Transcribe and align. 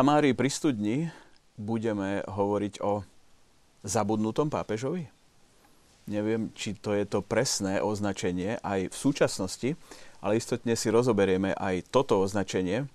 Samárii 0.00 0.32
pri 0.32 0.48
studni 0.48 0.96
budeme 1.60 2.24
hovoriť 2.24 2.80
o 2.80 3.04
zabudnutom 3.84 4.48
pápežovi? 4.48 5.04
Neviem, 6.08 6.48
či 6.56 6.72
to 6.72 6.96
je 6.96 7.04
to 7.04 7.20
presné 7.20 7.84
označenie 7.84 8.56
aj 8.64 8.88
v 8.88 8.96
súčasnosti, 8.96 9.70
ale 10.24 10.40
istotne 10.40 10.72
si 10.72 10.88
rozoberieme 10.88 11.52
aj 11.52 11.92
toto 11.92 12.16
označenie, 12.16 12.88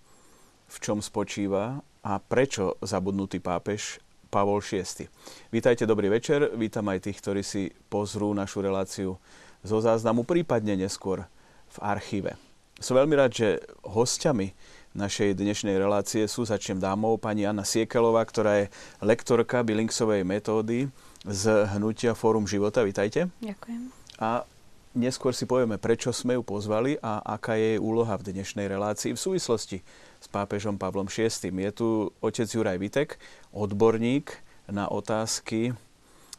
v 0.65 0.77
čom 0.81 0.97
spočíva 0.97 1.77
a 2.01 2.17
prečo 2.17 2.73
zabudnutý 2.81 3.37
pápež 3.37 4.01
Pavol 4.33 4.65
VI. 4.65 5.05
Vítajte, 5.53 5.85
dobrý 5.85 6.09
večer. 6.09 6.57
Vítam 6.57 6.89
aj 6.89 7.05
tých, 7.05 7.21
ktorí 7.21 7.45
si 7.45 7.69
pozrú 7.85 8.33
našu 8.33 8.65
reláciu 8.65 9.21
zo 9.61 9.77
záznamu, 9.77 10.25
prípadne 10.25 10.73
neskôr 10.73 11.21
v 11.69 11.77
archíve. 11.85 12.33
Som 12.81 12.97
veľmi 12.97 13.13
rád, 13.13 13.29
že 13.29 13.61
hostiami 13.85 14.57
našej 14.95 15.35
dnešnej 15.35 15.75
relácie 15.75 16.23
sú 16.25 16.47
začnem 16.47 16.79
dámou 16.79 17.19
pani 17.19 17.43
Anna 17.43 17.67
Siekelová, 17.67 18.23
ktorá 18.23 18.63
je 18.63 18.71
lektorka 19.03 19.59
Billingsovej 19.61 20.23
metódy 20.23 20.87
z 21.27 21.67
Hnutia 21.75 22.15
Fórum 22.15 22.47
života. 22.47 22.79
Vítajte. 22.87 23.27
Ďakujem. 23.43 23.91
A 24.23 24.47
neskôr 24.95 25.35
si 25.35 25.43
povieme, 25.43 25.75
prečo 25.75 26.15
sme 26.15 26.39
ju 26.39 26.43
pozvali 26.47 26.95
a 27.03 27.19
aká 27.19 27.59
je 27.59 27.75
jej 27.75 27.79
úloha 27.83 28.15
v 28.15 28.31
dnešnej 28.31 28.71
relácii 28.71 29.11
v 29.11 29.19
súvislosti 29.19 29.83
s 30.23 30.27
pápežom 30.31 30.79
Pavlom 30.79 31.11
VI. 31.11 31.27
Je 31.51 31.71
tu 31.75 31.87
otec 32.23 32.47
Juraj 32.47 32.79
Vitek, 32.79 33.09
odborník 33.51 34.31
na 34.71 34.87
otázky 34.87 35.75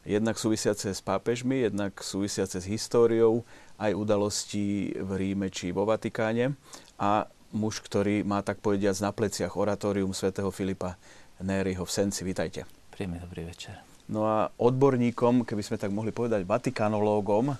jednak 0.07 0.39
súvisiace 0.39 0.95
s 0.95 1.03
pápežmi, 1.05 1.67
jednak 1.67 1.99
súvisiace 1.99 2.63
s 2.63 2.67
históriou 2.71 3.45
aj 3.77 3.93
udalostí 3.93 4.95
v 4.97 5.11
Ríme 5.19 5.53
či 5.53 5.75
vo 5.75 5.85
Vatikáne 5.85 6.57
a 6.97 7.29
muž, 7.57 7.81
ktorý 7.81 8.21
má 8.23 8.45
tak 8.45 8.61
povediať 8.61 9.01
na 9.01 9.11
pleciach 9.11 9.57
oratórium 9.57 10.13
svätého 10.13 10.53
Filipa 10.53 11.01
Néryho 11.41 11.83
v 11.83 11.91
Senci. 11.91 12.23
Vítajte. 12.23 12.69
Príjemný 12.93 13.19
dobrý 13.25 13.49
večer. 13.49 13.81
No 14.07 14.29
a 14.29 14.53
odborníkom, 14.61 15.43
keby 15.43 15.63
sme 15.65 15.77
tak 15.81 15.91
mohli 15.91 16.15
povedať, 16.15 16.47
vatikanológom, 16.47 17.59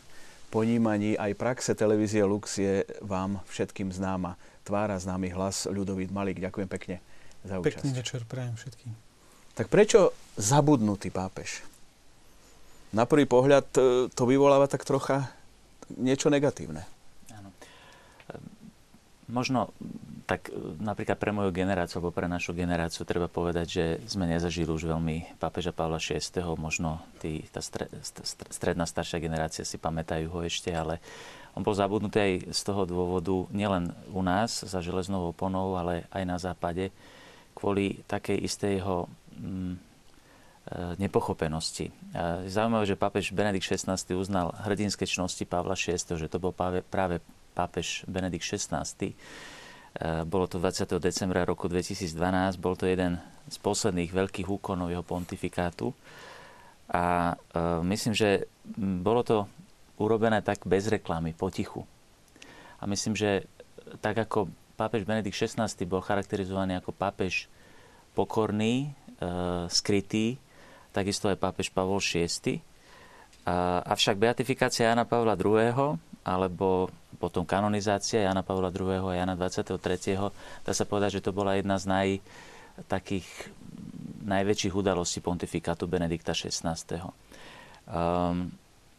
ponímaní 0.53 1.19
aj 1.19 1.35
praxe 1.35 1.75
televízie 1.75 2.23
Lux 2.23 2.61
je 2.61 2.87
vám 3.03 3.43
všetkým 3.51 3.91
známa 3.91 4.39
tvára, 4.63 4.95
známy 4.95 5.35
hlas 5.35 5.67
Ľudovít 5.67 6.15
Malík. 6.15 6.39
Ďakujem 6.39 6.69
pekne 6.71 6.97
za 7.43 7.59
účasť. 7.59 7.83
Pekný 7.83 7.93
večer 7.99 8.21
prajem 8.31 8.55
všetkým. 8.55 8.91
Tak 9.57 9.67
prečo 9.73 10.15
zabudnutý 10.39 11.11
pápež? 11.11 11.65
Na 12.95 13.09
prvý 13.09 13.27
pohľad 13.27 13.67
e, 13.75 13.81
to 14.13 14.23
vyvoláva 14.29 14.71
tak 14.71 14.87
trocha 14.87 15.33
niečo 15.99 16.31
negatívne. 16.31 16.87
Možno 19.27 19.75
tak 20.27 20.51
e, 20.51 20.55
napríklad 20.79 21.19
pre 21.19 21.35
moju 21.35 21.51
generáciu, 21.51 21.99
alebo 21.99 22.15
pre 22.15 22.31
našu 22.31 22.55
generáciu 22.55 23.03
treba 23.03 23.27
povedať, 23.27 23.67
že 23.67 23.85
sme 24.07 24.27
nezažili 24.27 24.71
už 24.71 24.87
veľmi 24.87 25.39
pápeža 25.43 25.75
Pavla 25.75 25.99
VI. 25.99 26.19
Možno 26.55 27.03
tí, 27.19 27.43
tá 27.51 27.59
stredná 28.51 28.87
staršia 28.87 29.23
generácia 29.23 29.67
si 29.67 29.79
pamätajú 29.79 30.31
ho 30.31 30.41
ešte, 30.47 30.71
ale 30.71 31.03
on 31.59 31.67
bol 31.67 31.75
zabudnutý 31.75 32.19
aj 32.23 32.33
z 32.55 32.61
toho 32.63 32.87
dôvodu, 32.87 33.35
nielen 33.51 33.91
u 34.15 34.23
nás 34.23 34.63
za 34.63 34.79
železnou 34.79 35.35
oponou, 35.35 35.75
ale 35.75 36.07
aj 36.15 36.23
na 36.27 36.37
západe, 36.39 36.95
kvôli 37.57 38.05
takej 38.07 38.39
istej 38.47 38.73
jeho 38.79 39.11
mm, 39.35 39.75
e, 39.75 39.79
nepochopenosti. 41.03 41.91
Zaujímavé, 42.47 42.85
že 42.87 42.95
pápež 42.95 43.35
Benedikt 43.35 43.67
XVI 43.67 43.99
uznal 44.15 44.55
hrdinské 44.63 45.03
čnosti 45.03 45.43
Pavla 45.49 45.75
VI, 45.75 45.99
že 45.99 46.31
to 46.31 46.39
bol 46.39 46.55
práve 46.55 47.19
pápež 47.57 48.05
Benedikt 48.05 48.45
XVI. 48.45 48.85
E, 48.85 49.15
bolo 50.29 50.45
to 50.45 50.61
20. 50.61 51.01
decembra 51.01 51.49
roku 51.49 51.73
2012, 51.73 52.13
bol 52.61 52.77
to 52.77 52.85
jeden 52.85 53.17
z 53.49 53.57
posledných 53.65 54.13
veľkých 54.13 54.45
úkonov 54.45 54.93
jeho 54.93 55.01
pontifikátu. 55.01 55.97
A 56.93 57.33
e, 57.33 57.35
myslím, 57.89 58.13
že 58.13 58.45
bolo 58.77 59.25
to 59.25 59.49
urobené 59.97 60.45
tak 60.45 60.69
bez 60.69 60.93
reklamy, 60.93 61.33
potichu. 61.33 61.89
A 62.77 62.85
myslím, 62.85 63.17
že 63.17 63.49
tak 64.05 64.21
ako 64.21 64.53
pápež 64.77 65.09
Benedikt 65.09 65.41
XVI 65.41 65.73
bol 65.89 66.05
charakterizovaný 66.05 66.77
ako 66.77 66.93
pápež 66.93 67.49
pokorný, 68.13 68.93
e, 68.93 69.27
skrytý, 69.73 70.37
takisto 70.93 71.33
aj 71.33 71.41
pápež 71.41 71.73
Pavol 71.73 72.05
VI. 72.05 72.61
Avšak 73.87 74.19
beatifikácia 74.19 74.91
Jana 74.91 75.07
Pavla 75.07 75.39
II. 75.39 75.95
alebo 76.27 76.91
potom 77.17 77.49
kanonizácia 77.49 78.25
Jana 78.25 78.45
Pavla 78.45 78.69
II. 78.69 79.11
a 79.11 79.17
Jana 79.17 79.35
23. 79.35 79.77
dá 80.63 80.73
sa 80.73 80.85
povedať, 80.85 81.21
že 81.21 81.25
to 81.25 81.33
bola 81.33 81.57
jedna 81.57 81.81
z 81.81 81.85
naj, 81.89 82.09
takých 82.87 83.27
najväčších 84.27 84.75
udalostí 84.75 85.25
pontifikátu 85.25 85.89
Benedikta 85.89 86.37
XVI. 86.37 86.77
Um, 87.87 88.53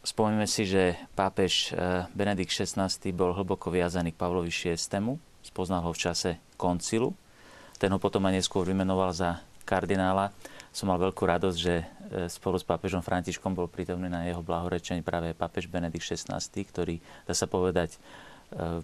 Spomíme 0.08 0.46
si, 0.48 0.64
že 0.64 0.96
pápež 1.12 1.74
eh, 1.74 2.06
Benedikt 2.16 2.48
XVI 2.48 2.88
bol 3.12 3.36
hlboko 3.36 3.68
viazaný 3.68 4.16
k 4.16 4.20
Pavlovi 4.24 4.48
VI. 4.48 4.78
Spoznal 5.44 5.84
ho 5.84 5.92
v 5.92 6.00
čase 6.00 6.30
koncilu. 6.56 7.12
Ten 7.76 7.92
ho 7.92 8.00
potom 8.00 8.24
aj 8.24 8.40
neskôr 8.40 8.64
vymenoval 8.64 9.12
za 9.12 9.44
kardinála. 9.68 10.32
Som 10.78 10.94
mal 10.94 11.02
veľkú 11.02 11.26
radosť, 11.26 11.58
že 11.58 11.74
eh, 11.82 12.30
spolu 12.30 12.54
s 12.54 12.62
pápežom 12.62 13.02
Františkom 13.02 13.50
bol 13.50 13.66
prítomný 13.66 14.06
na 14.06 14.30
jeho 14.30 14.46
blahorečení 14.46 15.02
práve 15.02 15.34
pápež 15.34 15.66
Benedikt 15.66 16.06
XVI, 16.06 16.38
ktorý, 16.38 17.02
dá 17.26 17.34
sa 17.34 17.50
povedať, 17.50 17.98
eh, 18.54 18.78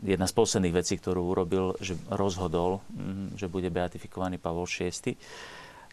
jedna 0.00 0.24
z 0.24 0.32
posledných 0.32 0.72
vecí, 0.72 0.96
ktorú 0.96 1.20
urobil, 1.36 1.76
že 1.84 2.00
rozhodol, 2.08 2.80
mm, 2.88 3.36
že 3.36 3.52
bude 3.52 3.68
beatifikovaný 3.68 4.40
Pavol 4.40 4.64
VI. 4.64 5.20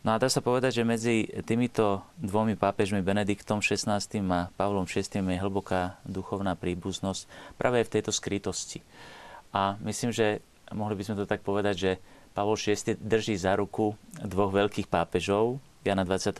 No 0.07 0.16
a 0.16 0.22
dá 0.23 0.31
sa 0.31 0.39
povedať, 0.39 0.81
že 0.81 0.88
medzi 0.88 1.28
týmito 1.44 2.01
dvomi 2.16 2.56
pápežmi, 2.56 3.03
Benediktom 3.03 3.59
XVI 3.59 4.01
a 4.31 4.50
Pavlom 4.56 4.88
VI 4.88 5.03
je 5.03 5.44
hlboká 5.44 6.00
duchovná 6.07 6.56
príbuznosť 6.56 7.28
práve 7.59 7.83
v 7.83 7.91
tejto 8.00 8.09
skrytosti. 8.09 8.81
A 9.51 9.75
myslím, 9.83 10.09
že 10.16 10.41
mohli 10.73 10.95
by 10.95 11.03
sme 11.06 11.19
to 11.19 11.29
tak 11.29 11.44
povedať, 11.44 11.75
že 11.75 11.91
Pavol 12.31 12.56
VI 12.56 12.96
drží 12.96 13.36
za 13.36 13.59
ruku 13.59 13.96
dvoch 14.24 14.52
veľkých 14.56 14.88
pápežov, 14.88 15.59
Jana 15.84 16.08
23. 16.08 16.38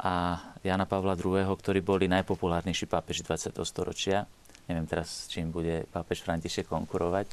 a 0.00 0.14
Jana 0.62 0.86
Pavla 0.86 1.18
II., 1.18 1.44
ktorí 1.44 1.82
boli 1.82 2.06
najpopulárnejší 2.06 2.86
pápeži 2.86 3.26
20. 3.26 3.56
storočia. 3.66 4.24
Neviem 4.70 4.86
teraz, 4.86 5.26
čím 5.26 5.50
bude 5.50 5.84
pápež 5.90 6.22
František 6.22 6.70
konkurovať 6.70 7.26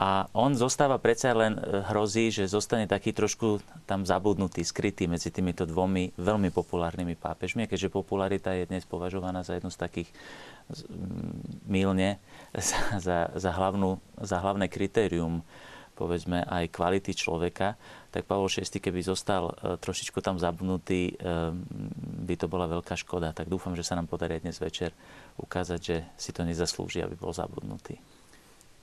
a 0.00 0.32
on 0.32 0.56
zostáva 0.56 0.96
predsa 0.96 1.36
len 1.36 1.60
e, 1.60 1.84
hrozí, 1.92 2.32
že 2.32 2.48
zostane 2.48 2.88
taký 2.88 3.12
trošku 3.12 3.60
tam 3.84 4.08
zabudnutý, 4.08 4.64
skrytý 4.64 5.04
medzi 5.04 5.28
týmito 5.28 5.68
dvomi 5.68 6.16
veľmi 6.16 6.48
populárnymi 6.48 7.20
pápežmi. 7.20 7.68
Keďže 7.68 7.92
popularita 7.92 8.56
je 8.56 8.64
dnes 8.64 8.88
považovaná 8.88 9.44
za 9.44 9.60
jednu 9.60 9.68
z 9.68 9.76
takých 9.76 10.08
mylne 11.66 12.18
za, 12.54 12.98
za, 12.98 13.18
za, 13.34 13.50
hlavnú, 13.54 14.00
za 14.18 14.38
hlavné 14.40 14.66
kritérium 14.66 15.42
povedzme 16.00 16.40
aj 16.48 16.72
kvality 16.72 17.12
človeka, 17.12 17.76
tak 18.08 18.24
Pavol 18.24 18.48
VI, 18.48 18.64
keby 18.64 19.04
zostal 19.04 19.52
e, 19.52 19.76
trošičku 19.76 20.24
tam 20.24 20.40
zabudnutý, 20.40 21.12
e, 21.12 21.52
by 22.24 22.34
to 22.40 22.48
bola 22.48 22.64
veľká 22.64 22.96
škoda. 22.96 23.36
Tak 23.36 23.52
dúfam, 23.52 23.76
že 23.76 23.84
sa 23.84 24.00
nám 24.00 24.08
podarí 24.08 24.40
dnes 24.40 24.56
večer 24.56 24.96
ukázať, 25.36 25.80
že 25.84 25.96
si 26.16 26.32
to 26.32 26.40
nezaslúži, 26.48 27.04
aby 27.04 27.20
bol 27.20 27.36
zabudnutý. 27.36 28.00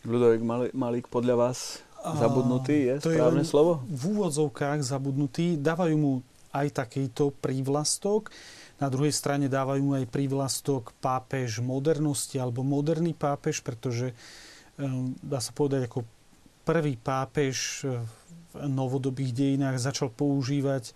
Ľudovik 0.05 0.45
Malík, 0.77 1.09
podľa 1.09 1.49
vás 1.49 1.81
zabudnutý 2.05 2.93
je 2.93 2.95
to 3.01 3.09
správne 3.17 3.41
je 3.41 3.49
slovo? 3.49 3.81
V 3.89 4.03
úvodzovkách 4.13 4.85
zabudnutý. 4.85 5.57
Dávajú 5.57 5.95
mu 5.97 6.13
aj 6.53 6.85
takýto 6.85 7.33
prívlastok. 7.33 8.29
Na 8.77 8.93
druhej 8.93 9.13
strane 9.13 9.49
dávajú 9.49 9.97
aj 9.97 10.05
prívlastok 10.09 10.93
pápež 11.01 11.65
modernosti 11.65 12.37
alebo 12.37 12.61
moderný 12.61 13.17
pápež, 13.17 13.65
pretože 13.65 14.13
ehm, 14.77 15.17
dá 15.21 15.41
sa 15.41 15.49
povedať 15.51 15.89
ako 15.89 16.05
prvý 16.67 16.99
pápež 16.99 17.87
v 17.87 18.03
novodobých 18.67 19.31
dejinách 19.31 19.79
začal 19.79 20.11
používať 20.11 20.91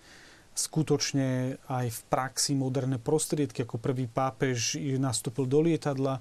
skutočne 0.51 1.55
aj 1.71 1.87
v 1.87 1.99
praxi 2.11 2.53
moderné 2.59 2.99
prostriedky. 2.99 3.63
Ako 3.63 3.79
prvý 3.79 4.11
pápež 4.11 4.75
nastúpil 4.99 5.47
do 5.47 5.63
lietadla, 5.63 6.19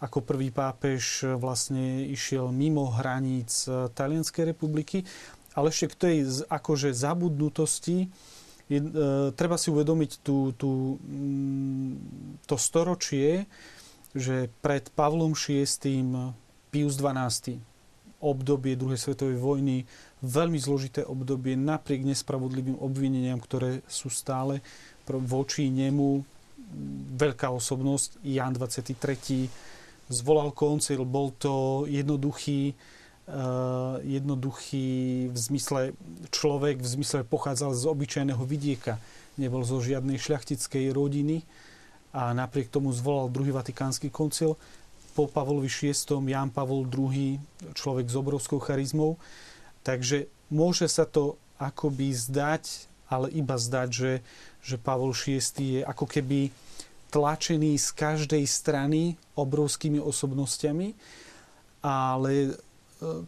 ako 0.00 0.24
prvý 0.24 0.48
pápež 0.48 1.24
vlastne 1.36 2.04
išiel 2.08 2.52
mimo 2.52 2.88
hraníc 2.92 3.64
e, 3.68 3.88
Talianskej 3.92 4.52
republiky. 4.52 5.04
Ale 5.56 5.72
ešte 5.72 5.92
k 5.92 5.96
tej 5.96 6.16
akože 6.52 6.92
zabudnutosti 6.92 8.12
je, 8.66 8.78
e, 8.82 8.90
treba 9.34 9.54
si 9.54 9.70
uvedomiť 9.70 10.22
tú, 10.26 10.50
tú, 10.58 10.98
mm, 11.02 11.92
to 12.50 12.56
storočie, 12.58 13.46
že 14.16 14.50
pred 14.64 14.88
Pavlom 14.94 15.36
VI. 15.36 15.66
Pius 16.66 16.98
XII. 16.98 17.62
obdobie 18.16 18.80
druhej 18.80 18.96
svetovej 18.96 19.36
vojny, 19.38 19.84
veľmi 20.24 20.56
zložité 20.56 21.04
obdobie, 21.04 21.52
napriek 21.52 22.00
nespravodlivým 22.00 22.80
obvineniam, 22.80 23.36
ktoré 23.36 23.84
sú 23.86 24.08
stále 24.08 24.64
voči 25.06 25.68
nemu 25.68 26.24
veľká 27.16 27.52
osobnosť, 27.52 28.24
Jan 28.24 28.56
23 28.56 29.46
zvolal 30.08 30.50
koncil. 30.56 31.06
Bol 31.06 31.34
to 31.38 31.84
jednoduchý 31.86 32.74
jednoduchý 34.06 35.26
v 35.34 35.36
zmysle 35.36 35.80
človek, 36.30 36.78
v 36.78 36.88
zmysle 36.88 37.26
pochádzal 37.26 37.74
z 37.74 37.84
obyčajného 37.90 38.42
vidieka, 38.46 39.02
nebol 39.34 39.66
zo 39.66 39.82
žiadnej 39.82 40.14
šľachtickej 40.14 40.94
rodiny 40.94 41.42
a 42.14 42.30
napriek 42.32 42.70
tomu 42.70 42.94
zvolal 42.94 43.28
druhý 43.28 43.50
vatikánsky 43.50 44.08
koncil. 44.08 44.54
Po 45.12 45.26
Pavlovi 45.26 45.66
VI. 45.66 45.92
Jan 46.28 46.52
Pavol 46.52 46.86
II. 46.86 47.40
človek 47.72 48.06
s 48.06 48.16
obrovskou 48.16 48.60
charizmou. 48.60 49.16
Takže 49.82 50.28
môže 50.52 50.86
sa 50.86 51.08
to 51.08 51.40
akoby 51.56 52.12
zdať, 52.12 52.88
ale 53.08 53.32
iba 53.32 53.56
zdať, 53.56 53.88
že, 53.90 54.12
že 54.60 54.76
Pavol 54.76 55.16
VI. 55.16 55.40
je 55.56 55.80
ako 55.82 56.04
keby 56.04 56.52
tlačený 57.10 57.80
z 57.80 57.88
každej 57.96 58.44
strany 58.44 59.16
obrovskými 59.38 59.96
osobnosťami, 59.96 60.92
ale 61.80 62.58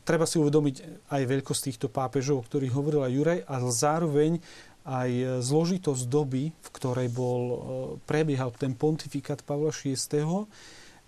treba 0.04 0.24
si 0.24 0.40
uvedomiť 0.40 1.08
aj 1.12 1.22
veľkosť 1.28 1.62
týchto 1.68 1.88
pápežov, 1.92 2.40
o 2.40 2.46
ktorých 2.46 2.72
hovorila 2.72 3.10
Juraj, 3.10 3.44
a 3.44 3.60
zároveň 3.68 4.40
aj 4.88 5.44
zložitosť 5.44 6.08
doby, 6.08 6.48
v 6.48 6.68
ktorej 6.72 7.12
bol, 7.12 7.42
e, 7.44 7.56
prebiehal 8.08 8.56
ten 8.56 8.72
pontifikát 8.72 9.44
Pavla 9.44 9.68
VI. 9.68 10.48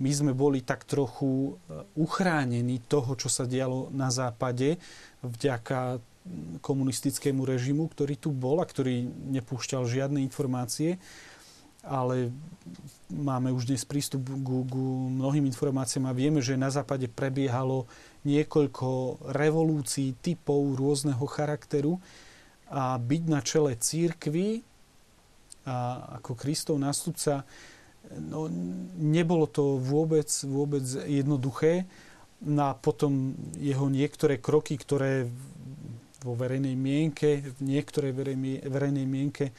My 0.01 0.11
sme 0.13 0.37
boli 0.37 0.61
tak 0.61 0.85
trochu 0.85 1.57
e, 1.57 1.81
uchránení 1.97 2.85
toho, 2.85 3.17
čo 3.17 3.33
sa 3.33 3.49
dialo 3.49 3.89
na 3.89 4.13
západe 4.13 4.77
vďaka 5.25 6.05
komunistickému 6.61 7.49
režimu, 7.49 7.89
ktorý 7.89 8.21
tu 8.21 8.29
bol 8.29 8.61
a 8.61 8.69
ktorý 8.69 9.09
nepúšťal 9.33 9.89
žiadne 9.89 10.21
informácie 10.21 11.01
ale 11.81 12.29
máme 13.09 13.49
už 13.57 13.73
dnes 13.73 13.89
prístup 13.89 14.29
k, 14.29 14.51
k 14.69 14.75
mnohým 15.17 15.49
informáciám 15.49 16.13
a 16.13 16.17
vieme, 16.17 16.45
že 16.45 16.61
na 16.61 16.69
západe 16.69 17.09
prebiehalo 17.09 17.89
niekoľko 18.25 19.21
revolúcií 19.33 20.17
typov 20.21 20.77
rôzneho 20.77 21.25
charakteru 21.25 21.97
a 22.69 23.01
byť 23.01 23.23
na 23.27 23.41
čele 23.41 23.73
církvy 23.75 24.63
a 25.67 25.77
ako 26.21 26.33
Kristov 26.37 26.77
nástupca 26.81 27.45
no, 28.17 28.49
nebolo 28.97 29.45
to 29.45 29.77
vôbec, 29.77 30.29
vôbec 30.49 30.85
jednoduché. 31.05 31.85
No 32.41 32.73
a 32.73 32.73
potom 32.73 33.37
jeho 33.61 33.93
niektoré 33.93 34.41
kroky, 34.41 34.81
ktoré 34.81 35.29
vo 36.25 36.33
verejnej 36.37 36.77
mienke, 36.77 37.45
v 37.45 37.61
niektorej 37.61 38.13
verejnej 38.65 39.09
mienke 39.09 39.53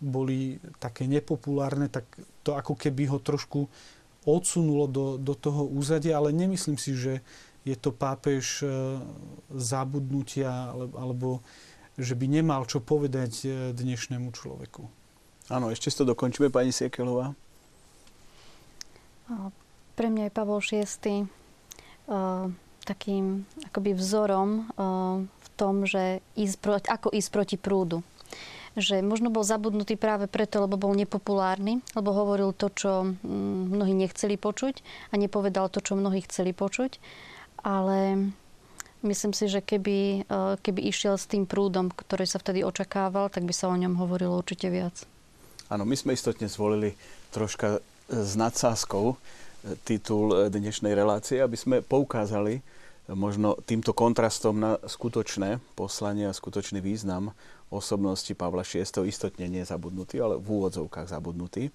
boli 0.00 0.56
také 0.80 1.04
nepopulárne, 1.04 1.90
tak 1.92 2.06
to 2.40 2.56
ako 2.56 2.78
keby 2.78 3.10
ho 3.10 3.18
trošku 3.20 3.68
odsunulo 4.26 4.90
do, 4.90 5.06
do 5.16 5.38
toho 5.38 5.64
úzadia, 5.64 6.18
ale 6.18 6.34
nemyslím 6.34 6.74
si, 6.76 6.98
že 6.98 7.22
je 7.62 7.74
to 7.78 7.94
pápež 7.94 8.62
e, 8.62 8.66
zabudnutia 9.54 10.74
alebo 10.94 11.42
že 11.96 12.12
by 12.12 12.26
nemal 12.28 12.66
čo 12.66 12.82
povedať 12.82 13.32
e, 13.42 13.48
dnešnému 13.72 14.34
človeku. 14.34 14.86
Áno, 15.46 15.70
ešte 15.70 15.90
si 15.90 15.98
to 15.98 16.06
dokončíme, 16.06 16.50
pani 16.50 16.74
Siekelová. 16.74 17.34
Pre 19.94 20.08
mňa 20.10 20.26
je 20.26 20.34
Pavol 20.34 20.58
VI 20.58 20.82
uh, 21.22 22.50
takým 22.82 23.46
akoby 23.70 23.94
vzorom 23.94 24.50
uh, 24.74 25.22
v 25.22 25.48
tom, 25.54 25.86
že 25.86 26.18
ísť 26.34 26.56
proti, 26.58 26.86
ako 26.90 27.14
ísť 27.14 27.30
proti 27.30 27.56
prúdu 27.58 28.02
že 28.76 29.00
možno 29.00 29.32
bol 29.32 29.40
zabudnutý 29.40 29.96
práve 29.96 30.28
preto, 30.28 30.60
lebo 30.60 30.76
bol 30.76 30.92
nepopulárny, 30.92 31.80
lebo 31.96 32.12
hovoril 32.12 32.52
to, 32.52 32.68
čo 32.68 32.92
mm, 33.08 33.72
mnohí 33.72 33.96
nechceli 33.96 34.36
počuť 34.36 34.84
a 35.10 35.14
nepovedal 35.16 35.72
to, 35.72 35.80
čo 35.80 35.96
mnohí 35.96 36.20
chceli 36.28 36.52
počuť. 36.52 37.00
Ale 37.64 38.30
myslím 39.00 39.32
si, 39.32 39.48
že 39.48 39.64
keby, 39.64 40.28
e, 40.28 40.40
keby 40.60 40.80
išiel 40.92 41.16
s 41.16 41.24
tým 41.24 41.48
prúdom, 41.48 41.88
ktorý 41.88 42.28
sa 42.28 42.36
vtedy 42.36 42.60
očakával, 42.62 43.32
tak 43.32 43.48
by 43.48 43.54
sa 43.56 43.72
o 43.72 43.76
ňom 43.80 43.96
hovorilo 43.96 44.36
určite 44.36 44.68
viac. 44.68 45.08
Áno, 45.72 45.88
my 45.88 45.96
sme 45.96 46.12
istotne 46.14 46.46
zvolili 46.46 46.94
troška 47.32 47.80
s 48.12 48.36
nadsázkou 48.36 49.04
e, 49.12 49.16
titul 49.88 50.52
dnešnej 50.52 50.92
relácie, 50.92 51.40
aby 51.40 51.56
sme 51.56 51.76
poukázali 51.80 52.60
možno 53.12 53.54
týmto 53.62 53.94
kontrastom 53.94 54.58
na 54.58 54.82
skutočné 54.82 55.62
poslanie 55.78 56.26
a 56.26 56.34
skutočný 56.34 56.82
význam 56.82 57.30
osobnosti 57.70 58.30
Pavla 58.34 58.62
VI. 58.62 58.82
istotne 59.06 59.46
nie 59.50 59.62
ale 59.62 60.38
v 60.38 60.46
úvodzovkách 60.46 61.10
zabudnutý. 61.10 61.70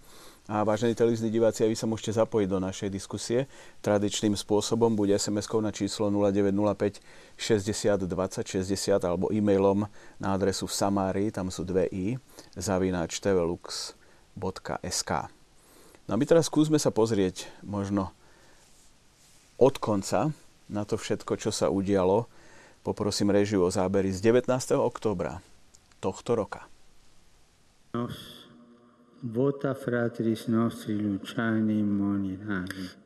A 0.51 0.68
vážení 0.68 0.95
televízni 0.95 1.31
diváci, 1.31 1.63
vy 1.63 1.78
sa 1.80 1.88
môžete 1.88 2.19
zapojiť 2.19 2.48
do 2.50 2.60
našej 2.60 2.89
diskusie 2.92 3.48
tradičným 3.80 4.36
spôsobom, 4.36 4.92
buď 4.95 5.16
SMS-kou 5.16 5.63
na 5.63 5.72
číslo 5.72 6.12
0905 6.12 7.00
60 7.39 8.07
20 8.07 8.68
60 8.68 9.00
alebo 9.07 9.31
e-mailom 9.31 9.88
na 10.19 10.36
adresu 10.36 10.68
v 10.68 10.75
Samárii, 10.75 11.30
tam 11.31 11.48
sú 11.48 11.63
dve 11.63 11.88
i, 11.92 12.19
zavináč 12.57 13.24
tvelux.sk. 13.24 15.12
No 16.10 16.12
a 16.12 16.18
my 16.19 16.25
teraz 16.27 16.51
skúsme 16.51 16.75
sa 16.75 16.92
pozrieť 16.92 17.48
možno 17.63 18.12
od 19.62 19.77
konca 19.77 20.34
na 20.71 20.88
to 20.88 20.95
všetko, 20.95 21.35
čo 21.35 21.51
sa 21.51 21.68
udialo. 21.68 22.31
Poprosím 22.81 23.29
režiu 23.29 23.62
o 23.62 23.69
zábery 23.69 24.09
z 24.09 24.23
19. 24.23 24.50
oktobra 24.79 25.44
tohto 26.01 26.33
roka. 26.33 26.65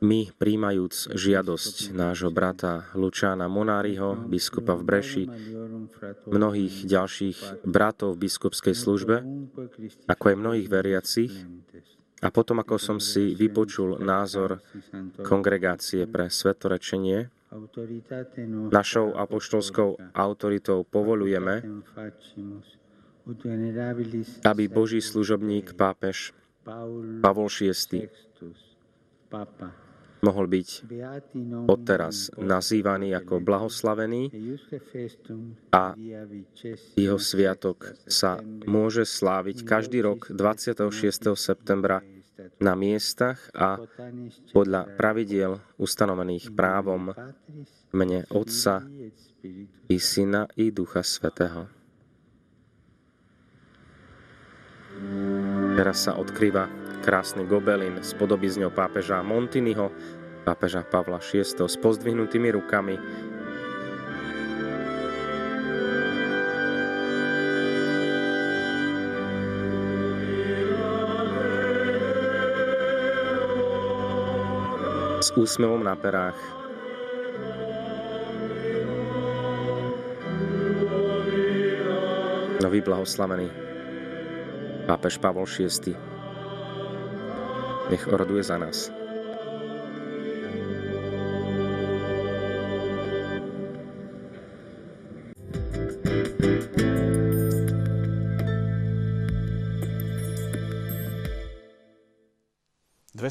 My, 0.00 0.20
príjmajúc 0.32 1.12
žiadosť 1.12 1.92
nášho 1.92 2.32
brata 2.32 2.88
Lučána 2.96 3.52
Monáriho, 3.52 4.16
biskupa 4.24 4.72
v 4.80 4.82
Breši, 4.88 5.24
mnohých 6.24 6.88
ďalších 6.88 7.68
bratov 7.68 8.16
v 8.16 8.32
biskupskej 8.32 8.72
službe, 8.72 9.28
ako 10.08 10.24
aj 10.32 10.36
mnohých 10.40 10.68
veriacich, 10.72 11.32
a 12.24 12.32
potom, 12.32 12.64
ako 12.64 12.80
som 12.80 12.96
si 12.96 13.36
vypočul 13.36 14.00
názor 14.00 14.64
kongregácie 15.20 16.08
pre 16.08 16.32
svetorečenie, 16.32 17.28
našou 18.72 19.14
apoštolskou 19.14 19.96
autoritou 20.14 20.82
povolujeme, 20.82 21.62
aby 24.44 24.64
Boží 24.70 25.00
služobník 25.02 25.74
pápež 25.74 26.34
Pavol 27.22 27.48
VI 27.50 28.10
mohol 30.24 30.46
byť 30.50 30.68
odteraz 31.70 32.34
nazývaný 32.34 33.14
ako 33.14 33.38
blahoslavený 33.38 34.32
a 35.70 35.94
jeho 36.98 37.18
sviatok 37.20 37.94
sa 38.10 38.40
môže 38.66 39.06
sláviť 39.06 39.62
každý 39.62 40.02
rok 40.02 40.32
26. 40.32 41.36
septembra 41.38 42.02
na 42.60 42.76
miestach 42.76 43.40
a 43.56 43.80
podľa 44.52 44.96
pravidiel 44.96 45.60
ustanovených 45.80 46.52
právom 46.52 47.12
mene 47.96 48.28
Otca 48.28 48.84
i 49.88 49.96
Syna 49.96 50.44
i 50.56 50.68
Ducha 50.68 51.00
Svetého. 51.00 51.68
Teraz 55.76 56.08
sa 56.08 56.16
odkrýva 56.16 56.68
krásny 57.04 57.44
gobelin 57.44 58.00
s 58.00 58.16
podobizňou 58.16 58.72
pápeža 58.72 59.20
Montiniho, 59.20 59.92
pápeža 60.48 60.88
Pavla 60.88 61.20
VI 61.20 61.44
s 61.44 61.76
pozdvihnutými 61.76 62.48
rukami, 62.56 62.96
úsmevom 75.36 75.84
na 75.84 75.92
perách. 75.92 76.36
Nový 82.64 82.80
blahoslavený 82.80 83.52
pápež 84.86 85.20
Pavol 85.20 85.44
VI. 85.44 85.92
Nech 87.90 88.08
oroduje 88.08 88.42
za 88.42 88.58
nás. 88.58 89.05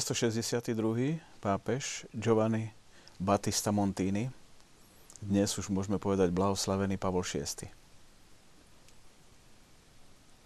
...262. 0.06 1.18
pápež 1.42 2.06
Giovanni 2.14 2.70
Battista 3.18 3.74
Montini. 3.74 4.30
Dnes 5.18 5.50
už 5.58 5.66
môžeme 5.74 5.98
povedať 5.98 6.30
blahoslavený 6.30 6.94
Pavol 6.94 7.26
VI 7.26 7.66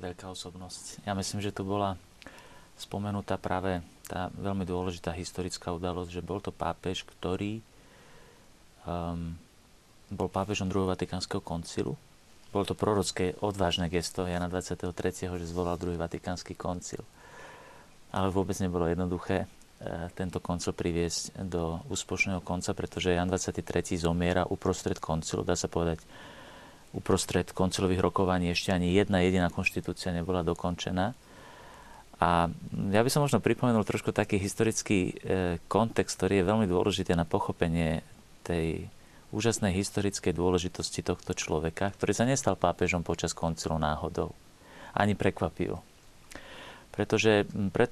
veľká 0.00 0.32
osobnosť. 0.32 1.04
Ja 1.04 1.12
myslím, 1.12 1.44
že 1.44 1.52
tu 1.52 1.62
bola 1.62 2.00
spomenutá 2.80 3.36
práve 3.36 3.84
tá 4.08 4.32
veľmi 4.34 4.64
dôležitá 4.64 5.12
historická 5.12 5.70
udalosť, 5.76 6.10
že 6.10 6.24
bol 6.24 6.40
to 6.40 6.50
pápež, 6.50 7.04
ktorý 7.04 7.60
um, 8.88 9.36
bol 10.08 10.26
pápežom 10.32 10.66
druhého 10.66 10.90
Vatikánskeho 10.90 11.44
koncilu. 11.44 11.94
Bolo 12.50 12.66
to 12.66 12.74
prorocké, 12.74 13.38
odvážne 13.38 13.86
gesto 13.86 14.26
Jana 14.26 14.50
23., 14.50 14.90
že 15.38 15.46
zvolal 15.46 15.78
druhý 15.78 16.00
Vatikánsky 16.00 16.58
koncil. 16.58 17.04
Ale 18.10 18.28
vôbec 18.34 18.58
nebolo 18.58 18.90
jednoduché 18.90 19.44
e, 19.44 19.46
tento 20.14 20.42
koncil 20.42 20.74
priviesť 20.74 21.46
do 21.46 21.78
úspočného 21.86 22.42
konca, 22.42 22.74
pretože 22.74 23.14
Jan 23.14 23.30
23. 23.30 23.62
zomiera 23.94 24.42
uprostred 24.46 24.98
koncilu, 24.98 25.46
dá 25.46 25.54
sa 25.54 25.70
povedať, 25.70 26.02
uprostred 26.90 27.54
koncilových 27.54 28.02
rokovaní 28.02 28.50
ešte 28.50 28.74
ani 28.74 28.90
jedna 28.90 29.22
jediná 29.22 29.46
konštitúcia 29.46 30.10
nebola 30.10 30.42
dokončená. 30.42 31.14
A 32.20 32.52
ja 32.92 33.00
by 33.00 33.08
som 33.08 33.24
možno 33.24 33.40
pripomenul 33.40 33.86
trošku 33.86 34.12
taký 34.12 34.36
historický 34.36 34.98
e, 35.08 35.12
kontext, 35.70 36.20
ktorý 36.20 36.42
je 36.42 36.48
veľmi 36.50 36.66
dôležitý 36.68 37.16
na 37.16 37.24
pochopenie 37.24 38.04
tej 38.44 38.90
úžasnej 39.30 39.72
historickej 39.72 40.34
dôležitosti 40.34 41.06
tohto 41.06 41.32
človeka, 41.32 41.94
ktorý 41.96 42.12
sa 42.12 42.28
nestal 42.28 42.58
pápežom 42.58 43.06
počas 43.06 43.30
koncilu 43.32 43.78
náhodou. 43.78 44.34
Ani 44.92 45.14
prekvapivo. 45.14 45.89
Pretože 46.90 47.46
pred, 47.70 47.90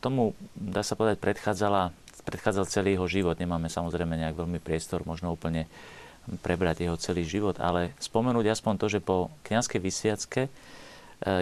tomu, 0.00 0.32
dá 0.56 0.80
sa 0.80 0.96
povedať, 0.96 1.20
predchádzala, 1.20 1.92
predchádzal 2.24 2.64
celý 2.68 2.96
jeho 2.96 3.06
život. 3.06 3.36
Nemáme 3.36 3.68
samozrejme 3.68 4.16
nejak 4.16 4.36
veľmi 4.36 4.58
priestor, 4.60 5.04
možno 5.04 5.32
úplne 5.32 5.68
prebrať 6.44 6.84
jeho 6.84 6.96
celý 7.00 7.24
život, 7.24 7.56
ale 7.56 7.96
spomenúť 7.96 8.52
aspoň 8.52 8.74
to, 8.76 8.86
že 8.92 9.00
po 9.00 9.32
kniazkej 9.48 9.80
vysviacke 9.80 10.42
e, 10.44 10.50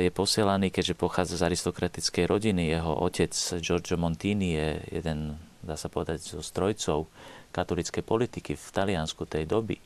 je 0.07 0.11
posielaný, 0.15 0.71
keďže 0.71 0.95
pochádza 0.95 1.43
z 1.43 1.47
aristokratickej 1.51 2.25
rodiny. 2.31 2.71
Jeho 2.71 2.95
otec 3.03 3.35
Giorgio 3.59 3.99
Montini 3.99 4.55
je 4.55 4.69
jeden, 5.03 5.35
dá 5.67 5.75
sa 5.75 5.91
povedať, 5.91 6.23
zo 6.23 6.43
strojcov 6.43 7.11
katolickej 7.51 8.05
politiky 8.07 8.53
v 8.55 8.67
Taliansku 8.71 9.27
tej 9.27 9.49
doby. 9.49 9.81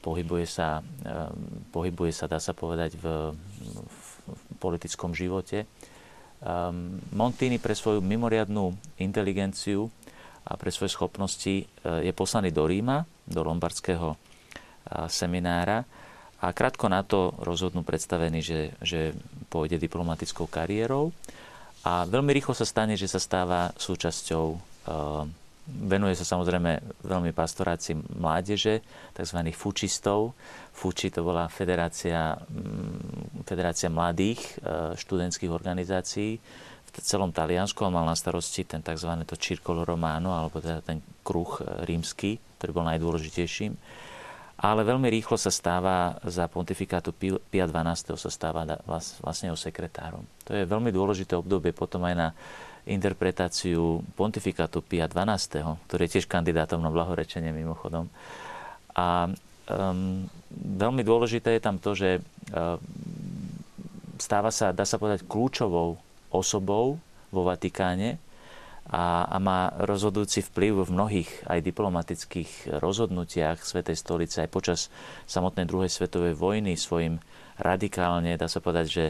Pohybuje 0.00 0.46
sa, 0.48 0.80
pohybuje 1.70 2.12
sa 2.12 2.24
dá 2.24 2.40
sa 2.40 2.56
povedať, 2.56 2.96
v, 2.96 3.36
v 3.84 4.15
politickom 4.58 5.12
živote. 5.12 5.68
Montini 7.16 7.56
pre 7.56 7.72
svoju 7.72 8.04
mimoriadnú 8.04 8.76
inteligenciu 9.00 9.88
a 10.44 10.54
pre 10.60 10.68
svoje 10.68 10.94
schopnosti 10.94 11.64
e, 11.64 11.64
je 12.06 12.12
poslaný 12.14 12.54
do 12.54 12.68
Ríma, 12.68 13.02
do 13.26 13.42
lombardského 13.42 14.14
seminára 15.10 15.82
a 16.38 16.54
krátko 16.54 16.86
na 16.86 17.02
to 17.02 17.34
rozhodnú 17.42 17.82
predstavení, 17.82 18.38
že, 18.38 18.70
že 18.78 19.10
pôjde 19.50 19.82
diplomatickou 19.82 20.46
kariérou 20.46 21.10
a 21.82 22.06
veľmi 22.06 22.30
rýchlo 22.30 22.54
sa 22.54 22.68
stane, 22.68 22.94
že 22.94 23.10
sa 23.10 23.18
stáva 23.18 23.74
súčasťou 23.74 24.46
Venuje 25.66 26.14
sa 26.14 26.22
samozrejme 26.22 27.02
veľmi 27.02 27.34
pastorácii 27.34 27.98
mládeže, 28.22 28.86
tzv. 29.10 29.38
fučistov. 29.50 30.38
Fuči 30.70 31.10
to 31.10 31.26
bola 31.26 31.50
federácia, 31.50 32.38
mm, 32.38 33.42
federácia 33.42 33.90
mladých 33.90 34.62
e, 34.62 34.94
študentských 34.94 35.50
organizácií 35.50 36.38
v 36.86 36.90
celom 37.02 37.34
Taliansku. 37.34 37.82
On 37.82 37.90
mal 37.90 38.06
na 38.06 38.14
starosti 38.14 38.62
ten 38.62 38.78
tzv. 38.78 39.10
to 39.26 39.34
Circolo 39.34 39.82
Romano, 39.82 40.38
alebo 40.38 40.62
teda 40.62 40.86
ten 40.86 41.02
kruh 41.26 41.58
e, 41.58 41.82
rímsky, 41.82 42.38
ktorý 42.62 42.70
bol 42.70 42.86
najdôležitejším. 42.86 43.74
Ale 44.56 44.88
veľmi 44.88 45.10
rýchlo 45.12 45.36
sa 45.36 45.52
stáva 45.52 46.16
za 46.24 46.48
pontifikátu 46.48 47.12
Pia 47.12 47.66
XII. 47.68 48.16
sa 48.16 48.30
stáva 48.32 48.64
vlastne 49.20 49.52
jeho 49.52 49.58
sekretárom. 49.58 50.24
To 50.48 50.56
je 50.56 50.64
veľmi 50.64 50.88
dôležité 50.88 51.36
obdobie 51.36 51.76
potom 51.76 52.06
aj 52.08 52.14
na 52.14 52.28
interpretáciu 52.86 54.00
pontifikátu 54.14 54.80
Pia 54.80 55.10
XII., 55.10 55.76
ktorý 55.90 56.02
je 56.06 56.12
tiež 56.18 56.26
kandidátom 56.30 56.78
na 56.78 56.90
blahorečenie 56.94 57.50
mimochodom. 57.50 58.06
A 58.94 59.28
um, 59.28 60.24
veľmi 60.54 61.02
dôležité 61.02 61.58
je 61.58 61.62
tam 61.62 61.76
to, 61.82 61.98
že 61.98 62.18
um, 62.18 62.78
stáva 64.16 64.54
sa, 64.54 64.70
dá 64.70 64.86
sa 64.86 64.96
povedať, 64.96 65.26
kľúčovou 65.26 65.98
osobou 66.30 67.02
vo 67.34 67.42
Vatikáne 67.42 68.22
a, 68.86 69.26
a 69.26 69.36
má 69.42 69.74
rozhodujúci 69.82 70.46
vplyv 70.46 70.86
v 70.86 70.94
mnohých 70.94 71.30
aj 71.50 71.58
diplomatických 71.58 72.78
rozhodnutiach 72.78 73.66
Svetej 73.66 73.98
stolice 73.98 74.46
aj 74.46 74.50
počas 74.54 74.80
samotnej 75.26 75.66
druhej 75.66 75.90
svetovej 75.90 76.38
vojny 76.38 76.78
svojim 76.78 77.18
radikálne, 77.58 78.38
dá 78.38 78.46
sa 78.46 78.62
povedať, 78.62 78.86
že 78.86 79.04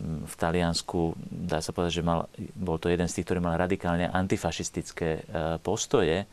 v 0.00 0.34
Taliansku, 0.34 1.14
dá 1.28 1.60
sa 1.60 1.70
povedať, 1.70 2.00
že 2.00 2.06
mal, 2.06 2.26
bol 2.56 2.80
to 2.80 2.88
jeden 2.88 3.06
z 3.06 3.20
tých, 3.20 3.26
ktorý 3.28 3.40
mal 3.44 3.60
radikálne 3.60 4.08
antifašistické 4.08 5.08
e, 5.18 5.22
postoje. 5.60 6.24
E, 6.24 6.26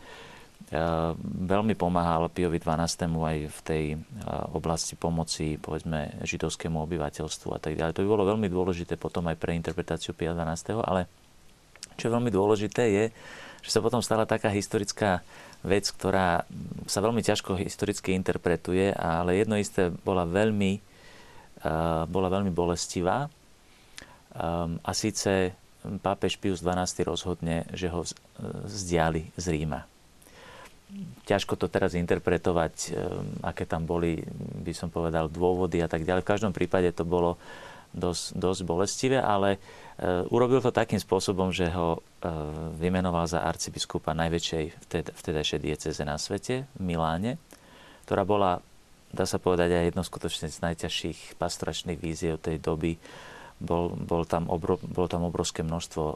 veľmi 1.24 1.76
pomáhal 1.76 2.32
Piovi 2.32 2.58
XII 2.58 3.12
aj 3.12 3.38
v 3.52 3.60
tej 3.62 3.84
e, 3.94 3.98
oblasti 4.56 4.96
pomoci, 4.96 5.60
povedzme, 5.60 6.24
židovskému 6.24 6.80
obyvateľstvu 6.88 7.50
a 7.52 7.60
tak 7.60 7.76
ďalej. 7.76 8.00
To 8.00 8.04
by 8.06 8.10
bolo 8.10 8.24
veľmi 8.32 8.48
dôležité 8.48 8.96
potom 8.96 9.28
aj 9.28 9.36
pre 9.36 9.54
interpretáciu 9.54 10.16
Pia 10.16 10.32
XII, 10.32 10.80
ale 10.80 11.06
čo 12.00 12.08
je 12.08 12.16
veľmi 12.16 12.32
dôležité 12.32 12.84
je, 12.88 13.06
že 13.60 13.70
sa 13.76 13.84
potom 13.84 14.00
stala 14.00 14.24
taká 14.24 14.48
historická 14.48 15.20
vec, 15.68 15.84
ktorá 15.92 16.48
sa 16.88 17.04
veľmi 17.04 17.20
ťažko 17.20 17.60
historicky 17.60 18.16
interpretuje, 18.16 18.96
ale 18.96 19.36
jedno 19.36 19.60
isté 19.60 19.92
bola 19.92 20.24
veľmi, 20.24 20.80
bola 22.08 22.32
veľmi 22.32 22.56
bolestivá 22.56 23.28
a 24.38 24.92
síce 24.94 25.56
pápež 26.04 26.38
Pius 26.38 26.60
XII 26.62 27.08
rozhodne, 27.08 27.66
že 27.72 27.88
ho 27.90 28.04
vzdiali 28.68 29.32
z 29.40 29.46
Ríma. 29.56 29.88
Ťažko 31.30 31.54
to 31.54 31.70
teraz 31.70 31.94
interpretovať, 31.94 32.74
um, 32.90 33.30
aké 33.46 33.70
tam 33.70 33.86
boli, 33.86 34.26
by 34.66 34.74
som 34.74 34.90
povedal, 34.90 35.30
dôvody 35.30 35.86
a 35.86 35.88
tak 35.88 36.02
ďalej. 36.02 36.26
V 36.26 36.32
každom 36.34 36.50
prípade 36.50 36.90
to 36.90 37.06
bolo 37.06 37.38
dosť, 37.94 38.34
dosť 38.34 38.62
bolestivé, 38.66 39.22
ale 39.22 39.62
uh, 39.62 40.26
urobil 40.34 40.66
to 40.66 40.74
takým 40.74 40.98
spôsobom, 40.98 41.54
že 41.54 41.70
ho 41.70 42.02
vymenoval 42.76 43.32
za 43.32 43.46
arcibiskupa 43.48 44.12
najväčšej 44.12 44.66
vted, 44.90 45.06
vtedajšej 45.16 45.60
dieceze 45.64 46.04
na 46.04 46.20
svete, 46.20 46.68
v 46.76 46.82
Miláne, 46.84 47.40
ktorá 48.04 48.28
bola, 48.28 48.60
dá 49.14 49.24
sa 49.24 49.40
povedať, 49.40 49.72
aj 49.72 49.86
jedno 49.94 50.04
skutočne 50.04 50.52
z 50.52 50.60
najťažších 50.60 51.40
pastoračných 51.40 51.96
víziev 51.96 52.42
tej 52.44 52.60
doby, 52.60 53.00
bol, 53.60 53.92
bol 53.92 54.24
tam 54.24 54.48
obro, 54.48 54.80
bolo 54.80 55.08
tam 55.12 55.28
obrovské 55.28 55.62
množstvo 55.62 56.04
e, 56.04 56.16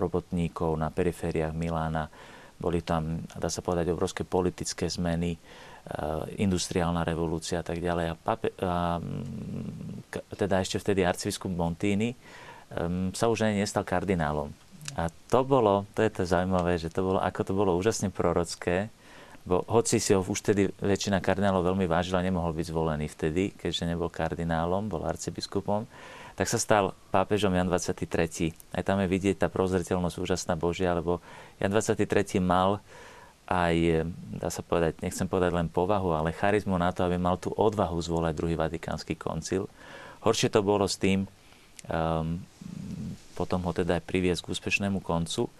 robotníkov 0.00 0.72
na 0.80 0.88
perifériách 0.88 1.52
Milána. 1.52 2.08
Boli 2.58 2.82
tam, 2.82 3.22
dá 3.36 3.52
sa 3.52 3.60
povedať, 3.62 3.92
obrovské 3.92 4.24
politické 4.24 4.88
zmeny, 4.88 5.36
e, 5.36 5.38
industriálna 6.40 7.04
revolúcia 7.04 7.60
a 7.60 7.64
tak 7.64 7.78
ďalej. 7.84 8.06
A, 8.08 8.14
pape, 8.16 8.48
a 8.64 8.98
teda 10.32 10.64
ešte 10.64 10.80
vtedy 10.80 11.04
arcibiskup 11.04 11.52
Montini 11.52 12.16
um, 12.72 13.12
sa 13.12 13.28
už 13.28 13.44
ani 13.44 13.60
nestal 13.60 13.84
kardinálom. 13.84 14.48
A 14.96 15.12
to 15.28 15.44
bolo, 15.44 15.84
to 15.92 16.00
je 16.00 16.10
to 16.10 16.22
zaujímavé, 16.24 16.80
že 16.80 16.88
to 16.88 17.04
bolo, 17.04 17.18
ako 17.20 17.40
to 17.44 17.52
bolo 17.52 17.76
úžasne 17.76 18.08
prorocké, 18.08 18.88
bo 19.44 19.64
hoci 19.68 20.00
si 20.00 20.12
ho 20.12 20.20
už 20.20 20.40
vtedy 20.44 20.68
väčšina 20.80 21.20
kardinálov 21.24 21.72
veľmi 21.72 21.88
vážila, 21.88 22.24
nemohol 22.24 22.52
byť 22.52 22.66
zvolený 22.68 23.06
vtedy, 23.08 23.56
keďže 23.56 23.88
nebol 23.88 24.12
kardinálom, 24.12 24.88
bol 24.88 25.04
arcibiskupom, 25.08 25.88
tak 26.38 26.46
sa 26.46 26.62
stal 26.62 26.94
pápežom 27.10 27.50
Jan 27.50 27.66
23. 27.66 28.54
Aj 28.70 28.82
tam 28.86 29.02
je 29.02 29.10
vidieť 29.10 29.42
tá 29.42 29.50
prozreteľnosť 29.50 30.22
úžasná 30.22 30.54
Božia, 30.54 30.94
lebo 30.94 31.18
Jan 31.58 31.74
23. 31.74 32.38
mal 32.38 32.78
aj, 33.50 34.06
dá 34.38 34.46
sa 34.46 34.62
povedať, 34.62 35.02
nechcem 35.02 35.26
povedať 35.26 35.50
len 35.50 35.66
povahu, 35.66 36.14
ale 36.14 36.30
charizmu 36.30 36.78
na 36.78 36.94
to, 36.94 37.02
aby 37.02 37.18
mal 37.18 37.42
tú 37.42 37.50
odvahu 37.50 37.98
zvolať 37.98 38.38
druhý 38.38 38.54
vatikánsky 38.54 39.18
koncil. 39.18 39.66
Horšie 40.22 40.54
to 40.54 40.62
bolo 40.62 40.86
s 40.86 40.94
tým, 40.94 41.26
um, 41.90 42.38
potom 43.34 43.58
ho 43.66 43.74
teda 43.74 43.98
aj 43.98 44.06
priviesť 44.06 44.46
k 44.46 44.50
úspešnému 44.54 45.02
koncu. 45.02 45.50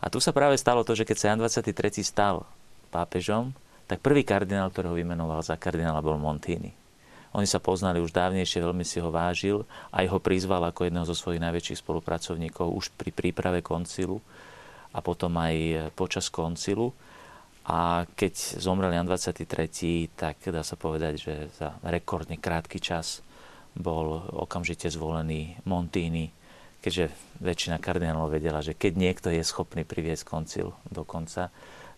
A 0.00 0.08
tu 0.08 0.16
sa 0.16 0.32
práve 0.32 0.56
stalo 0.56 0.80
to, 0.80 0.96
že 0.96 1.04
keď 1.04 1.16
sa 1.20 1.28
Jan 1.28 1.44
23. 1.44 2.00
stal 2.00 2.48
pápežom, 2.88 3.52
tak 3.84 4.00
prvý 4.00 4.24
kardinál, 4.24 4.72
ktorého 4.72 4.96
vymenoval 4.96 5.44
za 5.44 5.60
kardinála, 5.60 6.00
bol 6.00 6.16
Montini. 6.16 6.81
Oni 7.32 7.48
sa 7.48 7.64
poznali 7.64 7.96
už 8.00 8.12
dávnejšie, 8.12 8.60
veľmi 8.60 8.84
si 8.84 9.00
ho 9.00 9.08
vážil, 9.08 9.64
aj 9.88 10.04
ho 10.12 10.18
prizval 10.20 10.68
ako 10.68 10.84
jedného 10.84 11.08
zo 11.08 11.16
svojich 11.16 11.40
najväčších 11.40 11.80
spolupracovníkov 11.80 12.68
už 12.68 12.92
pri 12.92 13.08
príprave 13.08 13.64
koncilu 13.64 14.20
a 14.92 15.00
potom 15.00 15.32
aj 15.40 15.88
počas 15.96 16.28
koncilu. 16.28 16.92
A 17.62 18.04
keď 18.18 18.58
zomrel 18.58 18.92
Jan 18.92 19.08
23., 19.08 20.12
tak 20.12 20.44
dá 20.50 20.60
sa 20.60 20.76
povedať, 20.76 21.14
že 21.16 21.34
za 21.56 21.72
rekordne 21.86 22.36
krátky 22.36 22.82
čas 22.82 23.24
bol 23.72 24.20
okamžite 24.36 24.92
zvolený 24.92 25.56
Montini, 25.64 26.28
keďže 26.84 27.14
väčšina 27.40 27.80
kardinálov 27.80 28.36
vedela, 28.36 28.60
že 28.60 28.76
keď 28.76 28.92
niekto 28.98 29.28
je 29.32 29.40
schopný 29.40 29.86
priviesť 29.86 30.26
koncil 30.26 30.74
do 30.90 31.06
konca, 31.06 31.48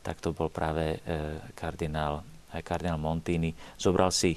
tak 0.04 0.20
to 0.20 0.36
bol 0.36 0.52
práve 0.52 1.00
e, 1.00 1.38
kardinál, 1.56 2.20
aj 2.52 2.60
kardinál 2.60 3.00
Montini. 3.00 3.56
Zobral 3.80 4.12
si 4.12 4.36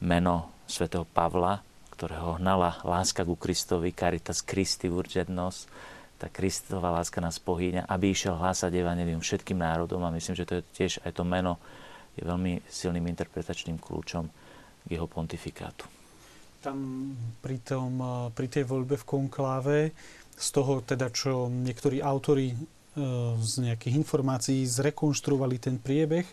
meno 0.00 0.52
svätého 0.64 1.04
Pavla, 1.04 1.60
ktorého 1.92 2.40
hnala 2.40 2.80
láska 2.84 3.24
ku 3.24 3.36
Kristovi, 3.36 3.92
caritas 3.92 4.40
Christi 4.40 4.88
urget 4.88 5.28
nos, 5.28 5.68
tá 6.20 6.28
Kristová 6.28 6.92
láska 6.92 7.20
nás 7.20 7.40
pohýňa, 7.40 7.88
aby 7.88 8.12
išiel 8.12 8.36
hlásať 8.36 8.76
evanelium 8.76 9.24
všetkým 9.24 9.56
národom 9.56 10.04
a 10.04 10.12
myslím, 10.12 10.36
že 10.36 10.44
to 10.44 10.52
je 10.60 10.62
tiež 10.76 10.92
aj 11.04 11.16
to 11.16 11.24
meno 11.24 11.56
je 12.12 12.22
veľmi 12.28 12.60
silným 12.68 13.08
interpretačným 13.08 13.80
kľúčom 13.80 14.24
k 14.84 14.88
jeho 14.88 15.08
pontifikátu. 15.08 15.88
Tam 16.60 16.76
pri, 17.40 17.56
tom, 17.64 17.96
pri 18.36 18.46
tej 18.52 18.68
voľbe 18.68 19.00
v 19.00 19.08
konkláve, 19.08 19.78
z 20.36 20.48
toho 20.52 20.84
teda, 20.84 21.08
čo 21.08 21.48
niektorí 21.48 22.04
autory 22.04 22.52
z 23.40 23.52
nejakých 23.64 23.96
informácií 23.96 24.66
zrekonštruovali 24.68 25.56
ten 25.56 25.80
priebeh, 25.80 26.26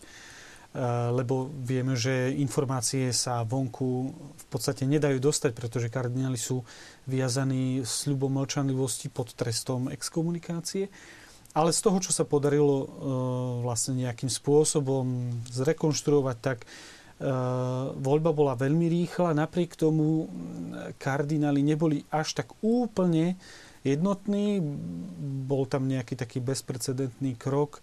lebo 1.09 1.49
vieme, 1.65 1.97
že 1.97 2.29
informácie 2.37 3.09
sa 3.09 3.41
vonku 3.41 4.13
v 4.37 4.45
podstate 4.45 4.85
nedajú 4.85 5.17
dostať, 5.17 5.51
pretože 5.57 5.89
kardináli 5.89 6.37
sú 6.37 6.61
viazaní 7.09 7.81
ľubom 7.81 8.37
mlčanlivosti 8.37 9.09
pod 9.09 9.33
trestom 9.33 9.89
exkomunikácie. 9.89 10.93
Ale 11.57 11.73
z 11.73 11.79
toho, 11.81 11.97
čo 11.97 12.13
sa 12.13 12.21
podarilo 12.21 12.85
vlastne 13.65 14.05
nejakým 14.05 14.29
spôsobom 14.29 15.33
zrekonštruovať, 15.49 16.37
tak 16.37 16.69
voľba 17.97 18.29
bola 18.29 18.53
veľmi 18.53 18.85
rýchla. 18.85 19.33
Napriek 19.33 19.73
tomu 19.73 20.29
kardináli 21.01 21.65
neboli 21.65 22.05
až 22.13 22.37
tak 22.37 22.53
úplne 22.61 23.41
jednotní. 23.81 24.61
Bol 25.49 25.65
tam 25.65 25.89
nejaký 25.89 26.13
taký 26.13 26.37
bezprecedentný 26.45 27.33
krok 27.33 27.81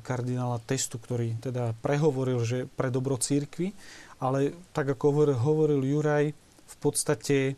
kardinála 0.00 0.62
Testu, 0.64 0.96
ktorý 0.96 1.36
teda 1.38 1.76
prehovoril, 1.84 2.40
že 2.42 2.64
pre 2.64 2.88
dobro 2.88 3.20
církvy, 3.20 3.76
ale 4.20 4.56
tak 4.72 4.96
ako 4.96 5.04
hovoril, 5.12 5.36
hovoril 5.36 5.80
Juraj, 5.84 6.32
v 6.66 6.76
podstate 6.80 7.54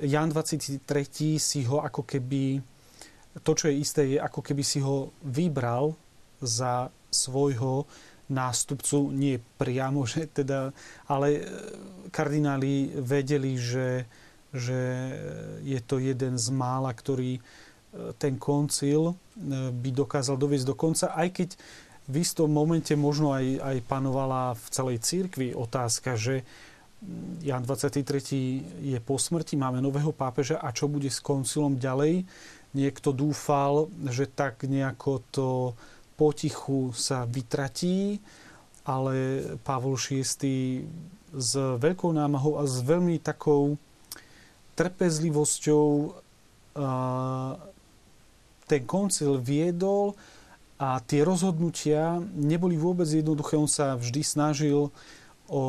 Jan 0.00 0.32
23. 0.32 0.80
si 1.38 1.60
ho 1.68 1.84
ako 1.84 2.02
keby, 2.02 2.58
to 3.44 3.52
čo 3.54 3.70
je 3.70 3.74
isté, 3.76 4.02
je 4.16 4.18
ako 4.18 4.40
keby 4.42 4.64
si 4.64 4.82
ho 4.82 5.12
vybral 5.22 5.94
za 6.42 6.90
svojho 7.12 7.86
nástupcu, 8.32 9.12
nie 9.12 9.36
priamo, 9.38 10.02
že 10.08 10.26
teda, 10.26 10.72
ale 11.06 11.28
e, 11.38 11.42
kardináli 12.10 12.96
vedeli, 12.96 13.54
že 13.54 14.08
že 14.54 14.80
je 15.66 15.80
to 15.82 15.98
jeden 15.98 16.38
z 16.38 16.46
mála, 16.54 16.94
ktorý 16.94 17.42
ten 18.18 18.36
koncil 18.38 19.10
e, 19.10 19.14
by 19.70 19.90
dokázal 19.94 20.34
doviesť 20.34 20.66
do 20.66 20.76
konca, 20.76 21.14
aj 21.14 21.28
keď 21.30 21.48
v 22.04 22.14
istom 22.20 22.52
momente 22.52 22.92
možno 22.92 23.32
aj, 23.32 23.64
aj 23.64 23.76
panovala 23.88 24.52
v 24.52 24.66
celej 24.68 24.98
církvi 25.00 25.56
otázka, 25.56 26.20
že 26.20 26.44
Jan 27.44 27.64
23. 27.64 28.00
je 28.80 28.98
po 29.04 29.20
smrti, 29.20 29.60
máme 29.60 29.84
nového 29.84 30.12
pápeža 30.12 30.56
a 30.56 30.72
čo 30.72 30.88
bude 30.88 31.12
s 31.12 31.20
koncilom 31.20 31.76
ďalej? 31.76 32.24
Niekto 32.72 33.12
dúfal, 33.12 33.92
že 34.08 34.24
tak 34.24 34.64
nejako 34.64 35.12
to 35.28 35.48
potichu 36.16 36.96
sa 36.96 37.28
vytratí, 37.28 38.20
ale 38.88 39.44
Pavol 39.64 40.00
VI 40.00 40.84
s 41.34 41.52
veľkou 41.56 42.14
námahou 42.14 42.56
a 42.60 42.64
s 42.64 42.80
veľmi 42.80 43.20
takou 43.20 43.76
trpezlivosťou 44.74 46.14
ten 48.64 48.82
koncil 48.88 49.40
viedol 49.40 50.16
a 50.80 50.98
tie 51.00 51.22
rozhodnutia 51.22 52.18
neboli 52.34 52.74
vôbec 52.74 53.06
jednoduché. 53.06 53.54
On 53.54 53.70
sa 53.70 53.94
vždy 53.94 54.22
snažil 54.26 54.90
o 55.48 55.62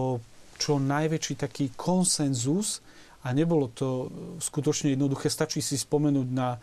čo 0.55 0.79
najväčší 0.79 1.36
taký 1.36 1.75
konsenzus 1.75 2.79
a 3.21 3.36
nebolo 3.36 3.69
to 3.69 4.10
skutočne 4.39 4.95
jednoduché. 4.95 5.27
Stačí 5.27 5.60
si 5.60 5.75
spomenúť 5.75 6.27
na 6.31 6.55
e, 6.55 6.60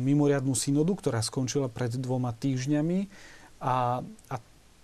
mimoriadnú 0.00 0.56
synodu, 0.56 0.96
ktorá 0.96 1.20
skončila 1.20 1.68
pred 1.68 1.92
dvoma 1.96 2.32
týždňami 2.32 3.06
a, 3.62 4.00
a 4.02 4.36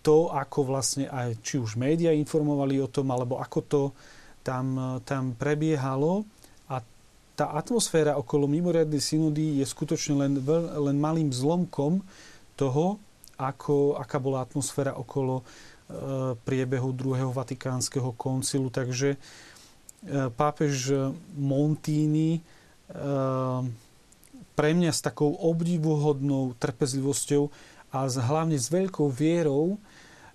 to, 0.05 0.31
ako 0.31 0.59
vlastne 0.65 1.11
aj 1.11 1.43
či 1.43 1.59
už 1.59 1.75
médiá 1.75 2.15
informovali 2.15 2.79
o 2.79 2.89
tom, 2.89 3.11
alebo 3.11 3.43
ako 3.43 3.61
to 3.67 3.83
tam, 4.47 5.01
tam 5.05 5.37
prebiehalo, 5.37 6.25
tá 7.39 7.55
atmosféra 7.55 8.19
okolo 8.19 8.51
mimoriadnej 8.51 8.99
synody 8.99 9.63
je 9.63 9.67
skutočne 9.71 10.19
len, 10.19 10.33
len 10.75 10.97
malým 10.99 11.31
zlomkom 11.31 12.03
toho, 12.59 12.99
ako, 13.39 13.95
aká 13.95 14.19
bola 14.19 14.43
atmosféra 14.43 14.99
okolo 14.99 15.39
e, 15.39 15.45
priebehu 16.35 16.91
druhého 16.91 17.31
vatikánskeho 17.31 18.19
koncilu. 18.19 18.75
Takže 18.75 19.15
e, 19.15 19.19
pápež 20.35 20.91
Montini 21.39 22.35
e, 22.35 22.41
pre 24.59 24.71
mňa 24.75 24.91
s 24.91 25.07
takou 25.07 25.39
obdivuhodnou 25.39 26.59
trpezlivosťou 26.59 27.47
a 27.95 28.11
hlavne 28.11 28.59
s 28.59 28.67
veľkou 28.67 29.07
vierou, 29.15 29.79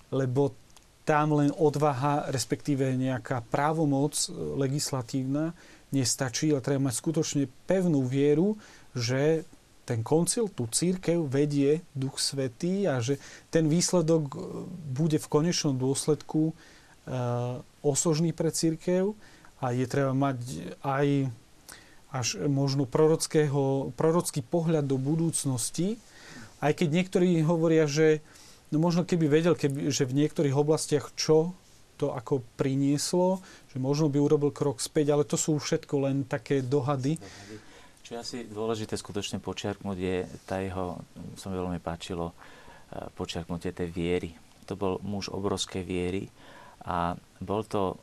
lebo 0.08 0.56
tam 1.04 1.36
len 1.36 1.52
odvaha, 1.52 2.32
respektíve 2.32 2.88
nejaká 2.96 3.44
právomoc 3.52 4.16
e, 4.16 4.32
legislatívna 4.56 5.52
nestačí, 5.94 6.50
ale 6.50 6.66
treba 6.66 6.90
mať 6.90 6.96
skutočne 6.98 7.44
pevnú 7.70 8.02
vieru, 8.04 8.58
že 8.98 9.46
ten 9.84 10.02
koncil, 10.02 10.48
tú 10.48 10.66
církev 10.66 11.28
vedie 11.28 11.84
Duch 11.92 12.18
Svetý 12.18 12.88
a 12.88 13.04
že 13.04 13.20
ten 13.52 13.68
výsledok 13.68 14.24
e, 14.32 14.38
bude 14.96 15.20
v 15.20 15.28
konečnom 15.28 15.76
dôsledku 15.76 16.52
e, 16.52 16.54
osožný 17.84 18.32
pre 18.32 18.50
církev. 18.50 19.12
A 19.60 19.72
je 19.76 19.88
treba 19.88 20.12
mať 20.12 20.40
aj 20.84 21.08
až 22.14 22.38
možno 22.46 22.86
prorockého, 22.86 23.90
prorocký 23.98 24.46
pohľad 24.46 24.86
do 24.86 25.02
budúcnosti, 25.02 25.98
aj 26.62 26.78
keď 26.78 26.88
niektorí 26.94 27.42
hovoria, 27.42 27.90
že 27.90 28.22
no 28.70 28.78
možno 28.78 29.02
keby 29.02 29.26
vedel, 29.26 29.58
keby, 29.58 29.90
že 29.90 30.06
v 30.06 30.22
niektorých 30.22 30.54
oblastiach 30.54 31.10
čo 31.18 31.58
to 32.00 32.16
ako 32.16 32.42
prinieslo, 32.58 33.44
že 33.70 33.78
možno 33.78 34.10
by 34.10 34.18
urobil 34.18 34.50
krok 34.50 34.82
späť, 34.82 35.14
ale 35.14 35.28
to 35.28 35.38
sú 35.38 35.60
všetko 35.60 36.10
len 36.10 36.26
také 36.26 36.66
dohady. 36.66 37.20
Čo 38.04 38.10
je 38.16 38.20
asi 38.20 38.38
dôležité 38.48 38.96
skutočne 38.96 39.40
počiarknúť 39.40 39.98
je 40.00 40.18
tá 40.44 40.60
jeho, 40.60 41.00
sa 41.38 41.48
mi 41.48 41.56
veľmi 41.56 41.80
páčilo, 41.80 42.32
e, 42.32 42.36
počiarknutie 43.16 43.72
tej 43.72 43.90
viery. 43.92 44.32
To 44.68 44.76
bol 44.76 45.00
muž 45.04 45.32
obrovskej 45.32 45.84
viery 45.84 46.28
a 46.84 47.16
bol 47.40 47.64
to 47.64 47.94
e, 47.94 47.96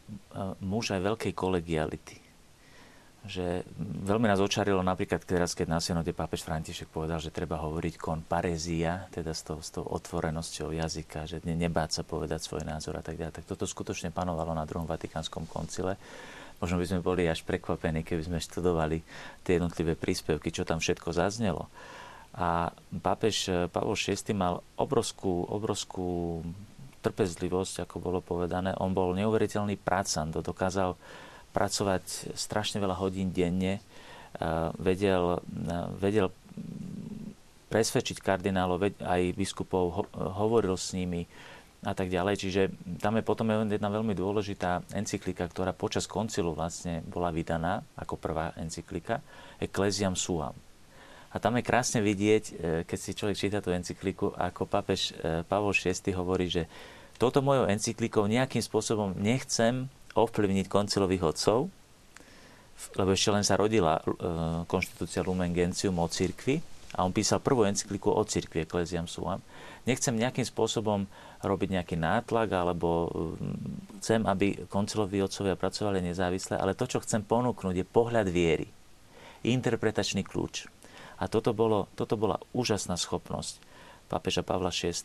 muž 0.64 0.92
aj 0.96 1.04
veľkej 1.04 1.32
kolegiality 1.36 2.19
že 3.20 3.68
veľmi 4.00 4.24
nás 4.24 4.40
očarilo 4.40 4.80
napríklad 4.80 5.20
teraz, 5.28 5.52
keď 5.52 5.66
na 5.68 5.80
synode 5.80 6.08
pápež 6.16 6.40
František 6.40 6.88
povedal, 6.88 7.20
že 7.20 7.28
treba 7.28 7.60
hovoriť 7.60 8.00
kon 8.00 8.24
parezia, 8.24 9.04
teda 9.12 9.36
s 9.36 9.44
tou, 9.44 9.60
s 9.60 9.68
tou 9.68 9.84
otvorenosťou 9.84 10.72
jazyka, 10.72 11.28
že 11.28 11.44
ne, 11.44 11.52
nebáť 11.52 12.00
sa 12.00 12.02
povedať 12.02 12.40
svoj 12.40 12.64
názor 12.64 12.96
a 12.96 13.04
tak 13.04 13.20
ďalej. 13.20 13.36
Tak 13.36 13.44
toto 13.44 13.68
skutočne 13.68 14.08
panovalo 14.08 14.56
na 14.56 14.64
druhom 14.64 14.88
Vatikánskom 14.88 15.44
koncile. 15.44 16.00
Možno 16.64 16.80
by 16.80 16.86
sme 16.88 17.00
boli 17.04 17.28
až 17.28 17.44
prekvapení, 17.44 18.04
keby 18.04 18.24
sme 18.24 18.38
študovali 18.40 19.04
tie 19.44 19.60
jednotlivé 19.60 20.00
príspevky, 20.00 20.48
čo 20.48 20.64
tam 20.64 20.80
všetko 20.80 21.12
zaznelo. 21.12 21.68
A 22.32 22.72
pápež 23.04 23.68
Pavol 23.68 24.00
VI 24.00 24.16
mal 24.32 24.64
obrovskú, 24.80 25.44
obrovskú 25.44 26.40
trpezlivosť, 27.04 27.84
ako 27.84 27.96
bolo 28.00 28.20
povedané. 28.24 28.76
On 28.76 28.92
bol 28.92 29.16
neuveriteľný 29.16 29.76
pracant, 29.80 30.32
dokázal 30.32 30.96
pracovať 31.50 32.34
strašne 32.38 32.78
veľa 32.78 32.96
hodín 32.98 33.34
denne, 33.34 33.82
vedel, 34.78 35.42
vedel 35.98 36.30
presvedčiť 37.70 38.18
kardinálov, 38.18 38.98
aj 38.98 39.22
biskupov, 39.38 40.10
hovoril 40.14 40.74
s 40.74 40.90
nimi 40.94 41.26
a 41.86 41.92
tak 41.96 42.12
ďalej. 42.12 42.34
Čiže 42.36 42.62
tam 43.00 43.16
je 43.16 43.24
potom 43.24 43.46
jedna 43.48 43.88
veľmi 43.88 44.12
dôležitá 44.12 44.84
encyklika, 44.92 45.48
ktorá 45.48 45.72
počas 45.72 46.04
koncilu 46.04 46.52
vlastne 46.52 47.00
bola 47.06 47.32
vydaná 47.32 47.80
ako 47.96 48.18
prvá 48.20 48.52
encyklika, 48.58 49.22
Ecclesiam 49.56 50.18
Suam. 50.18 50.52
A 51.30 51.38
tam 51.38 51.54
je 51.54 51.62
krásne 51.62 52.02
vidieť, 52.02 52.44
e, 52.50 52.52
keď 52.82 52.98
si 52.98 53.14
človek 53.14 53.38
číta 53.38 53.58
tú 53.62 53.70
encykliku, 53.70 54.34
ako 54.34 54.66
pápež 54.66 55.14
e, 55.14 55.46
Pavol 55.46 55.70
VI 55.70 56.10
hovorí, 56.18 56.50
že 56.50 56.66
toto 57.22 57.38
mojou 57.38 57.70
encyklikou 57.70 58.26
nejakým 58.26 58.58
spôsobom 58.58 59.14
nechcem 59.14 59.86
ovplyvniť 60.14 60.66
koncilových 60.66 61.22
otcov, 61.34 61.70
lebo 62.96 63.10
ešte 63.12 63.30
len 63.30 63.44
sa 63.44 63.60
rodila 63.60 64.00
e, 64.00 64.02
konštitúcia 64.64 65.20
Lumen 65.20 65.52
Gentium 65.52 66.00
o 66.00 66.08
cirkvi 66.08 66.58
a 66.96 67.04
on 67.06 67.12
písal 67.14 67.38
prvú 67.38 67.68
encykliku 67.68 68.10
o 68.10 68.22
cirkvi 68.24 68.64
Ecclesiam 68.64 69.06
Suam. 69.06 69.38
Nechcem 69.86 70.16
nejakým 70.16 70.42
spôsobom 70.42 71.06
robiť 71.40 71.68
nejaký 71.76 71.96
nátlak, 71.96 72.50
alebo 72.52 73.08
mm, 73.08 74.00
chcem, 74.02 74.20
aby 74.26 74.66
konciloví 74.66 75.22
otcovia 75.22 75.54
pracovali 75.54 76.02
nezávisle, 76.02 76.58
ale 76.58 76.76
to, 76.76 76.88
čo 76.88 77.04
chcem 77.04 77.22
ponúknuť, 77.22 77.74
je 77.80 77.86
pohľad 77.86 78.26
viery, 78.28 78.68
interpretačný 79.46 80.26
kľúč. 80.26 80.68
A 81.20 81.28
toto, 81.28 81.52
bolo, 81.52 81.86
toto 81.94 82.16
bola 82.16 82.40
úžasná 82.56 82.96
schopnosť 82.96 83.60
pápeža 84.10 84.42
Pavla 84.42 84.74
VI 84.74 84.96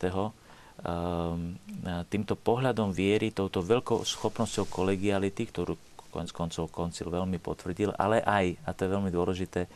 týmto 2.12 2.36
pohľadom 2.36 2.92
viery, 2.92 3.32
touto 3.32 3.64
veľkou 3.64 4.04
schopnosťou 4.04 4.68
kolegiality, 4.68 5.48
ktorú 5.50 5.74
konec 6.12 6.32
koncov 6.32 6.72
koncil 6.72 7.12
veľmi 7.12 7.44
potvrdil, 7.44 7.92
ale 8.00 8.24
aj, 8.24 8.56
a 8.64 8.70
to 8.72 8.88
je 8.88 8.94
veľmi 8.96 9.12
dôležité, 9.12 9.68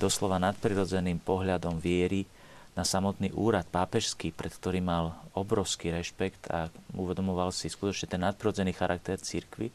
doslova 0.00 0.40
nadprirodzeným 0.40 1.20
pohľadom 1.20 1.76
viery 1.76 2.24
na 2.72 2.80
samotný 2.80 3.36
úrad 3.36 3.68
pápežský, 3.68 4.32
pred 4.32 4.48
ktorým 4.48 4.88
mal 4.88 5.12
obrovský 5.36 5.92
rešpekt 5.92 6.48
a 6.48 6.72
uvedomoval 6.96 7.52
si 7.52 7.68
skutočne 7.68 8.08
ten 8.08 8.24
nadprodzený 8.24 8.72
charakter 8.72 9.20
církvy, 9.20 9.68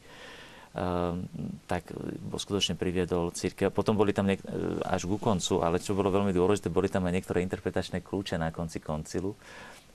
tak 1.70 1.94
skutočne 2.34 2.74
priviedol 2.74 3.30
církev. 3.30 3.70
Potom 3.70 3.94
boli 3.94 4.10
tam 4.10 4.26
niek- 4.26 4.42
až 4.82 5.06
ku 5.06 5.22
koncu, 5.22 5.62
ale 5.62 5.78
čo 5.78 5.94
bolo 5.94 6.10
veľmi 6.10 6.34
dôležité, 6.34 6.66
boli 6.74 6.90
tam 6.90 7.06
aj 7.06 7.14
niektoré 7.14 7.46
interpretačné 7.46 8.02
kľúče 8.02 8.34
na 8.34 8.50
konci 8.50 8.82
koncilu. 8.82 9.38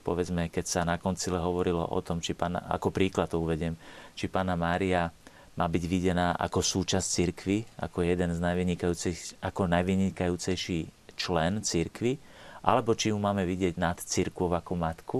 Povedzme, 0.03 0.51
keď 0.51 0.65
sa 0.67 0.81
na 0.83 0.99
koncile 0.99 1.39
hovorilo 1.39 1.87
o 1.87 1.99
tom, 2.03 2.19
či 2.19 2.35
pána, 2.35 2.59
ako 2.67 2.91
príklad 2.91 3.31
to 3.31 3.39
uvediem, 3.39 3.79
či 4.13 4.27
pána 4.27 4.59
Mária 4.59 5.07
má 5.55 5.65
byť 5.69 5.83
videná 5.87 6.35
ako 6.35 6.59
súčasť 6.59 7.07
cirkvy, 7.07 7.57
ako 7.79 8.03
jeden 8.03 8.35
z 8.35 8.39
najvynikajúcejších, 8.41 9.39
ako 9.39 9.61
najvynikajúcejší 9.69 10.79
člen 11.15 11.63
cirkvy, 11.63 12.17
alebo 12.65 12.97
či 12.97 13.13
ju 13.13 13.17
máme 13.21 13.47
vidieť 13.47 13.79
nad 13.79 13.95
cirkvou 14.01 14.51
ako 14.51 14.73
matku, 14.75 15.19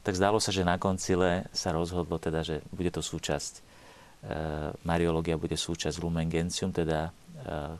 tak 0.00 0.16
zdalo 0.16 0.40
sa, 0.40 0.48
že 0.48 0.64
na 0.64 0.80
koncile 0.80 1.44
sa 1.52 1.76
rozhodlo 1.76 2.16
teda, 2.16 2.40
že 2.40 2.64
bude 2.72 2.88
to 2.88 3.04
súčasť, 3.04 3.52
e, 3.54 3.62
Mariológia 4.88 5.36
bude 5.36 5.60
súčasť 5.60 6.00
Lumen 6.00 6.32
Gentium, 6.32 6.72
teda 6.72 7.08
e, 7.08 7.10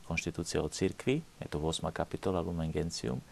konštitúcia 0.04 0.60
o 0.60 0.68
cirkvi, 0.68 1.24
je 1.40 1.48
to 1.48 1.56
8. 1.56 1.88
kapitola 1.88 2.44
Lumen 2.44 2.68
Gentium. 2.68 3.24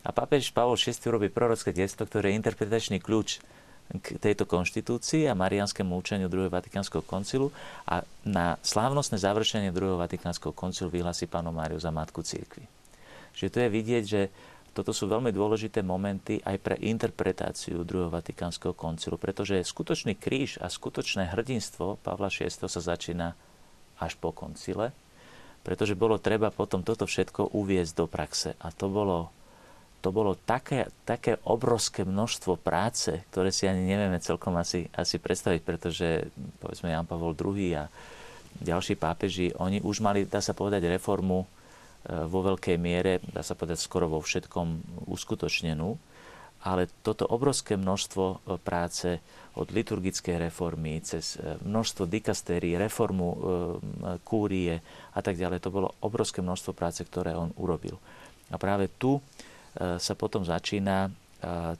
A 0.00 0.10
pápež 0.16 0.48
Pavol 0.54 0.80
VI 0.80 0.96
robí 1.12 1.28
prorocké 1.28 1.76
gesto, 1.76 2.08
ktoré 2.08 2.32
je 2.32 2.38
interpretačný 2.40 2.98
kľúč 3.04 3.40
k 3.90 4.16
tejto 4.22 4.46
konštitúcii 4.46 5.26
a 5.26 5.34
marianskému 5.34 5.98
učeniu 5.98 6.30
druhého 6.30 6.54
Vatikánskeho 6.54 7.02
koncilu 7.02 7.50
a 7.90 8.06
na 8.22 8.54
slávnostné 8.62 9.18
završenie 9.18 9.74
druhého 9.74 9.98
Vatikánskeho 9.98 10.54
koncilu 10.54 10.94
vyhlási 10.94 11.26
pánu 11.26 11.50
Máriu 11.50 11.82
za 11.82 11.90
matku 11.90 12.22
církvy. 12.22 12.62
Čiže 13.34 13.50
to 13.50 13.58
je 13.66 13.68
vidieť, 13.68 14.04
že 14.06 14.22
toto 14.70 14.94
sú 14.94 15.10
veľmi 15.10 15.34
dôležité 15.34 15.82
momenty 15.82 16.38
aj 16.46 16.56
pre 16.62 16.78
interpretáciu 16.78 17.82
druhého 17.82 18.14
Vatikánskeho 18.14 18.70
koncilu, 18.78 19.18
pretože 19.18 19.58
skutočný 19.66 20.14
kríž 20.14 20.62
a 20.62 20.70
skutočné 20.70 21.34
hrdinstvo 21.34 21.98
Pavla 21.98 22.30
VI 22.30 22.46
sa 22.54 22.80
začína 22.80 23.34
až 23.98 24.14
po 24.22 24.30
koncile, 24.30 24.94
pretože 25.66 25.98
bolo 25.98 26.22
treba 26.22 26.54
potom 26.54 26.86
toto 26.86 27.10
všetko 27.10 27.50
uviezť 27.58 27.92
do 27.98 28.06
praxe. 28.06 28.54
A 28.62 28.70
to 28.70 28.86
bolo 28.86 29.34
to 30.00 30.08
bolo 30.10 30.32
také, 30.32 30.88
také 31.04 31.36
obrovské 31.44 32.08
množstvo 32.08 32.56
práce, 32.56 33.20
ktoré 33.28 33.52
si 33.52 33.68
ani 33.68 33.84
nevieme 33.84 34.16
celkom 34.16 34.56
asi, 34.56 34.88
asi 34.96 35.20
predstaviť, 35.20 35.60
pretože 35.60 36.32
povedzme 36.56 36.88
Jan 36.88 37.04
Pavol 37.04 37.36
II 37.36 37.68
a 37.76 37.84
ďalší 38.56 38.96
pápeži, 38.96 39.52
oni 39.60 39.84
už 39.84 40.00
mali, 40.00 40.24
dá 40.24 40.40
sa 40.40 40.56
povedať, 40.56 40.88
reformu 40.88 41.44
e, 41.44 41.46
vo 42.24 42.40
veľkej 42.44 42.76
miere, 42.80 43.20
dá 43.28 43.44
sa 43.44 43.52
povedať 43.52 43.80
skoro 43.80 44.08
vo 44.08 44.24
všetkom 44.24 45.00
uskutočnenú, 45.08 45.96
ale 46.60 46.92
toto 47.04 47.28
obrovské 47.28 47.76
množstvo 47.76 48.24
e, 48.24 48.36
práce 48.60 49.20
od 49.56 49.68
liturgickej 49.68 50.48
reformy 50.48 51.04
cez 51.04 51.36
e, 51.36 51.60
množstvo 51.60 52.08
dikastérií, 52.08 52.80
reformu 52.80 53.28
kúrie 54.24 54.80
a 55.12 55.20
tak 55.20 55.36
ďalej, 55.36 55.60
to 55.60 55.70
bolo 55.72 55.92
obrovské 56.00 56.40
množstvo 56.40 56.72
práce, 56.72 57.04
ktoré 57.04 57.36
on 57.36 57.52
urobil. 57.60 58.00
A 58.50 58.58
práve 58.58 58.90
tu 58.90 59.22
sa 59.78 60.14
potom 60.18 60.42
začína 60.42 61.06
e, 61.06 61.10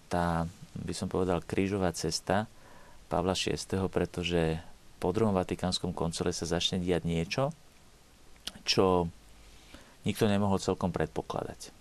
tá, 0.07 0.46
by 0.79 0.94
som 0.94 1.11
povedal, 1.11 1.42
krížová 1.42 1.90
cesta 1.90 2.46
Pavla 3.11 3.35
VI, 3.35 3.59
pretože 3.90 4.62
po 5.03 5.11
druhom 5.11 5.35
Vatikánskom 5.35 5.90
koncile 5.90 6.31
sa 6.31 6.46
začne 6.46 6.79
diať 6.79 7.03
niečo, 7.09 7.50
čo 8.62 9.11
nikto 10.07 10.31
nemohol 10.31 10.62
celkom 10.62 10.94
predpokladať. 10.94 11.74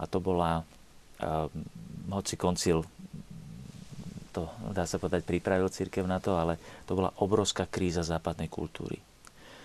A 0.00 0.08
to 0.08 0.18
bola, 0.22 0.62
uh, 0.62 1.46
hoci 2.08 2.34
koncil 2.38 2.86
to, 4.34 4.50
dá 4.74 4.82
sa 4.82 4.98
povedať, 4.98 5.22
pripravil 5.22 5.70
církev 5.70 6.02
na 6.10 6.18
to, 6.18 6.34
ale 6.34 6.58
to 6.90 6.98
bola 6.98 7.14
obrovská 7.22 7.70
kríza 7.70 8.02
západnej 8.02 8.50
kultúry. 8.50 8.98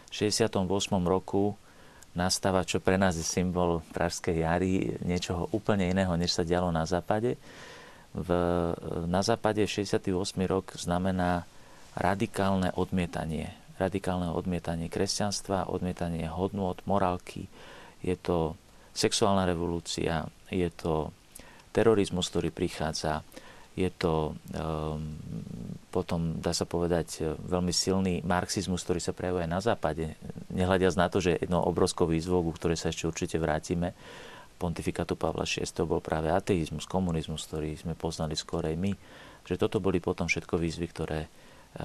V 0.09 0.13
68. 0.13 0.61
roku 1.05 1.57
nastáva, 2.17 2.65
čo 2.65 2.81
pre 2.81 2.97
nás 2.97 3.15
je 3.15 3.25
symbol 3.25 3.85
Pražskej 3.93 4.41
jary, 4.41 4.97
niečoho 5.05 5.49
úplne 5.53 5.89
iného, 5.89 6.13
než 6.17 6.33
sa 6.33 6.47
dialo 6.47 6.73
na 6.73 6.83
západe. 6.85 7.37
V, 8.13 8.29
na 9.05 9.21
západe 9.21 9.61
68. 9.61 10.09
rok 10.49 10.73
znamená 10.75 11.45
radikálne 11.93 12.73
odmietanie. 12.73 13.53
Radikálne 13.77 14.33
odmietanie 14.33 14.91
kresťanstva, 14.91 15.69
odmietanie 15.69 16.25
hodnôt, 16.27 16.75
morálky. 16.83 17.47
Je 18.01 18.17
to 18.17 18.57
sexuálna 18.91 19.47
revolúcia, 19.47 20.25
je 20.49 20.67
to 20.73 21.13
terorizmus, 21.71 22.27
ktorý 22.33 22.49
prichádza, 22.49 23.21
je 23.79 23.89
to 23.95 24.35
um, 24.59 25.15
potom, 25.89 26.37
dá 26.37 26.51
sa 26.51 26.67
povedať, 26.67 27.23
veľmi 27.47 27.73
silný 27.73 28.21
marxizmus, 28.21 28.85
ktorý 28.85 29.01
sa 29.01 29.15
prejavuje 29.15 29.49
na 29.49 29.57
západe. 29.63 30.19
Nehľadiac 30.53 30.93
na 30.99 31.07
to, 31.09 31.17
že 31.17 31.39
jednou 31.39 31.65
obrovskou 31.65 32.05
výzvou, 32.05 32.45
ku 32.45 32.51
ktorej 32.53 32.77
sa 32.77 32.93
ešte 32.93 33.09
určite 33.09 33.41
vrátime, 33.41 33.97
pontifikátu 34.59 35.15
Pavla 35.15 35.47
VI 35.47 35.65
bol 35.87 36.03
práve 36.03 36.29
ateizmus, 36.29 36.85
komunizmus, 36.85 37.47
ktorý 37.47 37.73
sme 37.79 37.97
poznali 37.97 38.35
skorej 38.37 38.75
my. 38.77 38.91
Že 39.47 39.55
toto 39.55 39.81
boli 39.81 39.97
potom 40.03 40.29
všetko 40.29 40.59
výzvy, 40.59 40.85
ktoré 40.91 41.19
eh, 41.25 41.29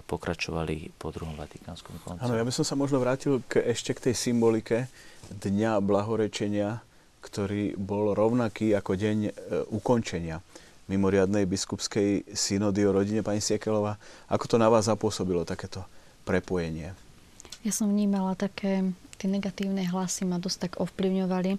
pokračovali 0.04 0.98
po 1.00 1.09
druhom 1.14 1.38
Vatikánskom 1.38 2.02
koncu. 2.04 2.20
Áno, 2.20 2.37
ja 2.37 2.44
by 2.44 2.52
som 2.52 2.66
sa 2.66 2.76
možno 2.76 3.00
vrátil 3.00 3.40
k, 3.46 3.62
ešte 3.72 3.94
k 3.94 4.11
tej 4.11 4.14
symbolike 4.18 4.90
Dňa 5.24 5.80
blahorečenia, 5.80 6.85
ktorý 7.24 7.80
bol 7.80 8.12
rovnaký 8.12 8.76
ako 8.76 8.92
deň 8.92 9.18
e, 9.24 9.30
ukončenia 9.72 10.44
mimoriadnej 10.87 11.49
biskupskej 11.49 12.29
synody 12.37 12.85
o 12.85 12.92
rodine 12.92 13.25
pani 13.25 13.40
Siekelová. 13.40 13.97
Ako 14.29 14.44
to 14.44 14.57
na 14.61 14.68
vás 14.68 14.87
zapôsobilo, 14.87 15.49
takéto 15.49 15.85
prepojenie? 16.29 16.92
Ja 17.64 17.73
som 17.73 17.88
vnímala 17.88 18.37
také, 18.37 18.92
tie 19.16 19.29
negatívne 19.29 19.88
hlasy 19.88 20.29
ma 20.29 20.37
dosť 20.37 20.59
tak 20.68 20.73
ovplyvňovali. 20.85 21.57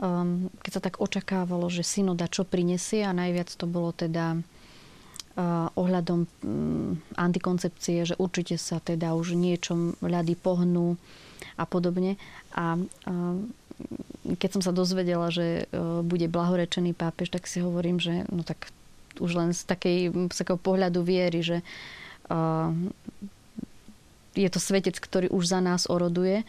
Um, 0.00 0.48
keď 0.64 0.70
sa 0.72 0.82
tak 0.82 0.98
očakávalo, 0.98 1.68
že 1.68 1.84
synoda 1.84 2.24
čo 2.26 2.48
prinesie 2.48 3.04
a 3.04 3.12
najviac 3.12 3.52
to 3.52 3.68
bolo 3.68 3.92
teda 3.92 4.40
uh, 4.40 5.68
ohľadom 5.76 6.24
um, 6.24 6.96
antikoncepcie, 7.14 8.08
že 8.08 8.14
určite 8.16 8.56
sa 8.56 8.80
teda 8.80 9.12
už 9.12 9.36
niečom 9.36 10.00
ľady 10.00 10.34
pohnú 10.40 10.96
a 11.60 11.68
podobne. 11.68 12.16
A 12.56 12.80
um, 12.80 13.52
keď 14.38 14.50
som 14.58 14.62
sa 14.62 14.72
dozvedela, 14.74 15.28
že 15.34 15.66
e, 15.66 15.78
bude 16.02 16.26
blahorečený 16.30 16.94
pápež, 16.94 17.30
tak 17.34 17.50
si 17.50 17.58
hovorím, 17.60 17.98
že 17.98 18.26
no 18.30 18.46
tak 18.46 18.70
už 19.20 19.32
len 19.36 19.50
z, 19.52 19.68
takej, 19.68 19.98
z 20.32 20.36
takého 20.36 20.56
pohľadu 20.56 21.04
viery, 21.04 21.44
že 21.44 21.60
uh, 22.32 22.72
je 24.32 24.48
to 24.48 24.56
svetec, 24.56 24.96
ktorý 24.96 25.28
už 25.28 25.44
za 25.52 25.60
nás 25.60 25.84
oroduje 25.84 26.48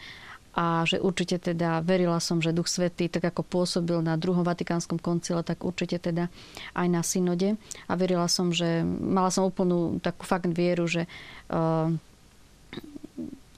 a 0.54 0.86
že 0.86 1.02
určite 1.02 1.42
teda 1.42 1.82
verila 1.82 2.22
som, 2.22 2.38
že 2.38 2.54
Duch 2.54 2.70
Svetý, 2.70 3.10
tak 3.10 3.26
ako 3.26 3.42
pôsobil 3.42 3.98
na 3.98 4.14
druhom 4.14 4.46
Vatikánskom 4.46 5.02
koncile, 5.02 5.42
tak 5.42 5.66
určite 5.66 5.98
teda 5.98 6.30
aj 6.78 6.86
na 6.86 7.02
synode. 7.02 7.58
A 7.90 7.92
verila 7.98 8.30
som, 8.30 8.54
že 8.54 8.86
mala 8.86 9.34
som 9.34 9.50
úplnú 9.50 9.98
takú 9.98 10.22
fakt 10.22 10.46
vieru, 10.46 10.86
že 10.86 11.10
uh, 11.50 11.90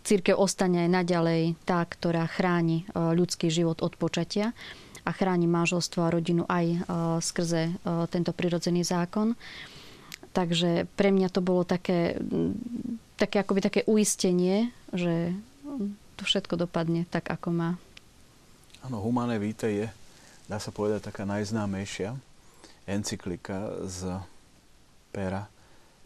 Církev 0.07 0.38
ostane 0.38 0.87
aj 0.87 1.03
naďalej 1.03 1.59
tá, 1.66 1.83
ktorá 1.83 2.31
chráni 2.31 2.87
e, 2.87 2.95
ľudský 2.95 3.51
život 3.51 3.83
od 3.83 3.99
počatia 3.99 4.55
a 5.03 5.11
chráni 5.11 5.51
manželstvo 5.51 5.99
a 6.07 6.14
rodinu 6.14 6.47
aj 6.47 6.66
e, 6.71 6.79
skrze 7.19 7.62
e, 7.66 7.73
tento 8.07 8.31
prirodzený 8.31 8.87
zákon. 8.87 9.35
Takže 10.31 10.87
pre 10.95 11.11
mňa 11.11 11.27
to 11.35 11.42
bolo 11.42 11.66
také, 11.66 12.23
také, 13.19 13.42
akoby 13.42 13.61
také 13.66 13.81
uistenie, 13.90 14.71
že 14.95 15.35
to 16.14 16.23
všetko 16.23 16.55
dopadne 16.55 17.03
tak, 17.11 17.27
ako 17.27 17.51
má. 17.51 17.71
Áno, 18.87 19.03
Humane 19.03 19.42
Vitae 19.42 19.75
je, 19.75 19.87
dá 20.47 20.62
sa 20.62 20.71
povedať, 20.71 21.11
taká 21.11 21.27
najznámejšia 21.27 22.14
encyklika 22.87 23.75
z 23.90 24.23
pera 25.11 25.51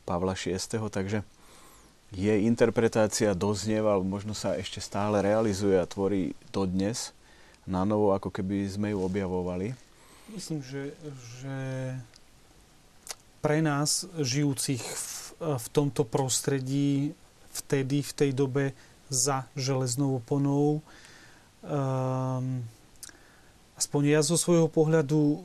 Pavla 0.08 0.32
VI. 0.32 0.56
Takže 0.88 1.20
jej 2.11 2.42
interpretácia 2.42 3.38
doznieva, 3.38 3.94
alebo 3.94 4.18
možno 4.18 4.35
sa 4.35 4.59
ešte 4.59 4.83
stále 4.83 5.23
realizuje 5.23 5.79
a 5.79 5.87
tvorí 5.87 6.35
dodnes 6.51 7.14
na 7.70 7.87
novo, 7.87 8.11
ako 8.11 8.35
keby 8.35 8.66
sme 8.66 8.90
ju 8.90 8.99
objavovali? 8.99 9.79
Myslím, 10.35 10.62
že, 10.62 10.94
že 11.42 11.59
pre 13.38 13.62
nás, 13.62 14.07
žijúcich 14.18 14.83
v, 14.83 15.09
v 15.59 15.66
tomto 15.70 16.03
prostredí, 16.03 17.14
vtedy, 17.55 18.03
v 18.03 18.12
tej 18.14 18.31
dobe 18.35 18.64
za 19.11 19.46
železnou 19.59 20.23
oponou, 20.23 20.83
um, 21.66 22.62
aspoň 23.75 24.03
ja 24.18 24.20
zo 24.23 24.38
svojho 24.38 24.66
pohľadu, 24.70 25.18
um, 25.18 25.38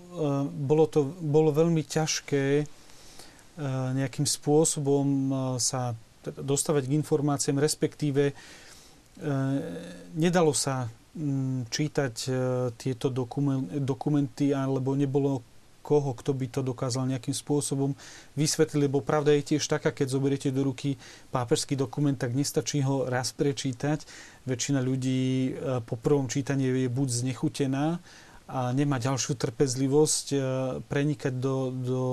bolo 0.50 0.86
to 0.86 1.06
bolo 1.18 1.50
veľmi 1.50 1.82
ťažké 1.82 2.66
uh, 2.66 3.94
nejakým 3.98 4.26
spôsobom 4.26 5.08
sa 5.58 5.98
dostávať 6.34 6.90
k 6.90 6.96
informáciám, 6.98 7.62
respektíve 7.62 8.32
e, 8.32 8.34
nedalo 10.16 10.54
sa 10.56 10.90
čítať 11.70 12.16
e, 12.28 12.30
tieto 12.76 13.08
dokumenty, 13.80 14.52
alebo 14.52 14.96
nebolo 14.96 15.44
niekoho, 15.86 16.18
kto 16.18 16.34
by 16.34 16.46
to 16.50 16.62
dokázal 16.66 17.06
nejakým 17.06 17.38
spôsobom 17.38 17.94
vysvetliť, 18.34 18.90
lebo 18.90 19.06
pravda 19.06 19.38
je 19.38 19.54
tiež 19.54 19.70
taká, 19.70 19.94
keď 19.94 20.18
zoberiete 20.18 20.50
do 20.50 20.66
ruky 20.66 20.98
pápežský 21.30 21.78
dokument, 21.78 22.18
tak 22.18 22.34
nestačí 22.34 22.82
ho 22.82 23.06
raz 23.06 23.30
prečítať. 23.38 24.02
Väčšina 24.50 24.82
ľudí 24.82 25.54
e, 25.54 25.80
po 25.86 25.94
prvom 25.94 26.26
čítaní 26.26 26.74
je 26.74 26.90
buď 26.90 27.08
znechutená 27.22 28.02
a 28.46 28.70
nemá 28.72 29.02
ďalšiu 29.02 29.34
trpezlivosť 29.38 30.26
e, 30.32 30.38
prenikať 30.86 31.34
do, 31.42 31.74
do 31.74 32.04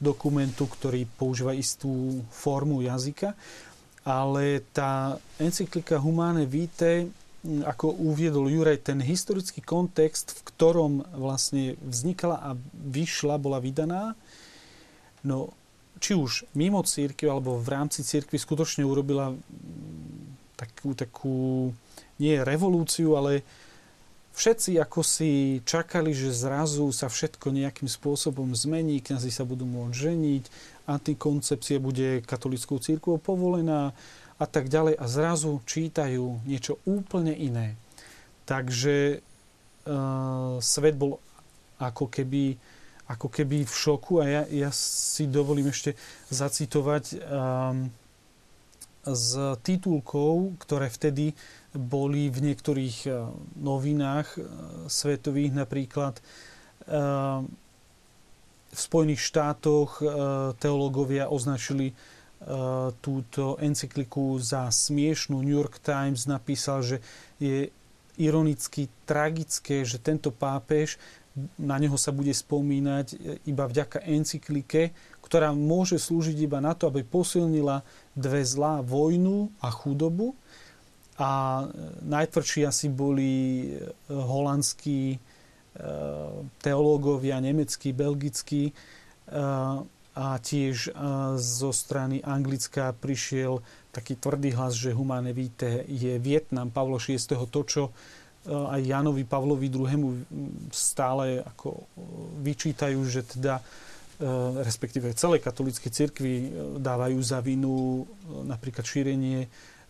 dokumentu, 0.00 0.64
ktorý 0.64 1.04
používa 1.20 1.52
istú 1.52 2.24
formu 2.32 2.80
jazyka. 2.80 3.36
Ale 4.06 4.62
tá 4.70 5.18
encyklika 5.36 5.98
Humane 6.00 6.46
Vitae 6.46 7.10
ako 7.46 7.94
uviedol 8.02 8.50
Juraj, 8.50 8.90
ten 8.90 8.98
historický 8.98 9.62
kontext, 9.62 10.34
v 10.34 10.40
ktorom 10.50 10.92
vlastne 11.14 11.78
vznikala 11.78 12.42
a 12.42 12.50
vyšla, 12.74 13.38
bola 13.38 13.62
vydaná, 13.62 14.18
no 15.22 15.54
či 16.02 16.12
už 16.12 16.44
mimo 16.52 16.82
církev 16.84 17.32
alebo 17.32 17.56
v 17.56 17.68
rámci 17.72 18.04
církvy 18.04 18.36
skutočne 18.36 18.84
urobila 18.84 19.32
takú, 20.58 20.92
takú 20.92 21.38
nie 22.20 22.36
revolúciu, 22.40 23.16
ale 23.16 23.40
všetci 24.36 24.76
ako 24.76 25.00
si 25.00 25.64
čakali, 25.64 26.12
že 26.12 26.30
zrazu 26.30 26.92
sa 26.92 27.08
všetko 27.08 27.50
nejakým 27.50 27.88
spôsobom 27.88 28.52
zmení, 28.52 29.00
kniazy 29.00 29.32
sa 29.32 29.48
budú 29.48 29.64
môcť 29.64 29.96
ženiť, 29.96 30.44
antikoncepcia 30.86 31.80
bude 31.80 32.20
katolickou 32.22 32.76
církvou 32.78 33.16
povolená, 33.16 33.96
a 34.36 34.44
tak 34.44 34.68
ďalej 34.68 35.00
a 35.00 35.04
zrazu 35.08 35.64
čítajú 35.64 36.44
niečo 36.44 36.76
úplne 36.84 37.32
iné. 37.32 37.76
Takže 38.44 39.20
uh, 39.20 40.60
svet 40.60 40.94
bol 40.94 41.18
ako 41.80 42.08
keby, 42.12 42.56
ako 43.08 43.28
keby 43.32 43.64
v 43.64 43.74
šoku 43.74 44.20
a 44.20 44.24
ja, 44.28 44.42
ja 44.48 44.70
si 44.72 45.24
dovolím 45.24 45.72
ešte 45.72 45.96
zacitovať 46.28 47.04
um, 47.16 47.88
z 49.06 49.56
titulkov, 49.64 50.58
ktoré 50.60 50.92
vtedy 50.92 51.32
boli 51.76 52.32
v 52.32 52.50
niektorých 52.50 52.98
uh, 53.06 53.30
novinách 53.60 54.28
uh, 54.36 54.44
svetových, 54.88 55.52
napríklad 55.54 56.18
uh, 56.18 57.44
v 58.66 58.80
Spojených 58.84 59.24
štátoch 59.24 60.04
teológovia 60.60 61.32
označili 61.32 61.96
túto 63.00 63.56
encykliku 63.56 64.36
za 64.36 64.68
smiešnú. 64.68 65.40
New 65.40 65.56
York 65.56 65.80
Times 65.80 66.28
napísal, 66.28 66.84
že 66.84 66.96
je 67.40 67.72
ironicky 68.20 68.92
tragické, 69.08 69.80
že 69.80 69.96
tento 69.96 70.28
pápež, 70.28 71.00
na 71.56 71.80
neho 71.80 71.96
sa 71.96 72.12
bude 72.12 72.36
spomínať 72.36 73.16
iba 73.48 73.64
vďaka 73.64 74.04
encyklike, 74.04 74.92
ktorá 75.24 75.56
môže 75.56 75.96
slúžiť 75.96 76.36
iba 76.44 76.60
na 76.60 76.76
to, 76.76 76.92
aby 76.92 77.00
posilnila 77.00 77.80
dve 78.12 78.44
zlá, 78.44 78.84
vojnu 78.84 79.48
a 79.64 79.72
chudobu. 79.72 80.36
A 81.16 81.64
najtvrdší 82.04 82.68
asi 82.68 82.92
boli 82.92 83.32
e, 83.32 83.90
holandskí 84.12 85.16
e, 85.16 85.18
teológovia, 86.60 87.40
nemeckí, 87.40 87.92
belgickí, 87.96 88.72
a 90.16 90.40
tiež 90.40 90.94
zo 91.36 91.70
strany 91.74 92.22
Anglická 92.22 92.94
prišiel 92.96 93.60
taký 93.92 94.16
tvrdý 94.16 94.54
hlas, 94.56 94.78
že 94.78 94.96
Humane 94.96 95.34
Vitae 95.36 95.84
je 95.84 96.16
Vietnam 96.16 96.72
Pavlo 96.72 96.96
VI. 96.96 97.20
To, 97.26 97.60
čo 97.66 97.82
aj 98.46 98.80
Janovi 98.80 99.26
Pavlovi 99.26 99.68
II. 99.68 100.24
stále 100.70 101.42
ako 101.42 101.84
vyčítajú, 102.40 103.00
že 103.04 103.26
teda 103.26 103.60
respektíve 104.64 105.12
celej 105.12 105.44
katolíckej 105.44 105.92
cirkvi 105.92 106.48
dávajú 106.80 107.20
za 107.20 107.44
vinu 107.44 108.06
napríklad 108.48 108.86
šírenie 108.88 109.44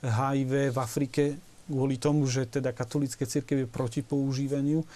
HIV 0.05 0.75
v 0.75 0.79
Afrike 0.79 1.23
kvôli 1.67 1.99
tomu, 1.99 2.29
že 2.31 2.47
teda 2.47 2.71
katolícke 2.71 3.27
cirkev 3.27 3.67
je 3.67 3.69
proti 3.69 4.01
používaniu 4.07 4.87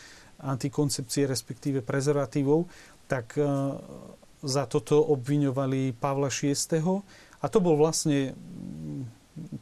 antikoncepcie, 0.40 1.28
respektíve 1.28 1.84
prezervatívov, 1.84 2.64
tak 3.10 3.36
za 4.40 4.64
toto 4.64 5.04
obviňovali 5.04 5.96
Pavla 6.00 6.32
VI. 6.32 6.56
A 7.40 7.46
to 7.48 7.58
bol 7.60 7.76
vlastne 7.76 8.32
mm, 8.32 9.00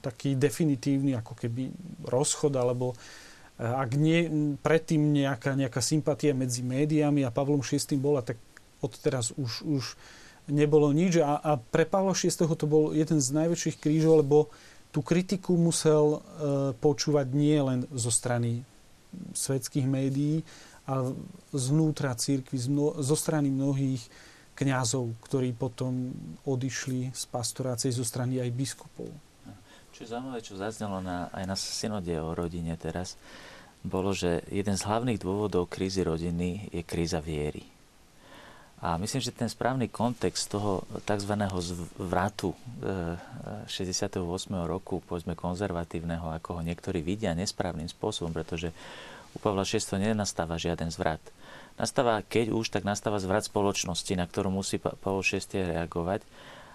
taký 0.03 0.35
definitívny 0.35 1.15
ako 1.19 1.35
keby 1.35 1.71
rozchod, 2.07 2.55
alebo 2.55 2.95
e, 2.95 2.97
ak 3.63 3.91
nie, 3.95 4.27
predtým 4.59 5.15
nejaká, 5.15 5.55
nejaká 5.55 5.83
sympatia 5.83 6.35
medzi 6.35 6.63
médiami 6.63 7.23
a 7.23 7.35
Pavlom 7.35 7.63
VI. 7.63 7.79
bola, 7.99 8.23
tak 8.23 8.39
odteraz 8.83 9.35
už, 9.35 9.67
už 9.67 9.85
nebolo 10.51 10.91
nič. 10.95 11.23
A, 11.23 11.39
a 11.39 11.53
pre 11.59 11.87
Pavla 11.87 12.15
VI. 12.15 12.31
to 12.35 12.67
bol 12.67 12.95
jeden 12.95 13.19
z 13.19 13.29
najväčších 13.35 13.79
krížov, 13.79 14.23
lebo 14.27 14.51
tú 14.93 15.01
kritiku 15.05 15.55
musel 15.55 16.19
e, 16.19 16.19
počúvať 16.77 17.27
nie 17.37 17.59
len 17.61 17.85
zo 17.93 18.09
strany 18.09 18.65
svetských 19.33 19.89
médií, 19.89 20.45
ale 20.89 21.13
zvnútra 21.53 22.17
církvy, 22.17 22.57
zo 23.01 23.17
strany 23.17 23.53
mnohých 23.53 24.01
kňazov, 24.57 25.15
ktorí 25.23 25.55
potom 25.55 26.11
odišli 26.49 27.13
z 27.13 27.23
pastorácie 27.29 27.93
zo 27.93 28.03
strany 28.03 28.41
aj 28.41 28.51
biskupov. 28.57 29.09
Čo 29.95 29.99
je 30.05 30.09
zaujímavé, 30.11 30.41
čo 30.43 30.59
zaznelo 30.59 30.99
na, 30.99 31.31
aj 31.31 31.45
na 31.47 31.57
synode 31.57 32.15
o 32.19 32.35
rodine 32.35 32.75
teraz, 32.75 33.15
bolo, 33.87 34.11
že 34.11 34.43
jeden 34.51 34.75
z 34.75 34.83
hlavných 34.83 35.23
dôvodov 35.23 35.71
krízy 35.71 36.03
rodiny 36.03 36.73
je 36.75 36.83
kríza 36.83 37.23
viery. 37.23 37.78
A 38.79 38.95
myslím, 39.03 39.19
že 39.19 39.35
ten 39.35 39.51
správny 39.51 39.91
kontext 39.91 40.55
toho 40.55 40.87
tzv. 41.03 41.35
zvratu 41.59 42.55
68. 43.67 44.15
E, 44.15 44.57
roku, 44.71 45.03
povedzme 45.03 45.35
konzervatívneho, 45.35 46.31
ako 46.31 46.59
ho 46.59 46.61
niektorí 46.63 47.03
vidia 47.03 47.35
nesprávnym 47.35 47.91
spôsobom, 47.91 48.31
pretože 48.31 48.71
u 49.35 49.43
Pavla 49.43 49.67
VI 49.67 49.83
nenastáva 49.99 50.55
žiaden 50.55 50.95
zvrat 50.95 51.21
nastáva, 51.79 52.21
keď 52.27 52.51
už, 52.51 52.75
tak 52.75 52.83
nastáva 52.83 53.23
zvrat 53.23 53.47
spoločnosti, 53.47 54.13
na 54.19 54.27
ktorú 54.27 54.51
musí 54.51 54.83
Pavol 54.83 55.23
VI 55.23 55.41
reagovať. 55.79 56.27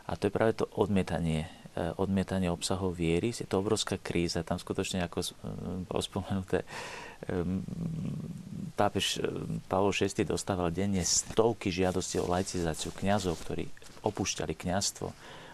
A 0.08 0.16
to 0.16 0.28
je 0.28 0.36
práve 0.36 0.56
to 0.56 0.66
odmietanie, 0.80 1.48
e, 1.76 1.92
odmietanie 2.00 2.48
obsahov 2.48 2.96
viery. 2.96 3.36
Je 3.36 3.48
to 3.48 3.60
obrovská 3.60 4.00
kríza. 4.00 4.48
Tam 4.48 4.60
skutočne, 4.60 5.04
ako 5.04 5.36
bolo 5.88 6.02
spomenuté, 6.04 6.64
pápež 8.74 9.22
e, 9.22 9.30
Pavol 9.70 9.94
VI 9.94 10.26
dostával 10.26 10.74
denne 10.74 11.06
stovky 11.06 11.70
žiadosti 11.70 12.18
o 12.20 12.30
laicizáciu 12.30 12.90
kňazov, 12.94 13.38
ktorí 13.46 13.70
opúšťali 14.04 14.54
kňazstvo. 14.58 15.08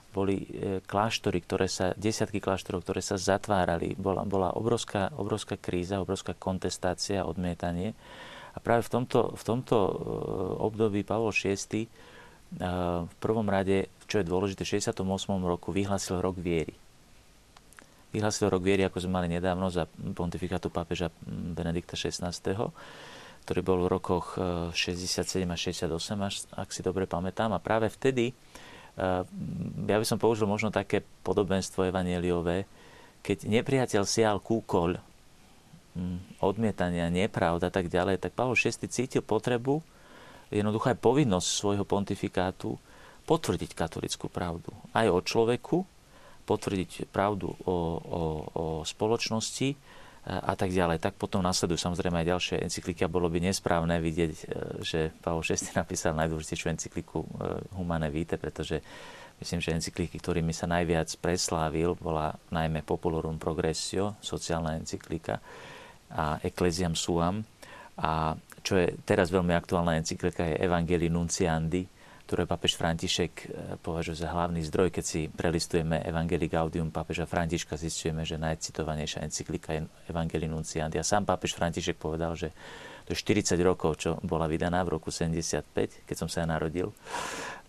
Boli 0.09 0.41
e, 0.41 0.45
kláštory, 0.81 1.37
ktoré 1.45 1.69
sa, 1.69 1.93
desiatky 1.93 2.41
kláštorov, 2.41 2.81
ktoré 2.81 3.03
sa 3.03 3.19
zatvárali. 3.19 3.93
Bola, 3.93 4.25
bola 4.25 4.49
obrovská, 4.55 5.13
obrovská 5.13 5.59
kríza, 5.59 6.01
obrovská 6.01 6.33
kontestácia, 6.33 7.27
odmietanie. 7.27 7.93
A 8.55 8.57
práve 8.57 8.89
v 8.89 8.99
tomto, 8.99 9.37
v 9.37 9.43
tomto 9.45 9.77
e, 9.77 9.91
období 10.65 11.05
Pavol 11.05 11.35
VI 11.35 11.85
e, 11.85 11.89
v 13.05 13.15
prvom 13.21 13.45
rade, 13.45 13.93
čo 14.09 14.23
je 14.23 14.25
dôležité, 14.25 14.65
v 14.65 14.81
68. 14.81 15.05
roku 15.45 15.69
vyhlásil 15.69 16.17
rok 16.17 16.39
viery. 16.41 16.73
Vyhlásil 18.09 18.49
rok 18.49 18.65
viery, 18.65 18.85
ako 18.85 19.05
sme 19.05 19.21
mali 19.21 19.27
nedávno 19.29 19.69
za 19.69 19.85
pontifikátu 19.89 20.73
pápeža 20.73 21.13
Benedikta 21.29 21.93
XVI, 21.93 22.33
ktorý 23.45 23.59
bol 23.61 23.85
v 23.85 23.91
rokoch 23.93 24.33
67 24.73 25.45
a 25.45 25.57
68, 25.57 26.57
ak 26.57 26.69
si 26.73 26.81
dobre 26.81 27.05
pamätám. 27.05 27.53
A 27.53 27.61
práve 27.61 27.89
vtedy, 27.93 28.29
e, 28.29 28.33
ja 29.85 29.97
by 30.01 30.05
som 30.05 30.17
použil 30.17 30.49
možno 30.49 30.73
také 30.73 31.05
podobenstvo 31.21 31.85
evanieliové, 31.85 32.65
keď 33.21 33.45
nepriateľ 33.45 34.03
sial 34.09 34.41
kúkoľ 34.41 35.09
Mm, 35.99 36.21
odmietania, 36.45 37.09
nepravda 37.09 37.67
a 37.67 37.73
tak 37.73 37.91
ďalej, 37.91 38.23
tak 38.23 38.37
Pavol 38.37 38.55
VI 38.55 38.87
cítil 38.87 39.19
potrebu, 39.19 39.81
jednoducho 40.47 40.93
aj 40.93 41.01
povinnosť 41.01 41.49
svojho 41.49 41.83
pontifikátu 41.83 42.77
potvrdiť 43.27 43.75
katolickú 43.75 44.29
pravdu. 44.29 44.71
Aj 44.93 45.09
o 45.09 45.17
človeku, 45.17 45.83
potvrdiť 46.49 47.13
pravdu 47.13 47.53
o, 47.53 47.57
o, 47.69 47.75
o 48.49 48.65
spoločnosti 48.81 49.77
a 50.29 50.53
tak 50.53 50.69
ďalej. 50.69 51.01
Tak 51.01 51.17
potom 51.17 51.41
nasledujú 51.41 51.79
samozrejme 51.79 52.21
aj 52.21 52.27
ďalšie 52.27 52.55
encykliky 52.61 53.01
a 53.01 53.09
bolo 53.09 53.31
by 53.31 53.39
nesprávne 53.39 53.97
vidieť, 53.97 54.31
e, 54.35 54.43
že 54.85 54.99
Pavol 55.23 55.41
VI 55.41 55.57
napísal 55.81 56.13
najdôležitejšiu 56.19 56.67
encykliku 56.69 57.23
e, 57.23 57.27
Humane 57.73 58.13
Vitae, 58.13 58.37
pretože 58.37 58.83
myslím, 59.41 59.63
že 59.63 59.73
encykliky, 59.73 60.21
ktorými 60.21 60.53
sa 60.53 60.69
najviac 60.69 61.09
preslávil, 61.17 61.97
bola 61.97 62.35
najmä 62.51 62.85
Populorum 62.85 63.41
Progressio, 63.41 64.19
sociálna 64.21 64.77
encyklika, 64.77 65.41
a 66.09 66.41
Ecclesiam 66.41 66.97
Suam. 66.97 67.45
A 68.01 68.33
čo 68.65 68.81
je 68.81 68.97
teraz 69.05 69.29
veľmi 69.29 69.53
aktuálna 69.53 69.97
encyklika 69.97 70.41
je 70.41 70.61
Evangelii 70.61 71.11
Nunciandi, 71.11 71.85
ktoré 72.29 72.45
pápež 72.45 72.77
František 72.77 73.33
e, 73.33 73.45
považuje 73.81 74.21
za 74.21 74.29
hlavný 74.29 74.61
zdroj. 74.69 74.93
Keď 74.93 75.01
si 75.01 75.25
prelistujeme 75.25 75.97
Evangelii 76.05 76.45
Gaudium 76.45 76.93
pápeža 76.93 77.25
Františka, 77.25 77.73
zistujeme, 77.73 78.21
že 78.21 78.37
najcitovanejšia 78.37 79.25
encyklika 79.25 79.73
je 79.73 79.89
Evangelii 80.13 80.45
Nunciandi. 80.45 81.01
A 81.01 81.03
sám 81.03 81.25
pápež 81.25 81.57
František 81.57 81.97
povedal, 81.97 82.37
že 82.37 82.53
to 83.09 83.17
je 83.17 83.21
40 83.25 83.57
rokov, 83.65 84.05
čo 84.05 84.21
bola 84.21 84.45
vydaná 84.45 84.85
v 84.85 85.01
roku 85.01 85.09
75, 85.09 86.05
keď 86.05 86.15
som 86.21 86.29
sa 86.29 86.45
ja 86.45 86.47
narodil 86.53 86.93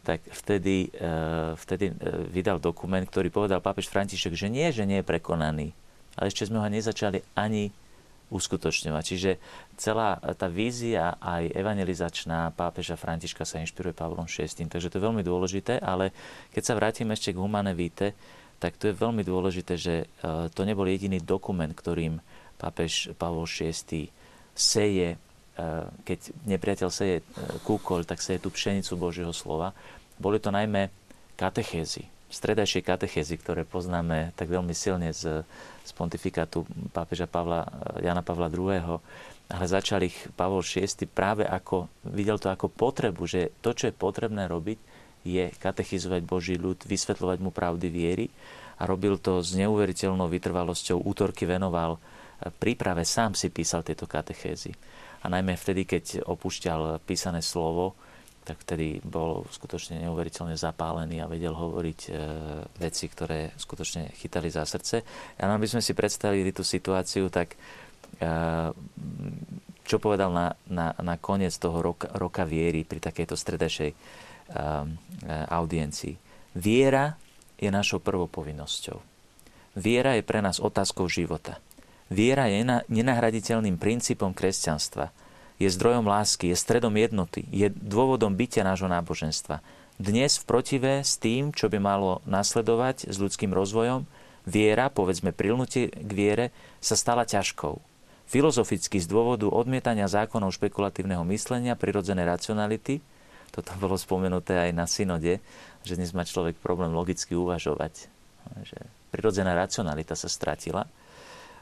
tak 0.05 0.21
vtedy, 0.29 0.93
e, 0.93 1.17
vtedy 1.57 1.93
vydal 2.29 2.61
dokument, 2.61 3.05
ktorý 3.05 3.33
povedal 3.33 3.65
pápež 3.65 3.89
František, 3.89 4.37
že 4.37 4.53
nie, 4.53 4.69
že 4.77 4.85
nie 4.85 5.01
je 5.01 5.09
prekonaný, 5.09 5.73
ale 6.21 6.29
ešte 6.29 6.45
sme 6.45 6.61
ho 6.61 6.69
nezačali 6.69 7.25
ani 7.33 7.73
uskutočňovať. 8.31 9.03
Čiže 9.05 9.31
celá 9.75 10.17
tá 10.39 10.47
vízia 10.47 11.19
aj 11.19 11.51
evangelizačná 11.51 12.55
pápeža 12.55 12.95
Františka 12.95 13.43
sa 13.43 13.59
inšpiruje 13.61 13.93
Pavlom 13.93 14.31
VI. 14.31 14.47
Takže 14.71 14.89
to 14.89 14.97
je 14.97 15.07
veľmi 15.07 15.23
dôležité, 15.27 15.83
ale 15.83 16.15
keď 16.55 16.63
sa 16.63 16.79
vrátim 16.79 17.11
ešte 17.11 17.35
k 17.35 17.43
Humane 17.43 17.75
Vitae, 17.75 18.15
tak 18.61 18.77
to 18.77 18.93
je 18.93 19.01
veľmi 19.01 19.25
dôležité, 19.25 19.75
že 19.81 19.95
e, 20.05 20.07
to 20.53 20.69
nebol 20.69 20.85
jediný 20.85 21.17
dokument, 21.19 21.73
ktorým 21.73 22.21
pápež 22.61 23.17
Pavol 23.17 23.49
VI 23.49 24.13
seje, 24.53 25.17
e, 25.17 25.19
keď 26.05 26.19
nepriateľ 26.45 26.89
seje 26.93 27.17
e, 27.21 27.25
kúkoľ, 27.65 28.05
tak 28.05 28.21
seje 28.21 28.37
tú 28.37 28.53
pšenicu 28.53 29.01
Božieho 29.01 29.33
slova. 29.33 29.73
Boli 30.21 30.37
to 30.37 30.53
najmä 30.53 30.93
katechézy, 31.41 32.05
stredajšie 32.31 32.87
katechézy, 32.87 33.35
ktoré 33.43 33.67
poznáme 33.67 34.31
tak 34.39 34.49
veľmi 34.49 34.73
silne 34.73 35.11
z 35.11 35.43
z 35.91 35.93
pontifikátu 35.99 36.63
pápeža 36.95 37.27
Pavla, 37.27 37.67
Jana 37.99 38.23
Pavla 38.23 38.47
II. 38.47 39.03
Ale 39.51 39.67
začal 39.67 40.07
ich 40.07 40.15
Pavol 40.39 40.63
VI 40.63 40.87
práve 41.11 41.43
ako, 41.43 41.91
videl 42.07 42.39
to 42.39 42.55
ako 42.55 42.71
potrebu, 42.71 43.27
že 43.27 43.51
to, 43.59 43.75
čo 43.75 43.91
je 43.91 43.95
potrebné 43.99 44.47
robiť, 44.47 44.79
je 45.27 45.51
katechizovať 45.59 46.23
Boží 46.23 46.55
ľud, 46.55 46.79
vysvetľovať 46.87 47.39
mu 47.43 47.51
pravdy 47.51 47.91
viery 47.91 48.31
a 48.79 48.87
robil 48.87 49.19
to 49.19 49.43
s 49.43 49.53
neuveriteľnou 49.59 50.31
vytrvalosťou. 50.31 51.03
Útorky 51.03 51.45
venoval 51.45 51.99
príprave, 52.63 53.03
sám 53.03 53.35
si 53.35 53.51
písal 53.51 53.83
tieto 53.83 54.07
katechézy. 54.07 54.73
A 55.21 55.29
najmä 55.29 55.59
vtedy, 55.59 55.85
keď 55.85 56.25
opúšťal 56.25 57.03
písané 57.05 57.45
slovo, 57.45 57.99
tak 58.51 58.67
vtedy 58.67 58.99
bol 59.07 59.47
skutočne 59.47 60.03
neuveriteľne 60.03 60.59
zapálený 60.59 61.23
a 61.23 61.31
vedel 61.31 61.55
hovoriť 61.55 62.01
e, 62.03 62.11
veci, 62.83 63.07
ktoré 63.07 63.55
skutočne 63.55 64.11
chytali 64.11 64.51
za 64.51 64.67
srdce. 64.67 65.07
A 65.39 65.47
aby 65.47 65.71
sme 65.71 65.79
si 65.79 65.95
predstavili 65.95 66.51
tú 66.51 66.67
situáciu, 66.67 67.31
tak 67.31 67.55
e, 68.19 68.27
čo 69.87 69.97
povedal 70.03 70.35
na, 70.35 70.59
na, 70.67 70.99
na 70.99 71.15
koniec 71.15 71.55
toho 71.63 71.79
roka, 71.79 72.11
roka 72.19 72.43
viery 72.43 72.83
pri 72.83 72.99
takejto 72.99 73.39
stredešej 73.39 73.91
e, 73.95 73.97
e, 73.97 74.59
audiencii. 75.47 76.19
Viera 76.59 77.15
je 77.55 77.71
našou 77.71 78.03
prvou 78.03 78.27
povinnosťou. 78.27 78.99
Viera 79.79 80.19
je 80.19 80.27
pre 80.27 80.43
nás 80.43 80.59
otázkou 80.59 81.07
života. 81.07 81.63
Viera 82.11 82.51
je 82.51 82.67
nenahraditeľným 82.91 83.79
princípom 83.79 84.35
kresťanstva– 84.35 85.15
je 85.61 85.69
zdrojom 85.69 86.09
lásky, 86.09 86.49
je 86.49 86.57
stredom 86.57 86.97
jednoty, 86.97 87.45
je 87.53 87.69
dôvodom 87.69 88.33
bytia 88.33 88.65
nášho 88.65 88.89
náboženstva. 88.89 89.61
Dnes 90.01 90.41
v 90.41 90.49
protive 90.49 91.05
s 91.05 91.21
tým, 91.21 91.53
čo 91.53 91.69
by 91.69 91.77
malo 91.77 92.25
nasledovať 92.25 93.13
s 93.13 93.21
ľudským 93.21 93.53
rozvojom, 93.53 94.09
viera, 94.49 94.89
povedzme 94.89 95.37
prilnutie 95.37 95.93
k 95.93 96.11
viere, 96.17 96.47
sa 96.81 96.97
stala 96.97 97.29
ťažkou. 97.29 97.77
Filozoficky 98.25 98.97
z 98.97 99.05
dôvodu 99.05 99.45
odmietania 99.53 100.09
zákonov 100.09 100.57
špekulatívneho 100.57 101.21
myslenia, 101.29 101.77
prirodzenej 101.77 102.25
racionality, 102.25 103.05
toto 103.53 103.75
bolo 103.77 104.01
spomenuté 104.01 104.57
aj 104.57 104.71
na 104.73 104.87
synode, 104.89 105.43
že 105.85 105.99
dnes 105.99 106.15
má 106.17 106.25
človek 106.25 106.57
problém 106.63 106.95
logicky 106.95 107.37
uvažovať. 107.37 108.09
Že 108.65 108.79
prirodzená 109.13 109.53
racionalita 109.53 110.17
sa 110.17 110.31
stratila 110.31 110.89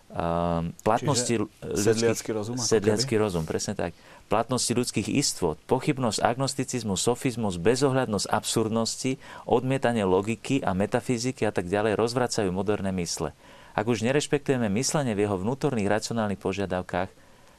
Um, 0.09 0.73
platnosti 0.81 1.37
sedliacký 1.61 2.33
rozum? 2.33 2.57
Sedliacký 2.57 3.21
rozum, 3.21 3.45
presne 3.45 3.77
tak. 3.77 3.93
Platnosti 4.33 4.73
ľudských 4.73 5.05
istôt, 5.13 5.61
pochybnosť, 5.69 6.25
agnosticizmus, 6.25 7.05
sofizmus, 7.05 7.61
bezohľadnosť, 7.61 8.29
absurdnosti, 8.33 9.21
odmietanie 9.45 10.09
logiky 10.09 10.65
a 10.65 10.73
metafyziky 10.73 11.45
a 11.45 11.53
tak 11.53 11.69
ďalej 11.69 12.01
rozvracajú 12.01 12.49
moderné 12.49 12.89
mysle. 12.97 13.37
Ak 13.77 13.85
už 13.85 14.01
nerešpektujeme 14.01 14.73
myslenie 14.81 15.13
v 15.13 15.29
jeho 15.29 15.37
vnútorných 15.37 15.87
racionálnych 15.87 16.41
požiadavkách, 16.41 17.11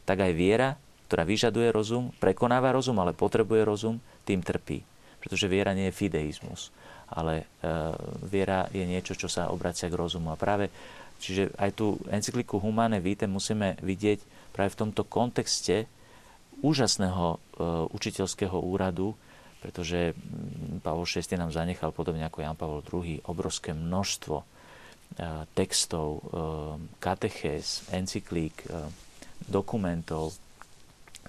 tak 0.09 0.17
aj 0.17 0.31
viera, 0.33 0.73
ktorá 1.05 1.25
vyžaduje 1.25 1.69
rozum, 1.69 2.09
prekonáva 2.17 2.73
rozum, 2.73 2.97
ale 2.97 3.13
potrebuje 3.13 3.61
rozum, 3.61 4.01
tým 4.25 4.41
trpí. 4.41 4.81
Pretože 5.21 5.45
viera 5.45 5.77
nie 5.77 5.89
je 5.89 5.97
fideizmus, 5.97 6.73
ale 7.13 7.45
e, 7.61 7.73
viera 8.25 8.69
je 8.73 8.85
niečo, 8.85 9.13
čo 9.13 9.29
sa 9.29 9.53
obracia 9.53 9.89
k 9.89 9.97
rozumu. 9.97 10.33
A 10.33 10.37
práve 10.37 10.73
Čiže 11.19 11.51
aj 11.59 11.71
tú 11.75 11.99
encykliku 12.07 12.63
Humane 12.63 13.03
Vitae 13.03 13.27
musíme 13.27 13.75
vidieť 13.83 14.23
práve 14.55 14.71
v 14.71 14.79
tomto 14.87 15.03
kontexte 15.03 15.85
úžasného 16.63 17.25
e, 17.35 17.37
učiteľského 17.91 18.55
úradu, 18.55 19.15
pretože 19.59 20.15
mm, 20.15 20.79
Pavol 20.79 21.03
VI 21.03 21.35
nám 21.35 21.51
zanechal, 21.51 21.91
podobne 21.91 22.23
ako 22.23 22.39
Jan 22.39 22.55
Pavol 22.55 22.83
II, 22.87 23.19
obrovské 23.27 23.75
množstvo 23.75 24.35
e, 24.39 24.45
textov, 25.55 26.07
e, 26.15 26.21
katechéz, 27.03 27.91
encyklík, 27.91 28.55
e, 28.63 28.67
dokumentov. 29.47 30.35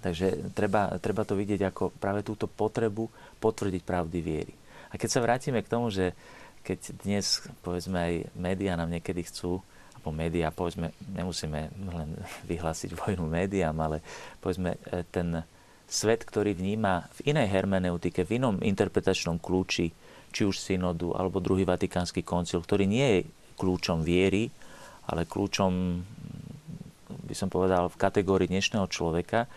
Takže 0.00 0.54
treba, 0.56 0.96
treba 1.02 1.22
to 1.26 1.36
vidieť 1.36 1.60
ako 1.70 1.92
práve 1.98 2.24
túto 2.24 2.48
potrebu 2.48 3.10
potvrdiť 3.42 3.82
pravdy 3.84 4.18
viery. 4.22 4.54
A 4.90 4.98
keď 4.98 5.08
sa 5.10 5.22
vrátime 5.22 5.60
k 5.62 5.70
tomu, 5.70 5.92
že 5.92 6.16
keď 6.66 7.04
dnes, 7.04 7.44
povedzme, 7.62 7.98
aj 7.98 8.14
médiá 8.36 8.74
nám 8.74 8.90
niekedy 8.90 9.24
chcú 9.28 9.62
alebo 10.00 10.16
médiá, 10.16 10.48
povedzme, 10.48 10.96
nemusíme 11.12 11.60
len 11.92 12.08
vyhlásiť 12.50 12.96
vojnu 12.96 13.28
médiám, 13.28 13.76
ale 13.76 14.00
povedzme 14.40 14.80
e, 14.88 15.04
ten 15.12 15.44
svet, 15.84 16.24
ktorý 16.24 16.56
vníma 16.56 17.12
v 17.20 17.36
inej 17.36 17.52
hermeneutike, 17.52 18.24
v 18.24 18.40
inom 18.40 18.56
interpretačnom 18.64 19.36
kľúči, 19.36 19.92
či 20.30 20.42
už 20.48 20.56
synodu, 20.56 21.12
alebo 21.12 21.42
druhý 21.42 21.68
vatikánsky 21.68 22.24
koncil, 22.24 22.64
ktorý 22.64 22.88
nie 22.88 23.08
je 23.12 23.20
kľúčom 23.60 24.00
viery, 24.00 24.48
ale 25.10 25.26
kľúčom, 25.28 25.72
by 27.28 27.34
som 27.36 27.52
povedal, 27.52 27.90
v 27.90 28.00
kategórii 28.00 28.48
dnešného 28.48 28.86
človeka, 28.88 29.50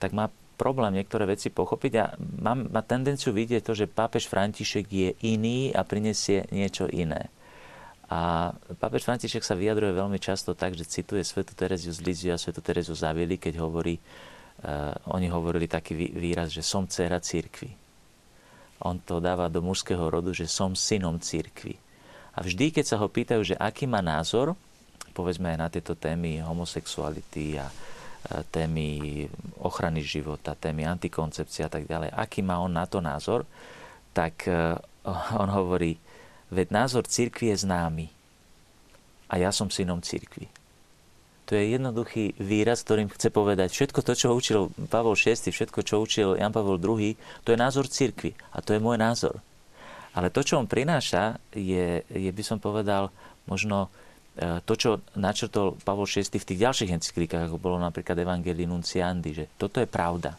tak 0.00 0.16
má 0.16 0.32
problém 0.56 0.96
niektoré 0.96 1.28
veci 1.28 1.52
pochopiť 1.52 1.92
a 2.00 2.04
mám, 2.18 2.72
má 2.72 2.82
tendenciu 2.82 3.36
vidieť 3.36 3.62
to, 3.62 3.76
že 3.76 3.90
pápež 3.90 4.26
František 4.26 4.86
je 4.88 5.10
iný 5.22 5.70
a 5.76 5.84
prinesie 5.84 6.48
niečo 6.50 6.88
iné. 6.88 7.30
A 8.14 8.54
pápež 8.78 9.02
František 9.02 9.42
sa 9.42 9.58
vyjadruje 9.58 9.90
veľmi 9.90 10.22
často 10.22 10.54
tak, 10.54 10.78
že 10.78 10.86
cituje 10.86 11.26
svetu 11.26 11.50
Tereziu 11.58 11.90
z 11.90 11.98
Liziu 11.98 12.30
a 12.30 12.38
svetu 12.38 12.62
Tereziu 12.62 12.94
z 12.94 13.02
Avily, 13.10 13.42
keď 13.42 13.58
hovorí, 13.58 13.98
uh, 13.98 14.94
oni 15.10 15.26
hovorili 15.26 15.66
taký 15.66 15.98
výraz, 15.98 16.54
že 16.54 16.62
som 16.62 16.86
dcera 16.86 17.18
církvy. 17.18 17.74
On 18.86 19.02
to 19.02 19.18
dáva 19.18 19.50
do 19.50 19.58
mužského 19.58 20.06
rodu, 20.06 20.30
že 20.30 20.46
som 20.46 20.78
synom 20.78 21.18
církvy. 21.18 21.74
A 22.38 22.46
vždy, 22.46 22.70
keď 22.70 22.94
sa 22.94 22.96
ho 23.02 23.10
pýtajú, 23.10 23.42
že 23.42 23.58
aký 23.58 23.90
má 23.90 23.98
názor, 23.98 24.54
povedzme 25.10 25.50
aj 25.50 25.58
na 25.58 25.68
tieto 25.70 25.98
témy 25.98 26.38
homosexuality 26.38 27.58
a 27.58 27.66
témy 28.50 29.26
ochrany 29.62 30.02
života, 30.02 30.58
témy 30.58 30.86
antikoncepcia 30.86 31.66
a 31.66 31.72
tak 31.72 31.86
ďalej, 31.86 32.10
aký 32.14 32.40
má 32.42 32.58
on 32.58 32.72
na 32.72 32.88
to 32.88 32.98
názor, 32.98 33.46
tak 34.10 34.48
on 35.42 35.50
hovorí, 35.50 35.94
Veď 36.54 36.70
názor 36.70 37.10
církvy 37.10 37.50
je 37.50 37.66
známy. 37.66 38.06
A 39.26 39.42
ja 39.42 39.50
som 39.50 39.66
synom 39.66 39.98
církvy. 39.98 40.46
To 41.44 41.58
je 41.58 41.76
jednoduchý 41.76 42.38
výraz, 42.40 42.86
ktorým 42.86 43.12
chce 43.12 43.28
povedať 43.28 43.68
všetko 43.68 44.00
to, 44.00 44.12
čo 44.16 44.32
učil 44.32 44.60
Pavol 44.88 45.12
VI, 45.12 45.36
všetko, 45.36 45.84
čo 45.84 46.00
učil 46.00 46.40
Jan 46.40 46.54
Pavol 46.54 46.80
II, 46.80 47.12
to 47.44 47.52
je 47.52 47.58
názor 47.58 47.84
církvy. 47.84 48.32
A 48.56 48.64
to 48.64 48.72
je 48.72 48.80
môj 48.80 48.96
názor. 48.96 49.44
Ale 50.14 50.30
to, 50.30 50.46
čo 50.46 50.56
on 50.56 50.70
prináša, 50.70 51.36
je, 51.52 52.06
je 52.06 52.30
by 52.30 52.42
som 52.46 52.62
povedal, 52.62 53.10
možno 53.44 53.92
e, 54.38 54.62
to, 54.64 54.72
čo 54.78 54.90
načrtol 55.18 55.76
Pavol 55.84 56.08
VI 56.08 56.24
v 56.32 56.48
tých 56.48 56.62
ďalších 56.64 56.94
encyklíkach, 56.96 57.50
ako 57.50 57.60
bolo 57.60 57.76
napríklad 57.82 58.16
Evangelii 58.16 58.64
Nunciandi, 58.64 59.34
že 59.34 59.44
toto 59.58 59.82
je 59.82 59.90
pravda. 59.90 60.38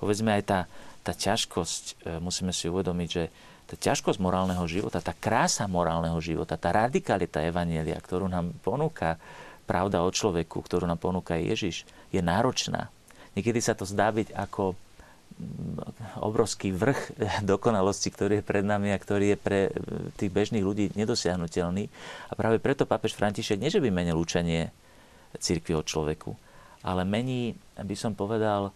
Povedzme 0.00 0.34
aj 0.34 0.42
tá, 0.42 0.60
tá 1.06 1.12
ťažkosť, 1.14 1.84
e, 2.02 2.18
musíme 2.18 2.50
si 2.50 2.66
uvedomiť, 2.66 3.08
že 3.12 3.24
tá 3.72 3.80
ťažkosť 3.80 4.20
morálneho 4.20 4.60
života, 4.68 5.00
tá 5.00 5.16
krása 5.16 5.64
morálneho 5.64 6.20
života, 6.20 6.60
tá 6.60 6.76
radikalita 6.76 7.40
Evanielia, 7.40 7.96
ktorú 7.96 8.28
nám 8.28 8.52
ponúka 8.60 9.16
pravda 9.64 10.04
o 10.04 10.12
človeku, 10.12 10.60
ktorú 10.60 10.84
nám 10.84 11.00
ponúka 11.00 11.40
Ježiš, 11.40 11.88
je 12.12 12.20
náročná. 12.20 12.92
Niekedy 13.32 13.64
sa 13.64 13.72
to 13.72 13.88
zdá 13.88 14.12
byť 14.12 14.36
ako 14.36 14.76
mm, 14.76 16.20
obrovský 16.20 16.76
vrch 16.76 17.16
dokonalosti, 17.48 18.12
ktorý 18.12 18.44
je 18.44 18.44
pred 18.44 18.60
nami 18.60 18.92
a 18.92 19.00
ktorý 19.00 19.32
je 19.32 19.38
pre 19.40 19.60
e, 19.68 19.70
tých 20.20 20.28
bežných 20.28 20.60
ľudí 20.60 20.92
nedosiahnutelný. 20.92 21.88
A 22.28 22.32
práve 22.36 22.60
preto 22.60 22.84
pápež 22.84 23.16
František 23.16 23.56
nie, 23.56 23.72
že 23.72 23.80
by 23.80 23.88
menil 23.88 24.20
učenie 24.20 24.68
církvy 25.40 25.72
o 25.72 25.80
človeku, 25.80 26.36
ale 26.84 27.08
mení, 27.08 27.56
by 27.80 27.96
som 27.96 28.12
povedal, 28.12 28.68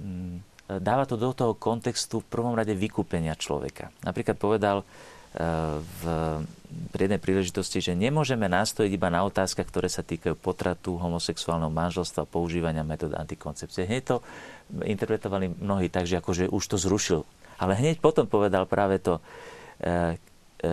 mm, 0.00 0.51
dáva 0.80 1.04
to 1.04 1.20
do 1.20 1.34
toho 1.34 1.52
kontextu 1.58 2.22
v 2.22 2.30
prvom 2.30 2.54
rade 2.56 2.72
vykúpenia 2.72 3.34
človeka. 3.36 3.90
Napríklad 4.06 4.38
povedal 4.38 4.86
v, 5.32 6.02
pri 6.92 7.08
jednej 7.08 7.20
príležitosti, 7.20 7.80
že 7.80 7.96
nemôžeme 7.96 8.52
nastojiť 8.52 8.92
iba 8.92 9.08
na 9.08 9.24
otázkach, 9.24 9.64
ktoré 9.64 9.88
sa 9.88 10.04
týkajú 10.04 10.36
potratu, 10.36 11.00
homosexuálneho 11.00 11.72
manželstva, 11.72 12.28
používania 12.28 12.84
metód 12.84 13.16
antikoncepcie. 13.16 13.88
Hneď 13.88 14.02
to 14.04 14.16
interpretovali 14.84 15.56
mnohí 15.56 15.88
tak, 15.88 16.04
že 16.04 16.20
akože 16.20 16.52
už 16.52 16.64
to 16.64 16.76
zrušil. 16.76 17.24
Ale 17.56 17.80
hneď 17.80 18.04
potom 18.04 18.28
povedal 18.28 18.68
práve 18.68 19.00
to, 19.00 19.24
e, 19.80 20.20
e, 20.60 20.72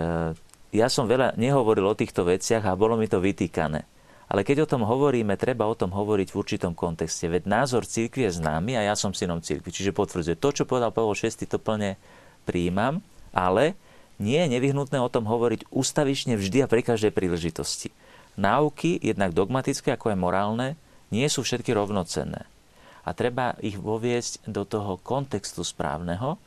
ja 0.75 0.87
som 0.91 1.07
veľa 1.07 1.39
nehovoril 1.39 1.87
o 1.87 1.95
týchto 1.95 2.27
veciach 2.27 2.67
a 2.67 2.75
bolo 2.75 2.99
mi 2.99 3.07
to 3.07 3.23
vytýkané. 3.23 3.87
Ale 4.29 4.45
keď 4.45 4.63
o 4.63 4.69
tom 4.69 4.85
hovoríme, 4.85 5.33
treba 5.41 5.65
o 5.65 5.73
tom 5.73 5.89
hovoriť 5.89 6.29
v 6.29 6.37
určitom 6.37 6.77
kontexte. 6.77 7.25
Veď 7.25 7.49
názor 7.49 7.89
cirkvi 7.89 8.29
je 8.29 8.37
známy 8.37 8.77
a 8.77 8.85
ja 8.85 8.93
som 8.93 9.09
synom 9.09 9.41
cirkvi. 9.41 9.73
Čiže 9.73 9.89
potvrdzuje 9.89 10.37
to, 10.37 10.53
čo 10.53 10.69
povedal 10.69 10.93
Pavol 10.93 11.17
VI, 11.17 11.33
to 11.49 11.57
plne 11.57 11.97
prijímam, 12.45 13.01
ale 13.33 13.73
nie 14.21 14.37
je 14.37 14.53
nevyhnutné 14.53 15.01
o 15.01 15.09
tom 15.09 15.25
hovoriť 15.25 15.73
ustavične 15.73 16.37
vždy 16.37 16.61
a 16.61 16.69
pri 16.69 16.85
každej 16.85 17.09
príležitosti. 17.09 17.89
Náuky, 18.37 19.01
jednak 19.01 19.33
dogmatické 19.33 19.97
ako 19.97 20.13
aj 20.13 20.17
morálne, 20.21 20.67
nie 21.09 21.25
sú 21.25 21.41
všetky 21.41 21.73
rovnocenné. 21.73 22.45
A 23.01 23.09
treba 23.17 23.57
ich 23.65 23.81
voviesť 23.81 24.45
do 24.45 24.61
toho 24.61 25.01
kontextu 25.01 25.65
správneho, 25.65 26.37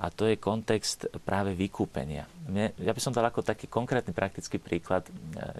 a 0.00 0.08
to 0.08 0.24
je 0.24 0.40
kontext 0.40 1.12
práve 1.28 1.52
vykúpenia. 1.52 2.24
Mne, 2.48 2.72
ja 2.80 2.96
by 2.96 3.00
som 3.04 3.12
dal 3.12 3.28
ako 3.28 3.44
taký 3.44 3.68
konkrétny 3.68 4.16
praktický 4.16 4.56
príklad 4.56 5.04
e, 5.04 5.12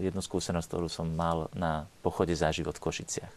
jednu 0.08 0.24
skúsenosť, 0.24 0.64
ktorú 0.64 0.88
som 0.88 1.04
mal 1.12 1.52
na 1.52 1.84
pochode 2.00 2.32
za 2.32 2.48
život 2.48 2.72
v 2.72 2.84
Košiciach. 2.88 3.32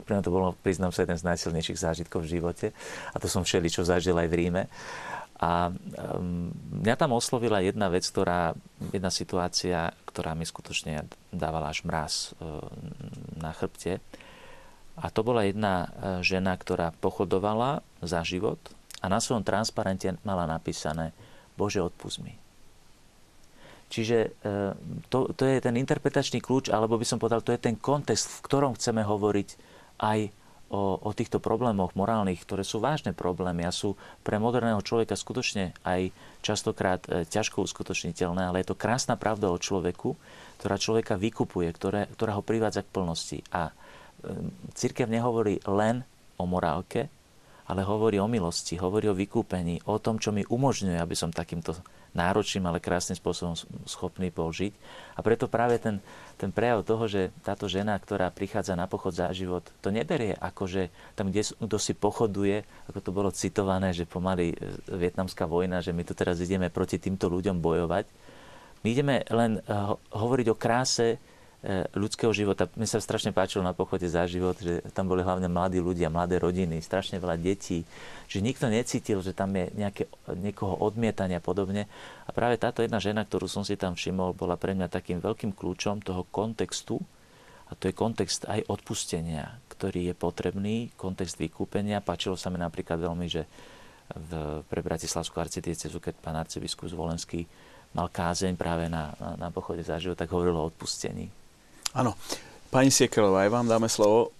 Pre 0.00 0.12
mňa 0.16 0.24
to 0.24 0.32
bolo, 0.32 0.56
priznám 0.64 0.96
sa, 0.96 1.04
jeden 1.04 1.20
z 1.20 1.28
najsilnejších 1.28 1.76
zážitkov 1.76 2.24
v 2.24 2.40
živote 2.40 2.66
a 3.12 3.16
to 3.20 3.28
som 3.28 3.44
všeli, 3.44 3.68
čo 3.68 3.84
zažil 3.84 4.16
aj 4.16 4.28
v 4.32 4.38
Ríme. 4.40 4.62
A 5.42 5.74
mňa 6.80 6.94
tam 6.94 7.18
oslovila 7.18 7.58
jedna 7.60 7.90
vec, 7.90 8.06
ktorá, 8.06 8.54
jedna 8.94 9.10
situácia, 9.10 9.90
ktorá 10.06 10.38
mi 10.38 10.46
skutočne 10.46 11.04
dávala 11.34 11.74
až 11.74 11.82
mraz 11.82 12.30
uh, 12.38 12.62
na 13.42 13.50
chrbte. 13.50 13.98
A 14.94 15.10
to 15.10 15.26
bola 15.26 15.42
jedna 15.42 15.90
uh, 15.90 15.90
žena, 16.22 16.54
ktorá 16.54 16.94
pochodovala 16.94 17.82
za 17.98 18.22
život 18.22 18.62
a 19.02 19.10
na 19.10 19.18
svojom 19.18 19.42
transparente 19.42 20.14
mala 20.22 20.46
napísané 20.46 21.10
Bože, 21.58 21.82
odpust 21.82 22.22
mi. 22.22 22.38
Čiže 23.92 24.18
e, 24.24 24.28
to, 25.12 25.36
to 25.36 25.44
je 25.44 25.60
ten 25.60 25.76
interpretačný 25.76 26.40
kľúč, 26.40 26.72
alebo 26.72 26.96
by 26.96 27.04
som 27.04 27.20
povedal, 27.20 27.44
to 27.44 27.52
je 27.52 27.60
ten 27.60 27.76
kontext, 27.76 28.24
v 28.24 28.44
ktorom 28.48 28.72
chceme 28.72 29.04
hovoriť 29.04 29.48
aj 30.00 30.32
o, 30.72 30.96
o 30.96 31.10
týchto 31.12 31.36
problémoch 31.44 31.92
morálnych, 31.92 32.40
ktoré 32.40 32.64
sú 32.64 32.80
vážne 32.80 33.12
problémy 33.12 33.68
a 33.68 33.76
sú 33.76 33.92
pre 34.24 34.40
moderného 34.40 34.80
človeka 34.80 35.12
skutočne 35.12 35.76
aj 35.84 36.08
častokrát 36.40 37.04
e, 37.04 37.28
ťažko 37.28 37.68
uskutočniteľné, 37.68 38.48
ale 38.48 38.64
je 38.64 38.72
to 38.72 38.80
krásna 38.80 39.20
pravda 39.20 39.52
o 39.52 39.60
človeku, 39.60 40.16
ktorá 40.56 40.80
človeka 40.80 41.20
vykupuje, 41.20 41.68
ktoré, 41.76 42.08
ktorá 42.16 42.40
ho 42.40 42.42
privádza 42.42 42.80
k 42.88 42.92
plnosti. 42.96 43.38
A 43.52 43.68
e, 43.68 43.72
církev 44.72 45.04
nehovorí 45.04 45.60
len 45.68 46.00
o 46.40 46.48
morálke, 46.48 47.12
ale 47.72 47.88
hovorí 47.88 48.20
o 48.20 48.28
milosti, 48.28 48.76
hovorí 48.76 49.08
o 49.08 49.16
vykúpení, 49.16 49.80
o 49.88 49.96
tom, 49.96 50.20
čo 50.20 50.28
mi 50.28 50.44
umožňuje, 50.44 51.00
aby 51.00 51.16
som 51.16 51.32
takýmto 51.32 51.72
náročným, 52.12 52.68
ale 52.68 52.84
krásnym 52.84 53.16
spôsobom 53.16 53.56
schopný 53.88 54.28
bol 54.28 54.52
žiť. 54.52 54.76
A 55.16 55.24
preto 55.24 55.48
práve 55.48 55.80
ten, 55.80 56.04
ten 56.36 56.52
prejav 56.52 56.84
toho, 56.84 57.08
že 57.08 57.32
táto 57.40 57.72
žena, 57.72 57.96
ktorá 57.96 58.28
prichádza 58.28 58.76
na 58.76 58.84
pochod 58.84 59.16
za 59.16 59.32
život, 59.32 59.64
to 59.80 59.88
neberie 59.88 60.36
ako, 60.36 60.68
že 60.68 60.82
tam, 61.16 61.32
kde 61.32 61.48
kto 61.56 61.78
si 61.80 61.96
pochoduje, 61.96 62.68
ako 62.92 62.98
to 63.00 63.10
bolo 63.16 63.32
citované, 63.32 63.96
že 63.96 64.04
pomaly 64.04 64.52
e, 64.52 64.56
vietnamská 64.92 65.48
vojna, 65.48 65.80
že 65.80 65.96
my 65.96 66.04
tu 66.04 66.12
teraz 66.12 66.36
ideme 66.44 66.68
proti 66.68 67.00
týmto 67.00 67.32
ľuďom 67.32 67.64
bojovať. 67.64 68.04
My 68.84 68.88
ideme 68.90 69.22
len 69.30 69.62
uh, 69.62 69.94
hovoriť 70.10 70.46
o 70.50 70.58
kráse 70.58 71.14
E, 71.14 71.31
ľudského 71.94 72.34
života. 72.34 72.66
Mne 72.74 72.90
sa 72.90 72.98
strašne 72.98 73.30
páčilo 73.30 73.62
na 73.62 73.70
pochode 73.70 74.02
za 74.10 74.26
život, 74.26 74.58
že 74.58 74.82
tam 74.90 75.06
boli 75.06 75.22
hlavne 75.22 75.46
mladí 75.46 75.78
ľudia, 75.78 76.10
mladé 76.10 76.42
rodiny, 76.42 76.82
strašne 76.82 77.22
veľa 77.22 77.38
detí, 77.38 77.86
že 78.26 78.42
nikto 78.42 78.66
necítil, 78.66 79.22
že 79.22 79.30
tam 79.30 79.54
je 79.54 79.70
nejaké, 79.78 80.10
niekoho 80.42 80.74
odmietania 80.82 81.38
a 81.38 81.44
podobne. 81.44 81.86
A 82.26 82.30
práve 82.34 82.58
táto 82.58 82.82
jedna 82.82 82.98
žena, 82.98 83.22
ktorú 83.22 83.46
som 83.46 83.62
si 83.62 83.78
tam 83.78 83.94
všimol, 83.94 84.34
bola 84.34 84.58
pre 84.58 84.74
mňa 84.74 84.90
takým 84.90 85.22
veľkým 85.22 85.54
kľúčom 85.54 86.02
toho 86.02 86.26
kontextu, 86.34 86.98
a 87.70 87.78
to 87.78 87.88
je 87.88 87.96
kontext 87.96 88.44
aj 88.50 88.68
odpustenia, 88.68 89.56
ktorý 89.72 90.12
je 90.12 90.14
potrebný, 90.18 90.92
kontext 90.92 91.40
vykúpenia. 91.40 92.04
Páčilo 92.04 92.36
sa 92.36 92.52
mi 92.52 92.60
napríklad 92.60 93.00
veľmi, 93.00 93.24
že 93.24 93.48
v, 94.12 94.60
pre 94.68 94.84
Bratislavskú 94.84 95.40
arcidiecezu, 95.40 95.96
keď 95.96 96.20
pán 96.20 96.36
arcibiskup 96.36 96.92
Zvolenský 96.92 97.48
mal 97.96 98.12
kázeň 98.12 98.60
práve 98.60 98.92
na, 98.92 99.16
na, 99.16 99.30
na 99.40 99.48
pochode 99.48 99.80
za 99.80 99.96
život, 99.96 100.20
tak 100.20 100.28
hovoril 100.28 100.52
o 100.52 100.68
odpustení 100.68 101.41
Áno. 101.92 102.16
Pani 102.72 102.88
Siekelová, 102.88 103.44
aj 103.44 103.52
vám 103.52 103.68
dáme 103.68 103.84
slovo. 103.84 104.32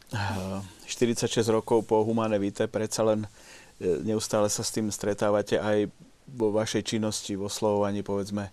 46 0.89 1.37
rokov 1.53 1.85
po 1.85 2.01
Humane 2.01 2.41
Vite, 2.41 2.65
predsa 2.65 3.05
len 3.05 3.29
e, 3.77 4.01
neustále 4.09 4.49
sa 4.49 4.65
s 4.65 4.73
tým 4.73 4.89
stretávate 4.89 5.61
aj 5.61 5.93
vo 6.33 6.49
vašej 6.49 6.97
činnosti, 6.97 7.37
vo 7.37 7.53
oslovovaní, 7.53 8.01
povedzme, 8.01 8.49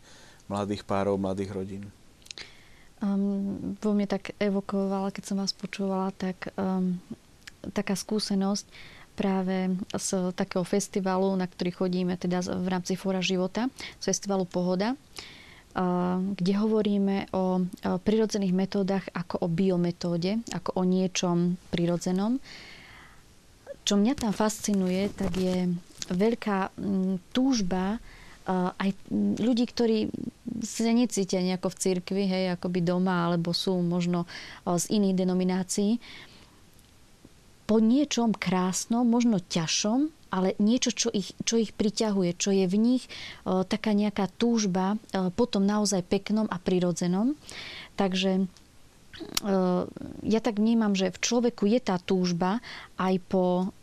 mladých 0.51 0.83
párov, 0.83 1.15
mladých 1.15 1.55
rodín. 1.55 1.83
Um, 2.99 3.79
vo 3.79 3.95
mne 3.95 4.03
tak 4.03 4.35
evokovala, 4.35 5.15
keď 5.15 5.23
som 5.31 5.39
vás 5.39 5.55
počúvala, 5.55 6.11
tak 6.19 6.51
um, 6.59 6.99
taká 7.71 7.95
skúsenosť 7.95 8.67
práve 9.15 9.79
z 9.95 10.35
takého 10.35 10.67
festivalu, 10.67 11.39
na 11.39 11.47
ktorý 11.47 11.71
chodíme 11.71 12.19
teda 12.19 12.43
v 12.43 12.67
rámci 12.67 12.99
Fóra 12.99 13.23
života, 13.23 13.71
z 14.03 14.11
festivalu 14.11 14.43
Pohoda 14.43 14.99
kde 16.35 16.53
hovoríme 16.59 17.31
o 17.31 17.63
prirodzených 18.03 18.51
metódach 18.51 19.07
ako 19.15 19.43
o 19.43 19.47
biometóde, 19.47 20.43
ako 20.51 20.75
o 20.75 20.83
niečom 20.83 21.55
prirodzenom. 21.71 22.43
Čo 23.87 23.95
mňa 23.95 24.13
tam 24.19 24.35
fascinuje, 24.35 25.07
tak 25.15 25.39
je 25.39 25.71
veľká 26.11 26.75
túžba 27.31 28.03
aj 28.75 28.89
ľudí, 29.39 29.65
ktorí 29.69 30.11
sa 30.65 30.91
necítia 30.91 31.39
nejako 31.39 31.71
v 31.71 31.79
cirkvi, 31.79 32.23
hej, 32.27 32.59
akoby 32.59 32.83
doma, 32.83 33.31
alebo 33.31 33.55
sú 33.55 33.79
možno 33.79 34.27
z 34.67 34.85
iných 34.89 35.15
denominácií, 35.15 36.01
po 37.69 37.77
niečom 37.77 38.33
krásnom, 38.33 39.05
možno 39.05 39.37
ťažšom, 39.37 40.09
ale 40.29 40.55
niečo, 40.61 40.93
čo 40.93 41.09
ich, 41.09 41.33
čo 41.43 41.57
ich 41.57 41.73
priťahuje, 41.73 42.37
čo 42.37 42.53
je 42.53 42.65
v 42.69 42.77
nich 42.77 43.03
o, 43.43 43.65
taká 43.65 43.93
nejaká 43.93 44.29
túžba 44.37 44.95
o, 44.95 45.29
potom 45.33 45.65
naozaj 45.65 46.05
peknom 46.05 46.47
a 46.49 46.57
prirodzenom. 46.61 47.35
Takže 47.99 48.47
ja 50.23 50.39
tak 50.39 50.63
vnímam, 50.63 50.95
že 50.95 51.11
v 51.11 51.19
človeku 51.19 51.67
je 51.67 51.79
tá 51.83 51.99
túžba 51.99 52.63
aj 52.95 53.19
po, 53.27 53.75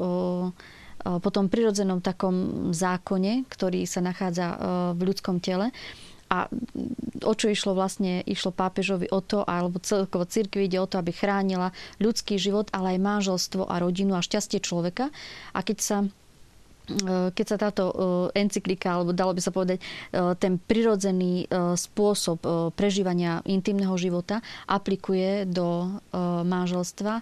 po 1.05 1.30
tom 1.30 1.53
prirodzenom 1.53 2.01
takom 2.01 2.72
zákone, 2.72 3.44
ktorý 3.44 3.84
sa 3.84 4.01
nachádza 4.01 4.57
v 4.97 5.01
ľudskom 5.05 5.44
tele. 5.44 5.76
A 6.32 6.49
o 7.20 7.32
čo 7.36 7.53
išlo 7.53 7.76
vlastne, 7.76 8.24
išlo 8.24 8.49
pápežovi 8.49 9.12
o 9.12 9.20
to, 9.20 9.44
alebo 9.44 9.76
celkovo 9.84 10.24
cirkvi 10.24 10.72
ide 10.72 10.80
o 10.80 10.88
to, 10.88 10.97
aby 10.97 11.12
chránila 11.12 11.76
ľudský 12.01 12.40
život, 12.40 12.72
ale 12.72 12.97
aj 12.97 13.05
manželstvo 13.05 13.68
a 13.68 13.76
rodinu 13.76 14.16
a 14.16 14.24
šťastie 14.24 14.64
človeka. 14.64 15.12
A 15.53 15.61
keď 15.61 15.78
sa 15.84 15.97
E, 16.03 16.11
keď 17.34 17.47
sa 17.47 17.59
táto 17.59 17.84
e, 17.91 17.95
encyklika, 18.39 18.95
alebo 18.95 19.11
dalo 19.11 19.34
by 19.34 19.43
sa 19.43 19.51
povedať, 19.51 19.82
e, 19.82 19.84
ten 20.39 20.57
prirodzený 20.57 21.49
spôsob 21.76 22.43
prežívania 22.74 23.43
intimného 23.45 23.95
života 23.99 24.41
aplikuje 24.66 25.45
do 25.47 25.99
manželstva, 26.47 27.20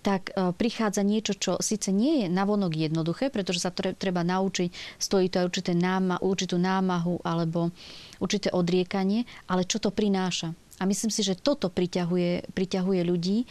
tak 0.00 0.32
prichádza 0.56 1.04
niečo, 1.04 1.36
čo 1.36 1.52
síce 1.60 1.92
nie 1.92 2.24
je 2.24 2.26
navonok 2.32 2.72
jednoduché, 2.72 3.28
pretože 3.28 3.60
sa 3.60 3.68
treba 3.74 4.24
naučiť, 4.24 4.72
stojí 4.96 5.28
to 5.28 5.44
aj 5.44 5.48
určité 5.52 5.72
náma, 5.76 6.24
určitú 6.24 6.56
námahu 6.56 7.20
alebo 7.20 7.68
určité 8.16 8.48
odriekanie, 8.48 9.28
ale 9.44 9.68
čo 9.68 9.76
to 9.76 9.92
prináša. 9.92 10.56
A 10.80 10.88
myslím 10.88 11.12
si, 11.12 11.20
že 11.20 11.36
toto 11.36 11.68
priťahuje, 11.68 12.56
priťahuje 12.56 13.00
ľudí. 13.04 13.44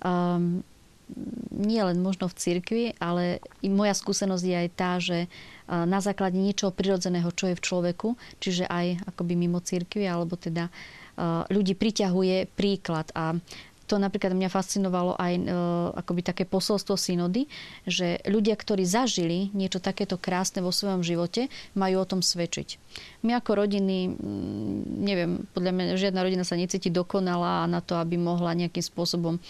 Um, 0.00 0.64
nie 1.50 1.82
len 1.82 2.00
možno 2.00 2.30
v 2.30 2.38
cirkvi, 2.38 2.84
ale 2.96 3.44
i 3.60 3.68
moja 3.68 3.92
skúsenosť 3.92 4.44
je 4.44 4.56
aj 4.56 4.68
tá, 4.74 4.92
že 4.96 5.28
na 5.70 6.02
základe 6.02 6.34
niečoho 6.34 6.74
prirodzeného, 6.74 7.30
čo 7.30 7.52
je 7.52 7.58
v 7.58 7.62
človeku, 7.62 8.08
čiže 8.42 8.66
aj 8.66 9.06
akoby 9.14 9.38
mimo 9.38 9.62
cirkvi, 9.62 10.08
alebo 10.08 10.34
teda 10.34 10.66
ľudí 11.52 11.76
priťahuje 11.76 12.50
príklad. 12.56 13.12
A 13.14 13.36
to 13.90 13.98
napríklad 13.98 14.38
mňa 14.38 14.54
fascinovalo 14.54 15.18
aj 15.18 15.32
e, 15.34 15.42
akoby 15.98 16.22
také 16.22 16.46
posolstvo 16.46 16.94
synody, 16.94 17.50
že 17.82 18.22
ľudia, 18.22 18.54
ktorí 18.54 18.86
zažili 18.86 19.50
niečo 19.50 19.82
takéto 19.82 20.14
krásne 20.14 20.62
vo 20.62 20.70
svojom 20.70 21.02
živote, 21.02 21.50
majú 21.74 21.98
o 21.98 22.06
tom 22.06 22.22
svedčiť. 22.22 22.78
My 23.26 23.42
ako 23.42 23.66
rodiny, 23.66 24.14
neviem, 25.02 25.42
podľa 25.50 25.74
mňa 25.74 25.84
žiadna 25.98 26.22
rodina 26.22 26.46
sa 26.46 26.54
necíti 26.54 26.86
dokonalá 26.86 27.66
na 27.66 27.82
to, 27.82 27.98
aby 27.98 28.14
mohla 28.14 28.54
nejakým 28.54 28.86
spôsobom 28.86 29.42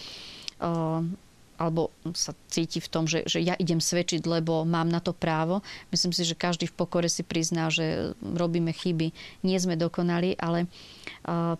alebo 1.61 1.93
sa 2.17 2.33
cíti 2.49 2.81
v 2.81 2.89
tom, 2.89 3.05
že, 3.05 3.21
že 3.29 3.37
ja 3.37 3.53
idem 3.61 3.77
svedčiť, 3.77 4.25
lebo 4.25 4.65
mám 4.65 4.89
na 4.89 4.97
to 4.97 5.13
právo. 5.13 5.61
Myslím 5.93 6.09
si, 6.09 6.25
že 6.25 6.33
každý 6.33 6.65
v 6.65 6.73
pokore 6.73 7.05
si 7.05 7.21
prizná, 7.21 7.69
že 7.69 8.17
robíme 8.17 8.73
chyby, 8.73 9.13
nie 9.45 9.57
sme 9.61 9.77
dokonali, 9.77 10.33
ale 10.41 10.65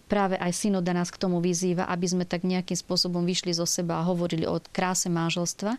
práve 0.10 0.42
aj 0.42 0.58
synoda 0.58 0.90
nás 0.90 1.14
k 1.14 1.22
tomu 1.22 1.38
vyzýva, 1.38 1.86
aby 1.86 2.10
sme 2.10 2.26
tak 2.26 2.42
nejakým 2.42 2.74
spôsobom 2.74 3.22
vyšli 3.22 3.54
zo 3.54 3.70
seba 3.70 4.02
a 4.02 4.08
hovorili 4.10 4.50
o 4.50 4.58
kráse 4.74 5.06
manželstva 5.06 5.78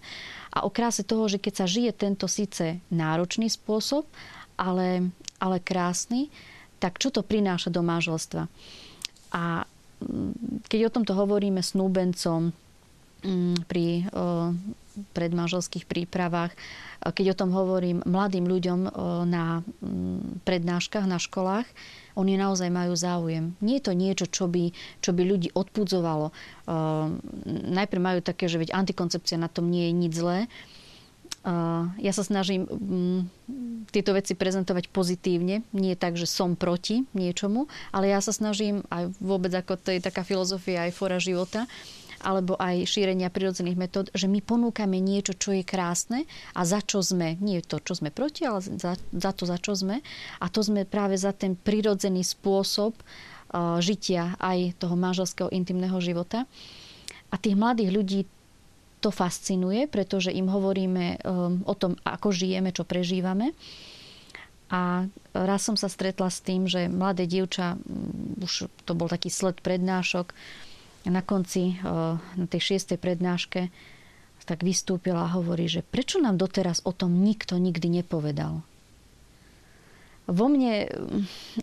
a 0.55 0.59
o 0.62 0.70
kráse 0.70 1.03
toho, 1.03 1.27
že 1.27 1.43
keď 1.43 1.55
sa 1.59 1.66
žije 1.66 1.91
tento 1.91 2.31
síce 2.31 2.79
náročný 2.95 3.51
spôsob, 3.51 4.07
ale, 4.55 5.11
ale 5.43 5.59
krásny, 5.59 6.31
tak 6.79 7.03
čo 7.03 7.11
to 7.11 7.27
prináša 7.27 7.75
do 7.75 7.83
manželstva? 7.83 8.47
A 9.35 9.66
keď 10.70 10.91
o 10.91 10.95
tomto 10.95 11.14
hovoríme 11.14 11.62
snúbencom, 11.62 12.55
pri 13.70 14.07
predmanželských 15.16 15.89
prípravách, 15.89 16.53
keď 17.03 17.33
o 17.33 17.39
tom 17.39 17.51
hovorím 17.57 18.05
mladým 18.05 18.47
ľuďom 18.47 18.81
na 19.27 19.64
mm, 19.64 20.45
prednáškach, 20.45 21.09
na 21.09 21.18
školách, 21.18 21.66
oni 22.12 22.37
naozaj 22.37 22.68
majú 22.68 22.93
záujem. 22.93 23.57
Nie 23.64 23.81
je 23.81 23.87
to 23.89 23.93
niečo, 23.97 24.27
čo 24.29 24.45
by, 24.47 24.70
čo 25.01 25.16
by 25.16 25.23
ľudí 25.25 25.49
odpudzovalo. 25.57 26.29
Najprv 27.73 28.01
majú 28.03 28.20
také, 28.20 28.53
že 28.53 28.61
veď 28.61 28.77
antikoncepcia 28.77 29.41
na 29.41 29.49
tom 29.49 29.73
nie 29.73 29.89
je 29.89 29.93
nič 29.97 30.12
zlé. 30.12 30.39
Ja 31.99 32.12
sa 32.14 32.23
snažím 32.23 32.70
mm, 32.70 33.20
tieto 33.91 34.14
veci 34.14 34.39
prezentovať 34.39 34.87
pozitívne. 34.95 35.66
Nie 35.75 35.99
tak, 35.99 36.14
že 36.14 36.31
som 36.31 36.55
proti 36.55 37.03
niečomu, 37.18 37.66
ale 37.91 38.14
ja 38.14 38.23
sa 38.23 38.31
snažím 38.31 38.87
aj 38.95 39.11
vôbec 39.18 39.51
ako 39.51 39.75
to 39.75 39.91
je 39.91 39.99
taká 39.99 40.23
filozofia 40.23 40.87
aj 40.87 40.95
fora 40.95 41.18
života, 41.18 41.66
alebo 42.23 42.55
aj 42.57 42.87
šírenia 42.87 43.29
prirodzených 43.29 43.77
metód, 43.79 44.07
že 44.14 44.31
my 44.31 44.39
ponúkame 44.41 45.03
niečo, 45.03 45.35
čo 45.35 45.53
je 45.53 45.66
krásne 45.66 46.25
a 46.55 46.62
za 46.62 46.81
čo 46.81 47.03
sme. 47.03 47.37
Nie 47.43 47.61
to, 47.61 47.83
čo 47.83 47.99
sme 47.99 48.14
proti, 48.14 48.47
ale 48.47 48.62
za, 48.62 48.95
za 48.97 49.31
to, 49.35 49.45
za 49.45 49.59
čo 49.59 49.75
sme. 49.75 50.01
A 50.39 50.47
to 50.47 50.62
sme 50.62 50.87
práve 50.87 51.18
za 51.18 51.35
ten 51.35 51.59
prirodzený 51.59 52.23
spôsob 52.23 52.95
uh, 52.97 53.83
žitia 53.83 54.39
aj 54.39 54.79
toho 54.79 54.95
manželského 54.95 55.51
intimného 55.51 55.99
života. 55.99 56.47
A 57.33 57.37
tých 57.37 57.59
mladých 57.59 57.91
ľudí 57.91 58.20
to 59.03 59.11
fascinuje, 59.11 59.91
pretože 59.91 60.31
im 60.31 60.47
hovoríme 60.47 61.18
um, 61.27 61.66
o 61.66 61.75
tom, 61.75 61.99
ako 62.07 62.31
žijeme, 62.31 62.70
čo 62.70 62.87
prežívame. 62.87 63.51
A 64.73 65.05
raz 65.37 65.68
som 65.68 65.77
sa 65.77 65.91
stretla 65.91 66.33
s 66.33 66.41
tým, 66.41 66.64
že 66.64 66.89
mladé 66.89 67.29
dievča, 67.29 67.77
už 68.41 68.73
to 68.89 68.93
bol 68.97 69.11
taký 69.11 69.29
sled 69.29 69.61
prednášok, 69.61 70.33
na 71.07 71.22
konci, 71.24 71.78
na 71.82 72.46
tej 72.46 72.61
šiestej 72.74 72.98
prednáške, 72.98 73.70
tak 74.42 74.66
vystúpila 74.66 75.30
a 75.30 75.34
hovorí, 75.38 75.70
že 75.70 75.86
prečo 75.86 76.18
nám 76.18 76.34
doteraz 76.34 76.82
o 76.82 76.90
tom 76.90 77.22
nikto 77.22 77.62
nikdy 77.62 78.03
nepovedal. 78.03 78.66
Vo 80.26 80.46
mne 80.46 80.86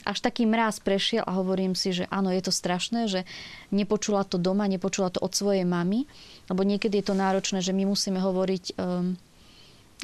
až 0.04 0.20
taký 0.20 0.44
mráz 0.44 0.84
prešiel 0.84 1.24
a 1.24 1.36
hovorím 1.40 1.76
si, 1.76 1.96
že 1.96 2.08
áno, 2.12 2.32
je 2.32 2.44
to 2.44 2.52
strašné, 2.52 3.08
že 3.08 3.24
nepočula 3.72 4.28
to 4.28 4.36
doma, 4.36 4.68
nepočula 4.68 5.12
to 5.12 5.20
od 5.24 5.32
svojej 5.32 5.64
mamy, 5.64 6.08
lebo 6.52 6.64
niekedy 6.68 7.00
je 7.00 7.08
to 7.08 7.16
náročné, 7.16 7.64
že 7.64 7.72
my 7.72 7.88
musíme 7.88 8.20
hovoriť 8.20 8.64
um, 8.76 9.16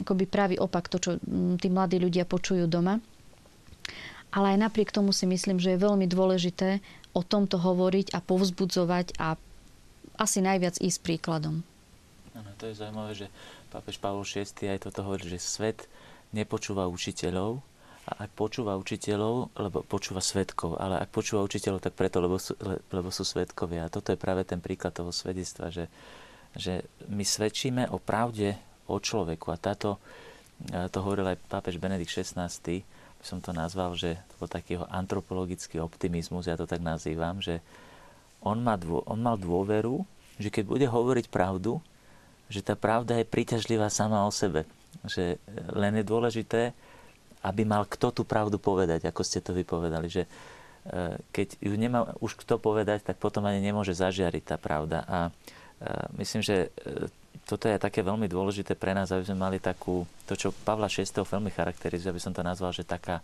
akoby 0.03 0.25
pravý 0.27 0.55
opak, 0.59 0.87
to, 0.87 0.99
čo 0.99 1.11
tí 1.59 1.67
mladí 1.67 1.99
ľudia 1.99 2.27
počujú 2.27 2.67
doma. 2.67 2.99
Ale 4.35 4.55
aj 4.55 4.67
napriek 4.67 4.91
tomu 4.91 5.15
si 5.15 5.23
myslím, 5.23 5.63
že 5.63 5.73
je 5.73 5.85
veľmi 5.85 6.11
dôležité 6.11 6.83
o 7.15 7.23
tomto 7.23 7.55
hovoriť 7.55 8.11
a 8.11 8.19
povzbudzovať 8.19 9.15
a 9.15 9.39
asi 10.19 10.43
najviac 10.43 10.75
ísť 10.83 10.99
príkladom. 10.99 11.63
Ano, 12.35 12.51
to 12.59 12.67
je 12.67 12.75
zaujímavé, 12.75 13.15
že 13.15 13.27
pápež 13.71 13.95
Pavol 13.95 14.27
VI 14.27 14.75
aj 14.75 14.91
toto 14.91 15.07
hovorí, 15.07 15.23
že 15.23 15.39
svet 15.39 15.87
nepočúva 16.35 16.83
učiteľov, 16.91 17.63
a 18.05 18.29
ak 18.29 18.37
počúva 18.37 18.77
učiteľov, 18.77 19.49
lebo 19.57 19.81
počúva 19.81 20.21
svetkov, 20.21 20.77
ale 20.77 21.01
ak 21.01 21.09
počúva 21.09 21.41
učiteľov, 21.41 21.81
tak 21.81 21.97
preto, 21.97 22.21
lebo 22.21 22.37
sú, 22.37 22.53
lebo 22.93 23.09
sú 23.09 23.25
svetkovia. 23.25 23.89
A 23.89 23.93
toto 23.93 24.13
je 24.13 24.21
práve 24.21 24.45
ten 24.45 24.61
príklad 24.61 24.93
toho 24.93 25.09
svedectva, 25.09 25.73
že, 25.73 25.89
že 26.53 26.85
my 27.09 27.25
svedčíme 27.25 27.89
o 27.89 27.97
pravde 27.97 28.61
o 28.85 29.01
človeku. 29.01 29.49
A 29.49 29.57
táto, 29.57 29.97
to 30.69 30.97
hovoril 31.01 31.33
aj 31.33 31.41
pápež 31.49 31.81
Benedikt 31.81 32.13
XVI, 32.13 32.45
by 33.25 33.33
som 33.33 33.41
to 33.41 33.57
nazval, 33.57 33.97
že 33.97 34.21
to 34.29 34.33
bol 34.37 34.45
taký 34.45 34.77
antropologický 34.77 35.81
optimizmus, 35.81 36.45
ja 36.45 36.53
to 36.53 36.69
tak 36.69 36.77
nazývam, 36.85 37.41
že 37.41 37.57
on, 38.45 38.61
má 38.61 38.77
dô, 38.77 39.01
on 39.09 39.17
mal 39.17 39.33
dôveru, 39.33 40.05
že 40.37 40.53
keď 40.53 40.63
bude 40.69 40.85
hovoriť 40.85 41.33
pravdu, 41.33 41.81
že 42.53 42.61
tá 42.61 42.77
pravda 42.77 43.17
je 43.17 43.25
príťažlivá 43.25 43.89
sama 43.89 44.21
o 44.21 44.29
sebe. 44.29 44.69
Že 45.09 45.41
len 45.73 45.97
je 45.97 46.05
dôležité, 46.05 46.61
aby 47.41 47.65
mal 47.65 47.89
kto 47.89 48.13
tú 48.13 48.21
pravdu 48.21 48.61
povedať, 48.61 49.09
ako 49.09 49.25
ste 49.25 49.41
to 49.41 49.57
vypovedali. 49.57 50.05
Že 50.05 50.23
e, 50.25 50.29
keď 51.33 51.57
ju 51.57 51.73
nemá 51.73 52.13
už 52.21 52.37
kto 52.37 52.61
povedať, 52.61 53.09
tak 53.09 53.17
potom 53.17 53.49
ani 53.49 53.57
nemôže 53.57 53.97
zažiariť 53.97 54.53
tá 54.53 54.61
pravda. 54.61 55.01
A 55.09 55.19
e, 55.25 55.31
myslím, 56.21 56.45
že 56.45 56.69
e, 56.69 57.09
toto 57.45 57.69
je 57.69 57.77
také 57.77 58.01
veľmi 58.01 58.25
dôležité 58.25 58.73
pre 58.73 58.97
nás, 58.97 59.13
aby 59.13 59.21
sme 59.21 59.37
mali 59.37 59.57
takú, 59.61 60.01
to, 60.25 60.33
čo 60.33 60.49
Pavla 60.65 60.89
VI. 60.89 61.05
veľmi 61.05 61.53
charakterizuje, 61.53 62.09
aby 62.09 62.21
som 62.21 62.33
to 62.33 62.41
nazval, 62.41 62.73
že 62.73 62.81
taká, 62.81 63.21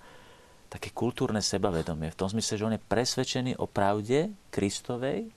také 0.69 0.93
kultúrne 0.93 1.41
sebavedomie. 1.41 2.13
V 2.13 2.19
tom 2.21 2.29
smysle, 2.29 2.61
že 2.61 2.65
on 2.69 2.75
je 2.77 2.85
presvedčený 2.85 3.57
o 3.57 3.65
pravde 3.65 4.29
Kristovej 4.53 5.33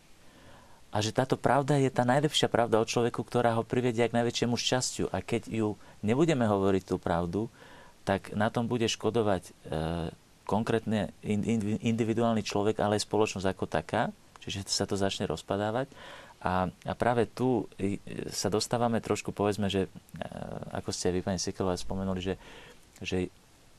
a 0.95 1.03
že 1.03 1.11
táto 1.11 1.35
pravda 1.35 1.80
je 1.80 1.91
tá 1.91 2.07
najlepšia 2.07 2.47
pravda 2.47 2.78
o 2.78 2.87
človeku, 2.87 3.24
ktorá 3.24 3.57
ho 3.59 3.66
privedie 3.66 4.07
k 4.07 4.14
najväčšiemu 4.14 4.55
šťastiu. 4.55 5.11
A 5.11 5.24
keď 5.24 5.51
ju 5.51 5.74
nebudeme 6.05 6.47
hovoriť 6.47 6.82
tú 6.87 7.01
pravdu, 7.01 7.49
tak 8.05 8.30
na 8.37 8.53
tom 8.53 8.68
bude 8.68 8.87
škodovať 8.87 9.43
e, 9.49 9.53
konkrétne 10.45 11.11
individuálny 11.82 12.45
človek, 12.45 12.78
ale 12.78 13.01
aj 13.01 13.09
spoločnosť 13.09 13.49
ako 13.49 13.64
taká, 13.64 14.12
čiže 14.45 14.68
sa 14.68 14.85
to 14.85 14.95
začne 14.95 15.24
rozpadávať. 15.24 15.89
A, 16.45 16.69
a 16.69 16.93
práve 16.93 17.25
tu 17.25 17.65
sa 18.29 18.53
dostávame 18.53 19.01
trošku, 19.01 19.33
povedzme, 19.33 19.73
že 19.73 19.89
ako 20.77 20.93
ste 20.93 21.09
vy, 21.09 21.25
pani 21.25 21.41
Sikelová, 21.41 21.73
spomenuli, 21.81 22.21
že, 22.21 22.35
že 23.01 23.33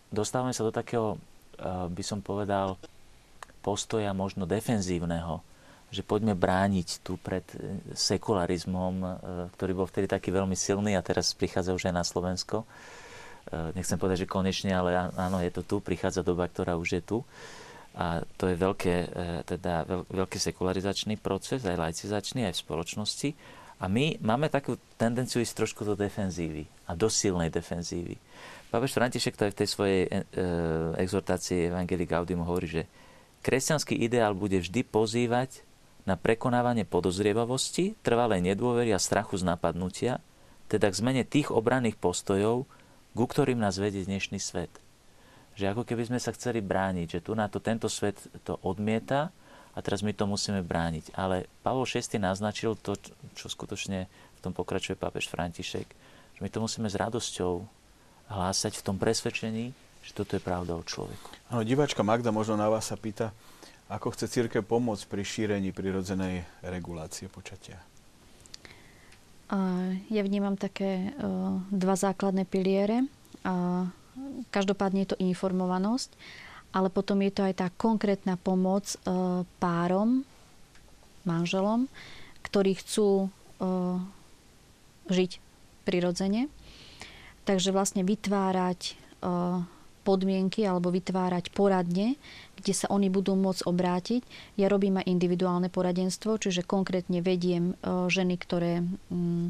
dostávame 0.09 0.49
sa 0.49 0.65
do 0.65 0.73
takého, 0.73 1.21
by 1.93 2.03
som 2.03 2.25
povedal, 2.25 2.81
postoja 3.65 4.13
možno 4.13 4.45
defenzívneho, 4.45 5.41
že 5.89 6.05
poďme 6.05 6.37
brániť 6.37 7.01
tu 7.01 7.17
pred 7.17 7.41
e, 7.57 7.81
sekularizmom, 7.97 8.93
e, 9.01 9.07
ktorý 9.57 9.71
bol 9.73 9.87
vtedy 9.89 10.05
taký 10.05 10.29
veľmi 10.29 10.53
silný 10.53 10.93
a 10.93 11.05
teraz 11.05 11.33
prichádza 11.33 11.73
už 11.73 11.89
aj 11.89 11.95
na 11.95 12.05
Slovensko. 12.05 12.61
E, 12.61 12.65
nechcem 13.73 13.97
povedať, 13.97 14.25
že 14.25 14.29
konečne, 14.29 14.75
ale 14.75 14.93
áno, 15.15 15.41
je 15.41 15.49
to 15.49 15.65
tu, 15.65 15.75
prichádza 15.81 16.21
doba, 16.21 16.45
ktorá 16.45 16.77
už 16.77 16.99
je 16.99 17.01
tu. 17.01 17.17
A 17.95 18.27
to 18.35 18.51
je 18.51 18.59
veľké, 18.59 18.95
e, 19.07 19.07
teda 19.47 19.87
veľký 20.11 20.35
sekularizačný 20.35 21.15
proces, 21.15 21.63
aj 21.63 21.79
laicizačný, 21.79 22.43
aj 22.43 22.59
v 22.59 22.63
spoločnosti. 22.67 23.29
A 23.79 23.87
my 23.87 24.19
máme 24.19 24.51
takú 24.51 24.75
tendenciu 24.99 25.39
ísť 25.39 25.63
trošku 25.63 25.87
do 25.87 25.95
defenzívy 25.95 26.67
a 26.87 26.95
do 26.95 27.07
silnej 27.07 27.47
defenzívy. 27.47 28.19
Pápež 28.67 28.95
František 28.95 29.39
to 29.39 29.47
aj 29.47 29.51
v 29.55 29.59
tej 29.63 29.69
svojej 29.71 30.01
e, 30.07 30.09
exhortácii 30.99 31.71
Evangelii 31.71 32.07
Gaudium 32.07 32.43
hovorí, 32.43 32.67
že 32.67 32.83
kresťanský 33.47 33.95
ideál 33.95 34.35
bude 34.35 34.59
vždy 34.59 34.83
pozývať 34.83 35.63
na 36.03 36.19
prekonávanie 36.19 36.83
podozrievavosti, 36.83 37.95
trvalej 38.03 38.43
nedôvery 38.43 38.91
a 38.91 38.99
strachu 38.99 39.39
z 39.39 39.47
napadnutia, 39.47 40.19
teda 40.67 40.91
k 40.91 40.99
zmene 40.99 41.23
tých 41.23 41.47
obranných 41.47 41.95
postojov, 41.95 42.67
ku 43.15 43.25
ktorým 43.25 43.57
nás 43.57 43.79
vedie 43.79 44.03
dnešný 44.03 44.43
svet 44.43 44.84
že 45.55 45.71
ako 45.71 45.87
keby 45.87 46.11
sme 46.11 46.19
sa 46.19 46.35
chceli 46.35 46.59
brániť, 46.59 47.07
že 47.17 47.23
tu 47.23 47.31
na 47.31 47.47
to 47.47 47.63
tento 47.63 47.87
svet 47.87 48.19
to 48.43 48.59
odmieta 48.61 49.31
a 49.71 49.79
teraz 49.79 50.03
my 50.03 50.11
to 50.11 50.27
musíme 50.27 50.59
brániť. 50.59 51.15
Ale 51.15 51.47
Pavol 51.63 51.87
VI 51.87 52.03
naznačil 52.19 52.75
to, 52.79 52.99
čo 53.35 53.47
skutočne 53.47 54.07
v 54.07 54.39
tom 54.43 54.51
pokračuje 54.51 54.99
pápež 54.99 55.31
František, 55.31 55.87
že 56.35 56.39
my 56.43 56.49
to 56.51 56.59
musíme 56.59 56.91
s 56.91 56.99
radosťou 56.99 57.63
hlásať 58.27 58.75
v 58.79 58.85
tom 58.85 58.99
presvedčení, 58.99 59.71
že 60.03 60.11
toto 60.11 60.35
je 60.35 60.43
pravda 60.43 60.75
o 60.75 60.83
človeku. 60.83 61.31
Áno, 61.49 61.63
diváčka 61.63 62.03
Magda 62.03 62.35
možno 62.35 62.59
na 62.59 62.67
vás 62.67 62.91
sa 62.91 62.99
pýta, 62.99 63.31
ako 63.87 64.11
chce 64.11 64.27
církev 64.27 64.65
pomôcť 64.65 65.05
pri 65.07 65.23
šírení 65.23 65.69
prirodzenej 65.71 66.43
regulácie 66.65 67.29
počatia? 67.29 67.77
Ja 70.09 70.21
vnímam 70.25 70.57
také 70.57 71.13
dva 71.69 71.93
základné 71.93 72.49
piliere. 72.49 73.05
Každopádne 74.51 75.03
je 75.03 75.09
to 75.11 75.21
informovanosť, 75.21 76.15
ale 76.75 76.91
potom 76.91 77.23
je 77.23 77.31
to 77.31 77.41
aj 77.47 77.53
tá 77.59 77.67
konkrétna 77.75 78.35
pomoc 78.39 78.83
e, 78.87 78.97
párom, 79.59 80.27
manželom, 81.23 81.87
ktorí 82.43 82.75
chcú 82.79 83.27
e, 83.27 83.27
žiť 85.07 85.31
prirodzene. 85.87 86.51
Takže 87.47 87.71
vlastne 87.71 88.03
vytvárať 88.03 88.79
e, 88.83 88.93
podmienky 90.03 90.67
alebo 90.67 90.91
vytvárať 90.91 91.51
poradne, 91.55 92.19
kde 92.59 92.73
sa 92.75 92.91
oni 92.91 93.07
budú 93.07 93.35
môcť 93.35 93.67
obrátiť. 93.67 94.21
Ja 94.59 94.67
robím 94.71 94.99
aj 94.99 95.09
individuálne 95.09 95.67
poradenstvo, 95.67 96.37
čiže 96.37 96.61
konkrétne 96.61 97.25
vediem 97.25 97.73
ženy, 97.81 98.37
ktoré 98.37 98.85
mm, 98.85 99.49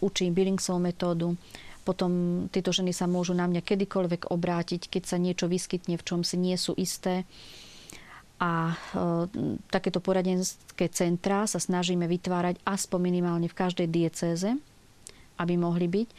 učím 0.00 0.32
Billingsovú 0.32 0.80
metódu. 0.80 1.36
Potom 1.88 2.44
tieto 2.52 2.68
ženy 2.68 2.92
sa 2.92 3.08
môžu 3.08 3.32
na 3.32 3.48
mňa 3.48 3.64
kedykoľvek 3.64 4.28
obrátiť, 4.28 4.92
keď 4.92 5.02
sa 5.08 5.16
niečo 5.16 5.48
vyskytne, 5.48 5.96
v 5.96 6.04
čom 6.04 6.20
si 6.20 6.36
nie 6.36 6.52
sú 6.60 6.76
isté. 6.76 7.24
A 8.36 8.76
e, 8.76 9.24
takéto 9.72 10.04
poradenské 10.04 10.92
centrá 10.92 11.48
sa 11.48 11.56
snažíme 11.56 12.04
vytvárať 12.04 12.60
aspoň 12.68 13.00
minimálne 13.00 13.48
v 13.48 13.56
každej 13.56 13.88
diecéze, 13.88 14.52
aby 15.40 15.56
mohli 15.56 15.88
byť 15.88 16.10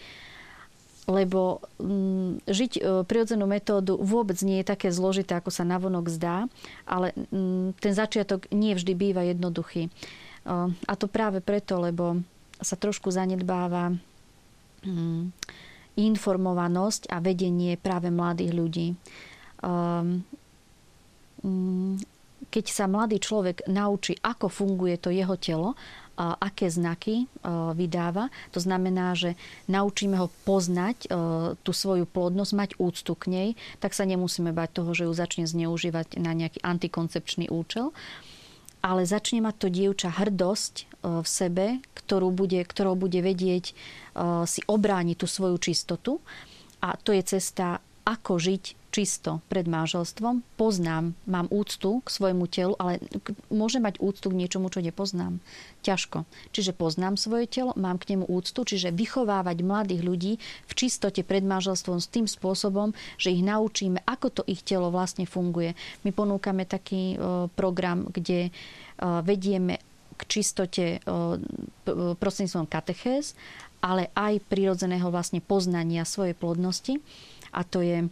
lebo 1.09 1.65
mm, 1.81 2.45
žiť 2.45 2.71
e, 2.77 2.81
prirodzenú 3.01 3.49
metódu 3.49 3.97
vôbec 3.97 4.37
nie 4.45 4.61
je 4.61 4.69
také 4.69 4.93
zložité, 4.93 5.33
ako 5.33 5.49
sa 5.49 5.65
navonok 5.65 6.05
zdá, 6.05 6.45
ale 6.85 7.17
mm, 7.33 7.81
ten 7.81 7.93
začiatok 7.97 8.45
nie 8.53 8.77
vždy 8.77 8.93
býva 8.93 9.25
jednoduchý. 9.25 9.89
E, 9.89 9.91
a 10.69 10.93
to 10.93 11.09
práve 11.09 11.41
preto, 11.41 11.81
lebo 11.81 12.21
sa 12.61 12.77
trošku 12.77 13.09
zanedbáva 13.09 13.97
informovanosť 15.99 17.11
a 17.11 17.19
vedenie 17.19 17.75
práve 17.75 18.07
mladých 18.07 18.51
ľudí. 18.55 18.87
E, 18.91 18.95
keď 22.49 22.65
sa 22.71 22.85
mladý 22.87 23.19
človek 23.19 23.67
naučí, 23.67 24.15
ako 24.23 24.47
funguje 24.47 24.95
to 24.97 25.11
jeho 25.11 25.35
telo 25.35 25.75
aké 26.19 26.67
znaky 26.67 27.23
e, 27.23 27.25
vydáva. 27.71 28.27
To 28.51 28.59
znamená, 28.59 29.15
že 29.15 29.39
naučíme 29.71 30.19
ho 30.19 30.27
poznať 30.43 31.07
e, 31.07 31.09
tú 31.63 31.71
svoju 31.71 32.03
plodnosť, 32.03 32.51
mať 32.51 32.69
úctu 32.75 33.15
k 33.15 33.25
nej, 33.31 33.49
tak 33.79 33.95
sa 33.95 34.03
nemusíme 34.03 34.51
bať 34.51 34.83
toho, 34.83 34.91
že 34.91 35.07
ju 35.07 35.13
začne 35.15 35.47
zneužívať 35.47 36.19
na 36.19 36.35
nejaký 36.35 36.59
antikoncepčný 36.59 37.47
účel. 37.47 37.95
Ale 38.79 39.03
začne 39.03 39.43
mať 39.43 39.55
to 39.59 39.67
dievča 39.67 40.09
hrdosť 40.15 40.73
e, 40.79 40.83
v 41.19 41.27
sebe, 41.27 41.65
ktorú 41.95 42.31
bude, 42.31 42.63
ktorou 42.63 42.97
bude 42.97 43.21
vedieť 43.21 43.75
si 44.49 44.59
obrániť 44.67 45.15
tú 45.15 45.27
svoju 45.29 45.55
čistotu. 45.61 46.19
A 46.83 46.95
to 46.99 47.15
je 47.15 47.23
cesta, 47.23 47.79
ako 48.05 48.39
žiť 48.39 48.63
čisto 48.89 49.45
pred 49.53 49.69
manželstvom, 49.69 50.41
poznám, 50.57 51.13
mám 51.29 51.45
úctu 51.53 52.01
k 52.01 52.09
svojmu 52.09 52.49
telu, 52.49 52.73
ale 52.81 52.97
môžem 53.53 53.85
mať 53.85 54.01
úctu 54.01 54.33
k 54.33 54.39
niečomu, 54.39 54.73
čo 54.73 54.81
nepoznám. 54.81 55.37
Ťažko. 55.85 56.25
Čiže 56.49 56.73
poznám 56.73 57.13
svoje 57.13 57.45
telo, 57.45 57.77
mám 57.77 58.01
k 58.01 58.17
nemu 58.17 58.25
úctu, 58.25 58.65
čiže 58.65 58.89
vychovávať 58.89 59.61
mladých 59.61 60.01
ľudí 60.01 60.33
v 60.41 60.73
čistote 60.73 61.21
pred 61.21 61.45
manželstvom 61.45 62.01
s 62.01 62.09
tým 62.09 62.25
spôsobom, 62.25 62.97
že 63.21 63.29
ich 63.29 63.45
naučíme, 63.45 64.01
ako 64.09 64.41
to 64.41 64.43
ich 64.49 64.65
telo 64.65 64.89
vlastne 64.89 65.29
funguje. 65.29 65.77
My 66.01 66.09
ponúkame 66.09 66.65
taký 66.65 67.13
program, 67.53 68.09
kde 68.09 68.49
vedieme 68.99 69.77
k 70.17 70.21
čistote 70.27 70.99
prostredníctvom 72.17 72.67
katechéz, 72.67 73.37
ale 73.79 74.11
aj 74.11 74.43
prirodzeného 74.51 75.07
vlastne 75.07 75.39
poznania 75.39 76.03
svojej 76.03 76.35
plodnosti. 76.35 76.99
A 77.53 77.61
to 77.65 77.81
je 77.81 78.09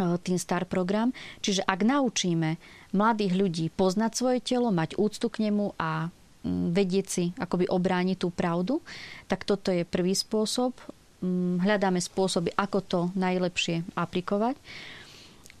E, 0.00 0.16
tým 0.22 0.38
star 0.40 0.64
program. 0.64 1.12
Čiže 1.44 1.66
ak 1.66 1.84
naučíme 1.84 2.56
mladých 2.96 3.32
ľudí 3.36 3.66
poznať 3.68 4.12
svoje 4.16 4.38
telo, 4.40 4.72
mať 4.72 4.96
úctu 4.96 5.28
k 5.28 5.50
nemu 5.50 5.76
a 5.76 6.08
mm, 6.08 6.72
vedieť 6.72 7.06
si 7.06 7.24
akoby 7.36 7.68
obrániť 7.68 8.16
tú 8.16 8.32
pravdu, 8.32 8.80
tak 9.28 9.44
toto 9.44 9.68
je 9.68 9.84
prvý 9.84 10.16
spôsob. 10.16 10.72
Mm, 11.20 11.60
hľadáme 11.60 12.00
spôsoby, 12.00 12.54
ako 12.56 12.78
to 12.80 13.00
najlepšie 13.12 13.84
aplikovať. 13.92 14.56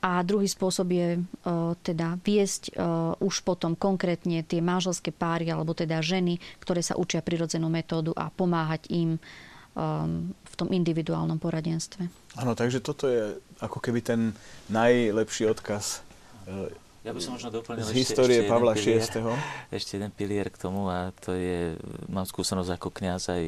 A 0.00 0.24
druhý 0.24 0.48
spôsob 0.48 0.96
je 0.96 1.20
uh, 1.20 1.76
teda 1.84 2.16
viesť 2.24 2.72
uh, 2.72 3.12
už 3.20 3.44
potom 3.44 3.76
konkrétne 3.76 4.40
tie 4.48 4.64
manželské 4.64 5.12
páry 5.12 5.52
alebo 5.52 5.76
teda 5.76 6.00
ženy, 6.00 6.40
ktoré 6.56 6.80
sa 6.80 6.96
učia 6.96 7.20
prirodzenú 7.20 7.68
metódu 7.68 8.16
a 8.16 8.32
pomáhať 8.32 8.88
im 8.88 9.20
tom 10.60 10.70
individuálnom 10.70 11.40
poradenstve. 11.40 12.06
Áno, 12.36 12.52
takže 12.52 12.84
toto 12.84 13.08
je 13.08 13.40
ako 13.64 13.80
keby 13.80 14.04
ten 14.04 14.36
najlepší 14.68 15.48
odkaz 15.48 16.04
ja 17.00 17.16
by 17.16 17.20
som 17.24 17.32
možno 17.32 17.48
doplnil 17.48 17.80
z 17.80 17.96
histórie 17.96 18.44
ešte 18.44 18.50
Pavla 18.52 18.76
VI. 18.76 19.00
Ešte 19.72 19.96
jeden 19.96 20.12
pilier 20.12 20.52
k 20.52 20.60
tomu 20.60 20.92
a 20.92 21.16
to 21.16 21.32
je, 21.32 21.72
mám 22.12 22.28
skúsenosť 22.28 22.76
ako 22.76 22.88
kňaz 22.92 23.32
aj 23.32 23.44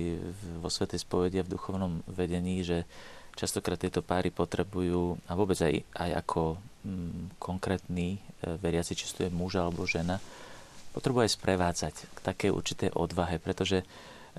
vo 0.56 0.72
Svetej 0.72 1.04
spovedi 1.04 1.36
a 1.36 1.44
v 1.44 1.52
duchovnom 1.52 2.00
vedení, 2.08 2.64
že 2.64 2.88
častokrát 3.36 3.76
tieto 3.76 4.00
páry 4.00 4.32
potrebujú 4.32 5.20
a 5.28 5.36
vôbec 5.36 5.60
aj, 5.60 5.84
aj 5.84 6.10
ako 6.24 6.56
mm, 6.84 7.36
konkrétny 7.36 8.16
e, 8.16 8.20
veriaci, 8.56 8.96
či 8.96 9.04
to 9.12 9.28
je 9.28 9.32
muž 9.32 9.60
alebo 9.60 9.84
žena, 9.84 10.16
potrebujú 10.96 11.28
aj 11.28 11.36
sprevádzať 11.36 11.94
k 12.08 12.18
takej 12.24 12.50
určitej 12.56 12.90
odvahe, 12.96 13.36
pretože 13.36 13.84
e, 13.84 13.86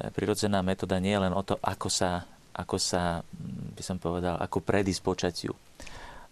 prirodzená 0.10 0.66
metóda 0.66 0.98
nie 0.98 1.14
je 1.14 1.22
len 1.22 1.34
o 1.38 1.42
to, 1.46 1.62
ako 1.62 1.90
sa 1.90 2.26
ako 2.54 2.78
sa, 2.78 3.26
mm, 3.26 3.78
by 3.78 3.84
som 3.84 3.98
povedal, 3.98 4.38
ako 4.38 4.62
predísť 4.62 5.02
počatiu. 5.02 5.54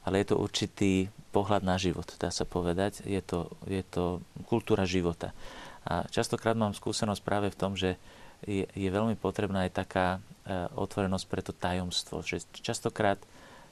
Ale 0.01 0.21
je 0.21 0.33
to 0.33 0.41
určitý 0.41 0.91
pohľad 1.29 1.61
na 1.61 1.77
život, 1.77 2.05
dá 2.17 2.33
sa 2.33 2.45
povedať. 2.45 3.05
Je 3.05 3.21
to, 3.21 3.49
je 3.69 3.81
to 3.85 4.19
kultúra 4.49 4.85
života. 4.85 5.33
A 5.85 6.05
častokrát 6.09 6.53
mám 6.53 6.77
skúsenosť 6.77 7.21
práve 7.21 7.47
v 7.49 7.57
tom, 7.57 7.73
že 7.73 7.97
je, 8.45 8.65
je 8.65 8.89
veľmi 8.89 9.17
potrebná 9.17 9.69
aj 9.69 9.85
taká 9.85 10.07
e, 10.17 10.19
otvorenosť 10.73 11.25
pre 11.29 11.41
to 11.45 11.53
tajomstvo. 11.53 12.25
Že 12.25 12.41
častokrát, 12.61 13.17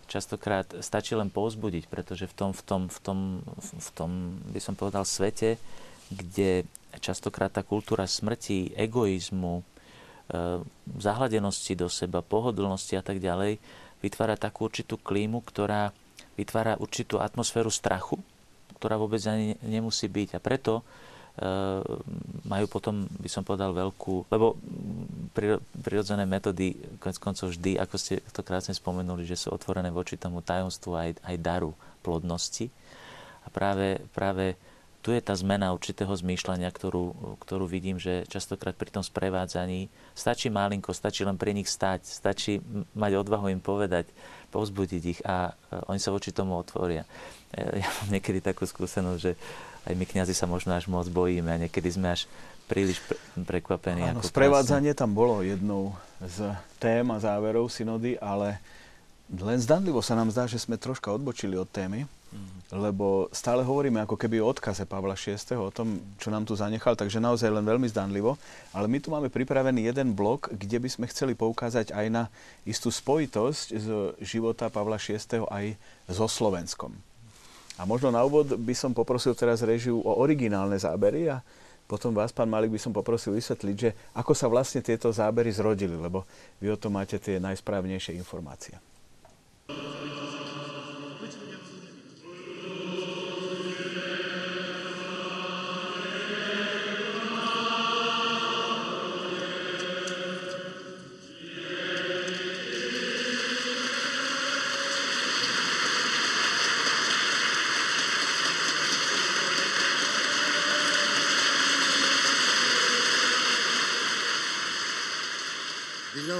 častokrát 0.05 0.65
stačí 0.81 1.17
len 1.17 1.33
povzbudiť, 1.33 1.89
pretože 1.89 2.29
v 2.29 2.33
tom, 2.33 2.51
v 2.53 2.61
tom, 2.61 2.81
v 2.89 2.99
tom, 3.01 3.19
v 3.61 3.89
tom, 3.93 4.11
by 4.53 4.59
som 4.61 4.73
povedal, 4.77 5.05
svete, 5.05 5.57
kde 6.09 6.65
častokrát 6.97 7.53
tá 7.53 7.61
kultúra 7.61 8.09
smrti, 8.09 8.73
egoizmu, 8.73 9.61
zahladenosti 11.01 11.73
do 11.73 11.89
seba, 11.89 12.21
pohodlnosti 12.21 12.93
a 12.93 13.03
tak 13.03 13.17
ďalej, 13.17 13.57
vytvára 13.99 14.39
takú 14.39 14.69
určitú 14.69 14.95
klímu, 14.95 15.41
ktorá 15.43 15.91
vytvára 16.39 16.79
určitú 16.79 17.19
atmosféru 17.19 17.67
strachu, 17.67 18.15
ktorá 18.79 18.95
vôbec 18.95 19.19
ani 19.27 19.59
nemusí 19.59 20.07
byť. 20.07 20.37
A 20.37 20.39
preto 20.39 20.79
uh, 20.79 21.83
majú 22.47 22.65
potom, 22.71 23.03
by 23.19 23.27
som 23.27 23.43
povedal, 23.43 23.75
veľkú, 23.75 24.31
lebo 24.31 24.55
prirodzené 25.83 26.23
metódy, 26.23 26.79
konec 27.03 27.19
koncov 27.19 27.51
vždy, 27.51 27.75
ako 27.75 27.95
ste 27.99 28.23
to 28.31 28.39
krásne 28.39 28.71
spomenuli, 28.71 29.27
že 29.27 29.35
sú 29.35 29.51
otvorené 29.51 29.91
voči 29.91 30.15
tomu 30.15 30.39
tajomstvu 30.39 30.91
aj, 30.95 31.09
aj 31.27 31.35
daru 31.43 31.75
plodnosti. 31.99 32.71
A 33.43 33.47
práve, 33.51 33.99
práve 34.15 34.55
tu 34.99 35.15
je 35.15 35.21
tá 35.23 35.31
zmena 35.31 35.71
určitého 35.71 36.11
zmýšľania, 36.11 36.67
ktorú, 36.67 37.37
ktorú 37.39 37.63
vidím, 37.63 37.95
že 37.95 38.27
častokrát 38.27 38.75
pri 38.75 38.91
tom 38.91 39.03
sprevádzaní 39.03 39.87
stačí 40.11 40.51
malinko, 40.51 40.91
stačí 40.91 41.23
len 41.23 41.39
pri 41.39 41.55
nich 41.55 41.71
stať, 41.71 42.03
stačí 42.03 42.59
mať 42.91 43.23
odvahu 43.23 43.47
im 43.47 43.63
povedať, 43.63 44.11
povzbudiť 44.51 45.03
ich 45.07 45.21
a 45.23 45.55
oni 45.87 46.03
sa 46.03 46.11
voči 46.11 46.35
tomu 46.35 46.59
otvoria. 46.59 47.07
E, 47.55 47.79
ja 47.79 47.87
mám 47.87 48.09
niekedy 48.11 48.43
takú 48.43 48.67
skúsenosť, 48.67 49.19
že 49.23 49.39
aj 49.87 49.93
my 49.95 50.03
kňazi 50.03 50.35
sa 50.35 50.51
možno 50.51 50.75
až 50.75 50.91
moc 50.91 51.07
bojíme 51.07 51.47
a 51.47 51.61
niekedy 51.63 51.95
sme 51.95 52.11
až 52.11 52.27
príliš 52.67 52.99
prekvapení. 53.33 54.03
Áno, 54.03 54.19
sprevádzanie 54.19 54.91
tam 54.93 55.15
bolo 55.15 55.39
jednou 55.41 55.95
z 56.19 56.51
tém 56.77 57.07
a 57.07 57.17
záverov 57.17 57.71
synody, 57.71 58.19
ale 58.19 58.59
len 59.31 59.57
zdanlivo 59.63 60.03
sa 60.03 60.13
nám 60.19 60.29
zdá, 60.29 60.43
že 60.43 60.59
sme 60.59 60.75
troška 60.75 61.07
odbočili 61.07 61.55
od 61.55 61.71
témy 61.71 62.03
lebo 62.69 63.25
stále 63.33 63.65
hovoríme 63.65 63.97
ako 64.05 64.13
keby 64.13 64.37
o 64.39 64.49
odkaze 64.49 64.85
Pavla 64.85 65.17
VI, 65.17 65.37
o 65.57 65.73
tom, 65.73 65.97
čo 66.21 66.29
nám 66.29 66.45
tu 66.45 66.53
zanechal, 66.53 66.93
takže 66.93 67.17
naozaj 67.17 67.49
len 67.49 67.65
veľmi 67.65 67.89
zdanlivo. 67.89 68.37
Ale 68.69 68.85
my 68.85 69.01
tu 69.01 69.09
máme 69.09 69.33
pripravený 69.33 69.89
jeden 69.89 70.13
blok, 70.13 70.53
kde 70.53 70.77
by 70.77 70.89
sme 70.89 71.09
chceli 71.09 71.33
poukázať 71.33 71.89
aj 71.97 72.05
na 72.13 72.23
istú 72.69 72.93
spojitosť 72.93 73.67
z 73.73 73.87
života 74.21 74.69
Pavla 74.69 75.01
VI 75.01 75.17
aj 75.49 75.65
so 76.05 76.29
Slovenskom. 76.29 76.93
A 77.79 77.87
možno 77.89 78.13
na 78.13 78.21
úvod 78.21 78.53
by 78.53 78.75
som 78.77 78.93
poprosil 78.93 79.33
teraz 79.33 79.65
režiu 79.65 80.03
o 80.03 80.11
originálne 80.21 80.77
zábery 80.77 81.31
a 81.31 81.41
potom 81.89 82.13
vás, 82.13 82.29
pán 82.29 82.45
Malik, 82.45 82.69
by 82.69 82.77
som 82.77 82.93
poprosil 82.93 83.33
vysvetliť, 83.33 83.75
že 83.79 83.89
ako 84.13 84.37
sa 84.37 84.45
vlastne 84.45 84.85
tieto 84.85 85.09
zábery 85.09 85.49
zrodili, 85.49 85.97
lebo 85.97 86.21
vy 86.61 86.69
o 86.69 86.77
tom 86.77 86.93
máte 86.93 87.17
tie 87.17 87.41
najsprávnejšie 87.41 88.13
informácie. 88.13 88.77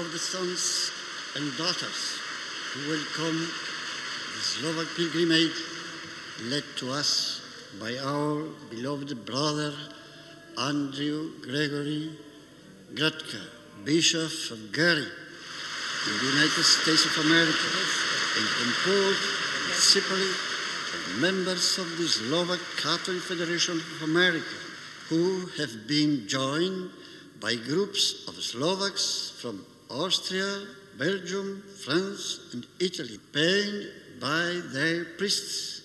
Sons 0.08 0.90
and 1.36 1.56
daughters 1.56 2.18
who 2.72 2.88
welcome 2.88 3.12
come 3.16 3.38
the 4.34 4.40
Slovak 4.40 4.88
pilgrimage 4.96 5.60
led 6.48 6.64
to 6.76 6.90
us 6.90 7.42
by 7.78 7.98
our 7.98 8.48
beloved 8.70 9.26
brother 9.26 9.74
Andrew 10.56 11.30
Gregory 11.42 12.10
Gratka, 12.94 13.44
Bishop 13.84 14.32
of 14.50 14.72
Gary 14.72 15.04
in 15.04 16.12
the 16.16 16.28
United 16.32 16.64
States 16.64 17.04
of 17.04 17.26
America, 17.26 17.70
and 18.38 18.46
composed 18.56 19.20
principally 19.68 20.32
of 20.96 21.20
members 21.20 21.78
of 21.78 21.86
the 21.98 22.08
Slovak 22.08 22.60
Catholic 22.80 23.20
Federation 23.22 23.76
of 23.76 24.02
America, 24.02 24.56
who 25.08 25.46
have 25.58 25.86
been 25.86 26.26
joined 26.26 26.90
by 27.40 27.54
groups 27.56 28.24
of 28.28 28.34
Slovaks 28.34 29.32
from 29.40 29.64
Austria, 29.90 30.66
Belgium, 30.98 31.62
France, 31.84 32.40
and 32.52 32.66
Italy, 32.78 33.18
paid 33.32 33.88
by 34.20 34.60
their 34.72 35.04
priests 35.16 35.82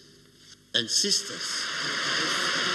and 0.76 0.90
sisters. 0.90 2.75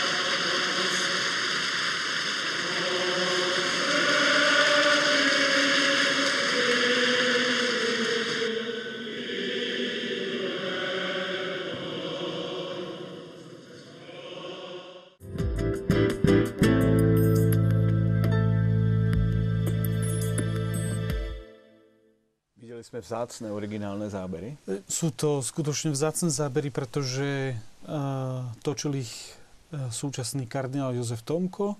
Videli 22.80 22.96
sme 22.96 23.04
vzácne 23.12 23.48
originálne 23.52 24.08
zábery. 24.08 24.56
E, 24.64 24.80
Sú 24.88 25.12
to 25.12 25.44
skutočne 25.44 25.92
vzácne 25.92 26.32
zábery, 26.32 26.72
pretože 26.72 27.52
uh, 27.52 28.40
točil 28.64 29.04
ich 29.04 29.12
uh, 29.12 29.92
súčasný 29.92 30.48
kardinál 30.48 30.96
Jozef 30.96 31.20
Tomko, 31.20 31.76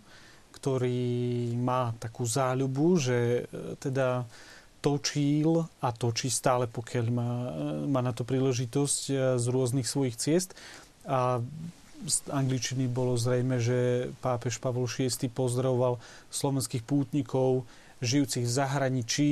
ktorý 0.53 1.57
má 1.57 1.97
takú 1.97 2.29
záľubu, 2.29 3.01
že 3.01 3.49
uh, 3.49 3.81
teda 3.81 4.29
točil 4.85 5.65
a 5.81 5.89
točí 5.89 6.29
stále, 6.29 6.69
pokiaľ 6.69 7.07
má, 7.09 7.33
má 7.89 8.05
na 8.05 8.13
to 8.13 8.29
príležitosť 8.29 9.01
z 9.41 9.47
rôznych 9.49 9.89
svojich 9.89 10.21
ciest. 10.21 10.53
A 11.09 11.41
z 12.05 12.17
angličtiny 12.29 12.93
bolo 12.93 13.17
zrejme, 13.17 13.57
že 13.57 14.13
pápež 14.21 14.61
Pavol 14.61 14.85
VI 14.85 15.09
pozdravoval 15.33 15.97
slovenských 16.29 16.85
pútnikov, 16.85 17.65
žijúcich 18.01 18.49
v 18.49 18.57
zahraničí 18.57 19.31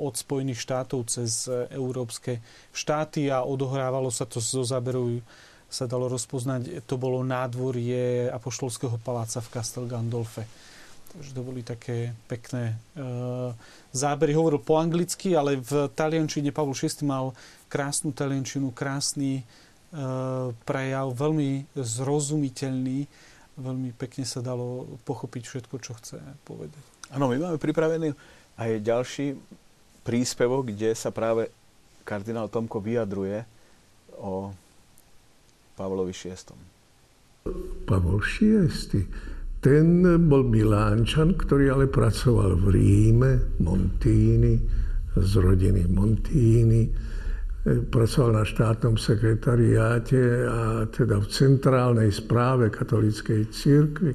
od 0.00 0.14
Spojených 0.16 0.60
štátov 0.60 1.00
cez 1.08 1.48
európske 1.72 2.40
štáty 2.72 3.28
a 3.28 3.44
odohrávalo 3.44 4.08
sa 4.08 4.24
to 4.24 4.40
zo 4.40 4.64
záberu 4.64 5.20
sa 5.66 5.90
dalo 5.90 6.06
rozpoznať, 6.06 6.86
to 6.86 6.94
bolo 6.94 7.26
nádvorie 7.26 8.30
Apoštolského 8.30 9.02
paláca 9.02 9.42
v 9.42 9.50
Castel 9.50 9.90
Gandolfe. 9.90 10.46
Takže 11.10 11.30
to 11.32 11.42
boli 11.42 11.64
také 11.64 12.12
pekné 12.28 12.76
e, 12.92 13.04
zábery. 13.90 14.36
Hovoril 14.36 14.60
po 14.60 14.76
anglicky, 14.78 15.32
ale 15.32 15.58
v 15.58 15.88
taliančine 15.90 16.52
Pavol 16.52 16.76
VI 16.76 16.92
mal 17.02 17.32
krásnu 17.72 18.12
taliančinu, 18.12 18.70
krásny 18.70 19.40
e, 19.40 19.44
prejav, 20.62 21.16
veľmi 21.16 21.72
zrozumiteľný, 21.72 23.08
veľmi 23.56 23.90
pekne 23.96 24.28
sa 24.28 24.44
dalo 24.44 25.00
pochopiť 25.08 25.42
všetko, 25.48 25.74
čo 25.80 25.96
chce 25.96 26.20
povedať. 26.44 26.95
Áno, 27.14 27.30
my 27.30 27.38
máme 27.38 27.58
pripravený 27.62 28.10
aj 28.58 28.70
ďalší 28.82 29.38
príspevok, 30.02 30.74
kde 30.74 30.90
sa 30.94 31.14
práve 31.14 31.50
kardinál 32.06 32.50
Tomko 32.50 32.82
vyjadruje 32.82 33.42
o 34.22 34.50
Pavlovi 35.76 36.14
VI. 36.14 36.54
Pavol 37.86 38.22
VI. 38.22 38.70
Ten 39.62 40.06
bol 40.30 40.46
Milánčan, 40.46 41.34
ktorý 41.34 41.74
ale 41.74 41.86
pracoval 41.90 42.54
v 42.58 42.66
Ríme, 42.74 43.58
Montíny, 43.62 44.54
z 45.18 45.32
rodiny 45.42 45.90
Montíny. 45.90 46.86
Pracoval 47.66 48.30
na 48.42 48.44
štátnom 48.46 48.94
sekretariáte 48.94 50.46
a 50.46 50.86
teda 50.86 51.18
v 51.18 51.26
centrálnej 51.26 52.14
správe 52.14 52.70
katolíckej 52.70 53.50
církvy 53.50 54.12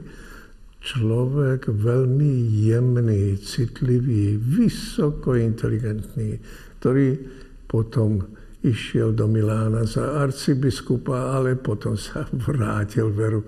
človek 0.81 1.69
veľmi 1.69 2.65
jemný, 2.65 3.37
citlivý, 3.37 4.41
vysoko 4.41 5.37
inteligentný, 5.37 6.41
ktorý 6.81 7.21
potom 7.69 8.25
išiel 8.65 9.13
do 9.13 9.29
Milána 9.29 9.85
za 9.85 10.21
arcibiskupa, 10.21 11.37
ale 11.37 11.57
potom 11.57 11.93
sa 11.97 12.25
vrátil 12.49 13.13
veru 13.13 13.45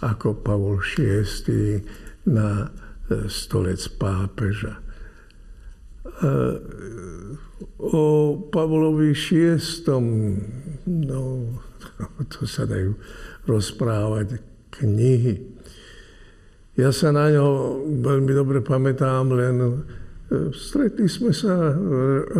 ako 0.00 0.40
Pavol 0.40 0.80
VI 0.80 1.84
na 2.24 2.64
e, 2.64 3.28
stolec 3.28 3.80
pápeža. 4.00 4.80
E, 4.80 4.82
o 7.80 8.04
Pavlovi 8.48 9.12
VI, 9.12 9.84
no, 10.88 11.24
to 12.32 12.48
sa 12.48 12.64
dajú 12.64 12.96
rozprávať 13.44 14.40
knihy. 14.80 15.59
Ja 16.80 16.96
sa 16.96 17.12
na 17.12 17.28
ňo 17.28 17.76
veľmi 18.00 18.32
dobre 18.32 18.64
pamätám, 18.64 19.36
len 19.36 19.56
e, 19.60 19.68
stretli 20.56 21.04
sme 21.04 21.28
sa 21.28 21.76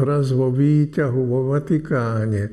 raz 0.01 0.33
vo 0.33 0.49
výťahu 0.49 1.21
vo 1.29 1.53
Vatikáne. 1.53 2.49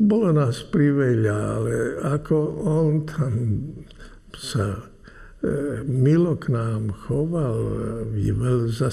Bolo 0.00 0.32
nás 0.32 0.64
priveľa, 0.64 1.36
ale 1.36 1.74
ako 2.00 2.36
on 2.64 3.04
tam 3.04 3.34
sa 4.32 4.72
e, 4.72 4.82
milo 5.84 6.40
k 6.40 6.56
nám 6.56 6.88
choval, 7.04 7.60
veľ 8.16 8.72
za 8.72 8.88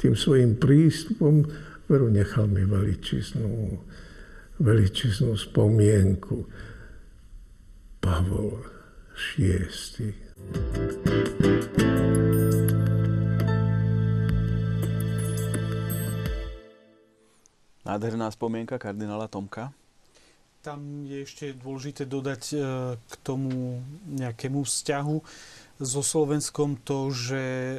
tým 0.00 0.16
svojim 0.16 0.56
prístupom, 0.56 1.44
veru 1.84 2.08
nechal 2.08 2.48
mi 2.48 2.64
veličiznú, 2.64 3.76
veličiznú 4.56 5.36
spomienku. 5.36 6.48
Pavol 8.00 8.64
VI. 9.36 11.09
Nádherná 17.90 18.30
spomienka 18.30 18.78
kardinála 18.78 19.26
Tomka. 19.26 19.74
Tam 20.62 21.02
je 21.02 21.26
ešte 21.26 21.56
dôležité 21.58 22.06
dodať 22.06 22.42
e, 22.52 22.56
k 22.94 23.14
tomu 23.26 23.82
nejakému 24.06 24.62
vzťahu 24.62 25.16
so 25.82 25.98
Slovenskom 26.04 26.78
to, 26.86 27.10
že 27.10 27.42
e, 27.42 27.78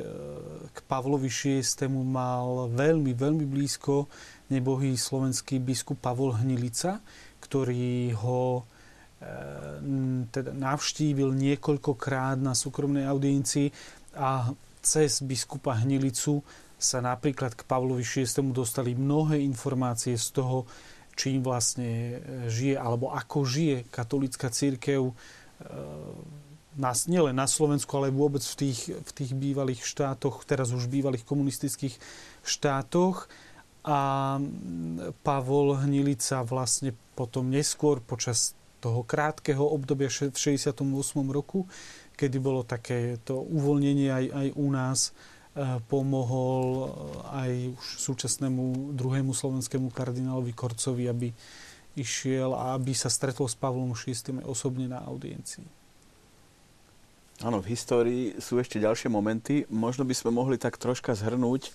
k 0.74 0.78
Pavlovi 0.90 1.32
VI. 1.32 1.64
mal 1.90 2.68
veľmi, 2.74 3.16
veľmi 3.16 3.46
blízko 3.48 4.12
nebohý 4.52 5.00
slovenský 5.00 5.64
biskup 5.64 6.02
Pavol 6.04 6.36
Hnilica, 6.36 7.00
ktorý 7.40 8.12
ho 8.20 8.68
teda 10.34 10.52
navštívil 10.58 11.30
niekoľkokrát 11.38 12.42
na 12.42 12.58
súkromnej 12.58 13.06
audiencii 13.06 13.70
a 14.18 14.50
cez 14.82 15.22
biskupa 15.22 15.78
Hnilicu 15.78 16.42
sa 16.82 16.98
napríklad 17.06 17.54
k 17.54 17.62
Pavlovi 17.70 18.02
VI. 18.02 18.26
dostali 18.50 18.98
mnohé 18.98 19.38
informácie 19.46 20.18
z 20.18 20.28
toho, 20.34 20.66
čím 21.14 21.46
vlastne 21.46 21.90
e, 21.90 22.14
žije, 22.50 22.82
alebo 22.82 23.14
ako 23.14 23.46
žije 23.46 23.86
katolická 23.94 24.50
církev 24.50 25.14
e, 25.14 25.14
na, 26.82 26.92
nielen 27.06 27.38
na 27.38 27.46
Slovensku, 27.46 27.94
ale 27.94 28.10
vôbec 28.10 28.42
v 28.42 28.56
tých, 28.58 28.90
v 28.90 29.12
tých 29.14 29.32
bývalých 29.38 29.86
štátoch, 29.86 30.42
teraz 30.50 30.74
už 30.74 30.90
bývalých 30.90 31.22
komunistických 31.22 32.02
štátoch. 32.42 33.30
A 33.82 34.38
Pavol 35.26 35.74
Hnilica 35.74 36.46
vlastne 36.46 36.94
potom 37.18 37.50
neskôr 37.50 37.98
počas 37.98 38.54
toho 38.82 39.06
krátkeho 39.06 39.62
obdobia 39.62 40.10
v 40.10 40.34
68. 40.34 40.82
roku, 41.30 41.70
kedy 42.18 42.38
bolo 42.42 42.66
takéto 42.66 43.38
uvoľnenie 43.38 44.10
aj, 44.10 44.26
aj 44.34 44.48
u 44.58 44.68
nás, 44.74 45.00
e, 45.08 45.12
pomohol 45.86 46.66
e, 46.68 46.88
aj 47.30 47.52
už 47.78 47.86
súčasnému 48.02 48.98
druhému 48.98 49.32
slovenskému 49.38 49.94
kardinálovi 49.94 50.52
Korcovi, 50.58 51.06
aby 51.06 51.30
išiel 51.94 52.58
a 52.58 52.74
aby 52.74 52.98
sa 52.98 53.14
stretol 53.14 53.46
s 53.46 53.54
Pavlom 53.54 53.94
VI 53.94 54.42
osobne 54.48 54.90
na 54.90 55.06
audiencii. 55.06 55.82
Áno, 57.42 57.58
v 57.58 57.74
histórii 57.74 58.24
sú 58.38 58.62
ešte 58.62 58.78
ďalšie 58.78 59.10
momenty. 59.10 59.66
Možno 59.66 60.06
by 60.06 60.14
sme 60.14 60.30
mohli 60.30 60.62
tak 60.62 60.78
troška 60.78 61.18
zhrnúť 61.18 61.74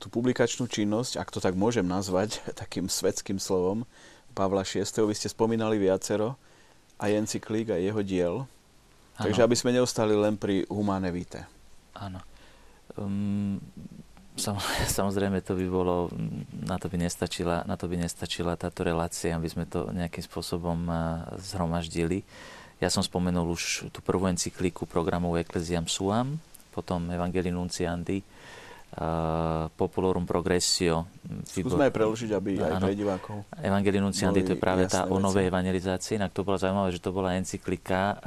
tú 0.00 0.10
publikačnú 0.10 0.66
činnosť, 0.66 1.20
ak 1.20 1.30
to 1.30 1.38
tak 1.38 1.54
môžem 1.54 1.86
nazvať 1.86 2.42
takým 2.60 2.90
svetským 2.90 3.38
slovom, 3.38 3.86
Pavla 4.32 4.66
VI. 4.66 4.82
Vy 4.84 5.14
ste 5.14 5.28
spomínali 5.28 5.76
viacero 5.78 6.40
aj 6.98 7.10
encyklík, 7.12 7.72
aj 7.72 7.82
jeho 7.82 8.02
diel. 8.02 8.34
Ano. 9.20 9.24
Takže 9.28 9.44
aby 9.44 9.56
sme 9.56 9.76
neostali 9.76 10.16
len 10.16 10.40
pri 10.40 10.64
Humane 10.72 11.12
Vitae. 11.12 11.44
Áno. 11.94 12.20
Um, 12.96 13.60
sam, 14.36 14.56
samozrejme 14.98 15.44
to 15.44 15.56
by 15.56 15.66
bolo, 15.68 16.08
na 16.64 16.80
to 16.80 16.88
by, 16.88 16.96
nestačila, 16.96 17.64
na 17.68 17.76
to 17.76 17.86
by 17.88 18.00
nestačila 18.00 18.56
táto 18.56 18.82
relácia, 18.86 19.36
aby 19.36 19.48
sme 19.48 19.68
to 19.68 19.92
nejakým 19.92 20.24
spôsobom 20.24 20.88
zhromaždili. 21.38 22.24
Ja 22.82 22.90
som 22.90 23.04
spomenul 23.04 23.46
už 23.54 23.94
tú 23.94 24.02
prvú 24.02 24.26
encykliku 24.26 24.90
programov 24.90 25.38
Ecclesiam 25.38 25.86
Suam, 25.86 26.42
potom 26.74 27.06
Evangelii 27.12 27.54
Nunciandi, 27.54 28.24
Populorum 29.72 30.28
Progressio. 30.28 31.08
Skúsme 31.48 31.88
aj 31.88 31.96
preložiť, 31.96 32.30
aby 32.36 32.60
aj 32.60 32.76
pre 32.76 32.92
divákov. 32.92 33.36
Evangelii 33.64 34.04
Nunciandi, 34.04 34.44
to 34.44 34.52
je 34.52 34.60
práve 34.60 34.84
tá 34.84 35.08
o 35.08 35.16
novej 35.16 35.48
evangelizácii. 35.48 36.20
Inak 36.20 36.36
to 36.36 36.44
bola 36.44 36.60
zaujímavé, 36.60 36.92
že 36.92 37.00
to 37.00 37.08
bola 37.08 37.32
encyklika 37.40 38.20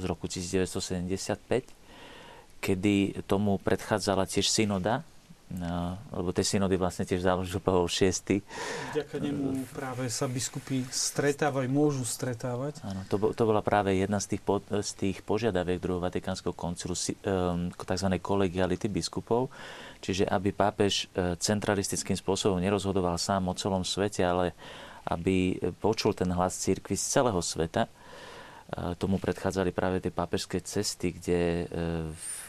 z 0.00 0.04
roku 0.08 0.24
1975, 0.32 1.44
kedy 2.56 3.20
tomu 3.28 3.60
predchádzala 3.60 4.24
tiež 4.24 4.48
synoda, 4.48 5.04
No, 5.50 5.98
lebo 6.14 6.30
tie 6.30 6.46
synody 6.46 6.78
vlastne 6.78 7.02
tiež 7.02 7.26
založil 7.26 7.58
Pavol 7.58 7.90
VI. 7.90 8.38
Vďaka 8.94 9.18
nemu 9.18 9.66
práve 9.74 10.06
sa 10.06 10.30
biskupy 10.30 10.86
stretávajú, 10.86 11.66
môžu 11.66 12.06
stretávať. 12.06 12.78
Áno, 12.86 13.02
to, 13.10 13.18
to 13.34 13.42
bola 13.42 13.58
práve 13.58 13.98
jedna 13.98 14.22
z 14.22 14.36
tých, 14.36 14.42
po, 14.46 14.62
z 14.62 14.90
tých 14.94 15.26
požiadaviek 15.26 15.82
druhého 15.82 16.06
Vatikánskeho 16.06 16.54
koncilu, 16.54 16.94
um, 16.94 17.66
tzv. 17.74 18.08
kolegiality 18.22 18.86
biskupov, 18.86 19.50
čiže 19.98 20.22
aby 20.30 20.54
pápež 20.54 21.10
e, 21.10 21.34
centralistickým 21.34 22.14
spôsobom 22.14 22.62
nerozhodoval 22.62 23.18
sám 23.18 23.50
o 23.50 23.54
celom 23.58 23.82
svete, 23.82 24.22
ale 24.22 24.54
aby 25.10 25.58
počul 25.82 26.14
ten 26.14 26.30
hlas 26.30 26.62
církvy 26.62 26.94
z 26.94 27.18
celého 27.18 27.42
sveta 27.42 27.90
tomu 28.98 29.18
predchádzali 29.18 29.74
práve 29.74 29.98
tie 29.98 30.14
pápežské 30.14 30.62
cesty, 30.62 31.10
kde 31.10 31.40
e, 31.40 31.64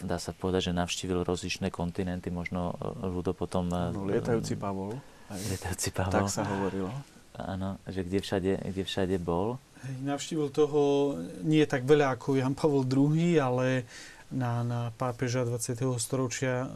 dá 0.06 0.22
sa 0.22 0.30
povedať, 0.38 0.70
že 0.70 0.78
navštívil 0.78 1.26
rozličné 1.26 1.74
kontinenty, 1.74 2.30
možno 2.30 2.78
e, 2.78 3.10
ľudo 3.10 3.34
potom... 3.34 3.66
E, 3.74 3.90
no, 3.90 4.06
lietajúci 4.06 4.54
Pavol. 4.54 4.94
Aj. 5.34 5.42
Lietajúci 5.52 5.90
Pavol. 5.90 6.14
Tak 6.14 6.30
sa 6.30 6.46
hovorilo. 6.46 6.94
Áno, 7.34 7.82
že 7.90 8.06
kde 8.06 8.22
všade, 8.22 8.54
kde 8.70 8.84
všade 8.86 9.18
bol. 9.18 9.58
Navštívil 10.06 10.54
toho 10.54 11.16
nie 11.42 11.66
tak 11.66 11.90
veľa 11.90 12.14
ako 12.14 12.38
Jan 12.38 12.54
Pavol 12.54 12.86
II, 12.86 13.42
ale 13.42 13.90
na, 14.30 14.62
na 14.62 14.82
pápeža 14.94 15.42
20. 15.42 15.74
storočia 15.98 16.70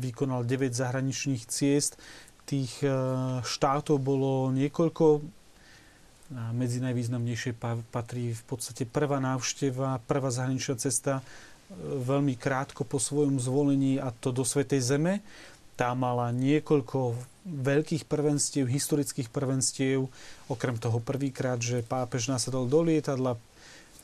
vykonal 0.00 0.48
9 0.48 0.72
zahraničných 0.72 1.44
ciest. 1.44 2.00
Tých 2.48 2.80
štátov 3.44 4.00
bolo 4.00 4.48
niekoľko, 4.56 5.20
a 6.28 6.52
medzi 6.52 6.84
najvýznamnejšie 6.84 7.56
patrí 7.88 8.36
v 8.36 8.42
podstate 8.44 8.84
prvá 8.84 9.16
návšteva, 9.16 10.04
prvá 10.04 10.28
zahraničná 10.28 10.76
cesta 10.76 11.20
e, 11.20 11.22
veľmi 11.80 12.36
krátko 12.36 12.84
po 12.84 13.00
svojom 13.00 13.40
zvolení 13.40 13.96
a 13.96 14.12
to 14.12 14.28
do 14.28 14.44
Svetej 14.44 14.84
Zeme. 14.84 15.24
Tá 15.72 15.96
mala 15.96 16.28
niekoľko 16.36 17.16
veľkých 17.48 18.04
prvenstiev, 18.04 18.68
historických 18.68 19.32
prvenstiev, 19.32 20.04
okrem 20.52 20.76
toho 20.76 21.00
prvýkrát, 21.00 21.56
že 21.56 21.80
pápež 21.80 22.28
nasadol 22.28 22.68
do 22.68 22.84
lietadla, 22.84 23.40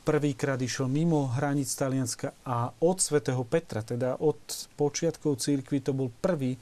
prvýkrát 0.09 0.57
išiel 0.57 0.89
mimo 0.89 1.29
hranic 1.29 1.69
Talianska 1.69 2.33
a 2.45 2.73
od 2.81 3.05
svätého 3.05 3.45
Petra, 3.45 3.85
teda 3.85 4.17
od 4.25 4.41
počiatkov 4.81 5.45
církvy, 5.45 5.85
to 5.85 5.93
bol 5.93 6.09
prvý 6.09 6.57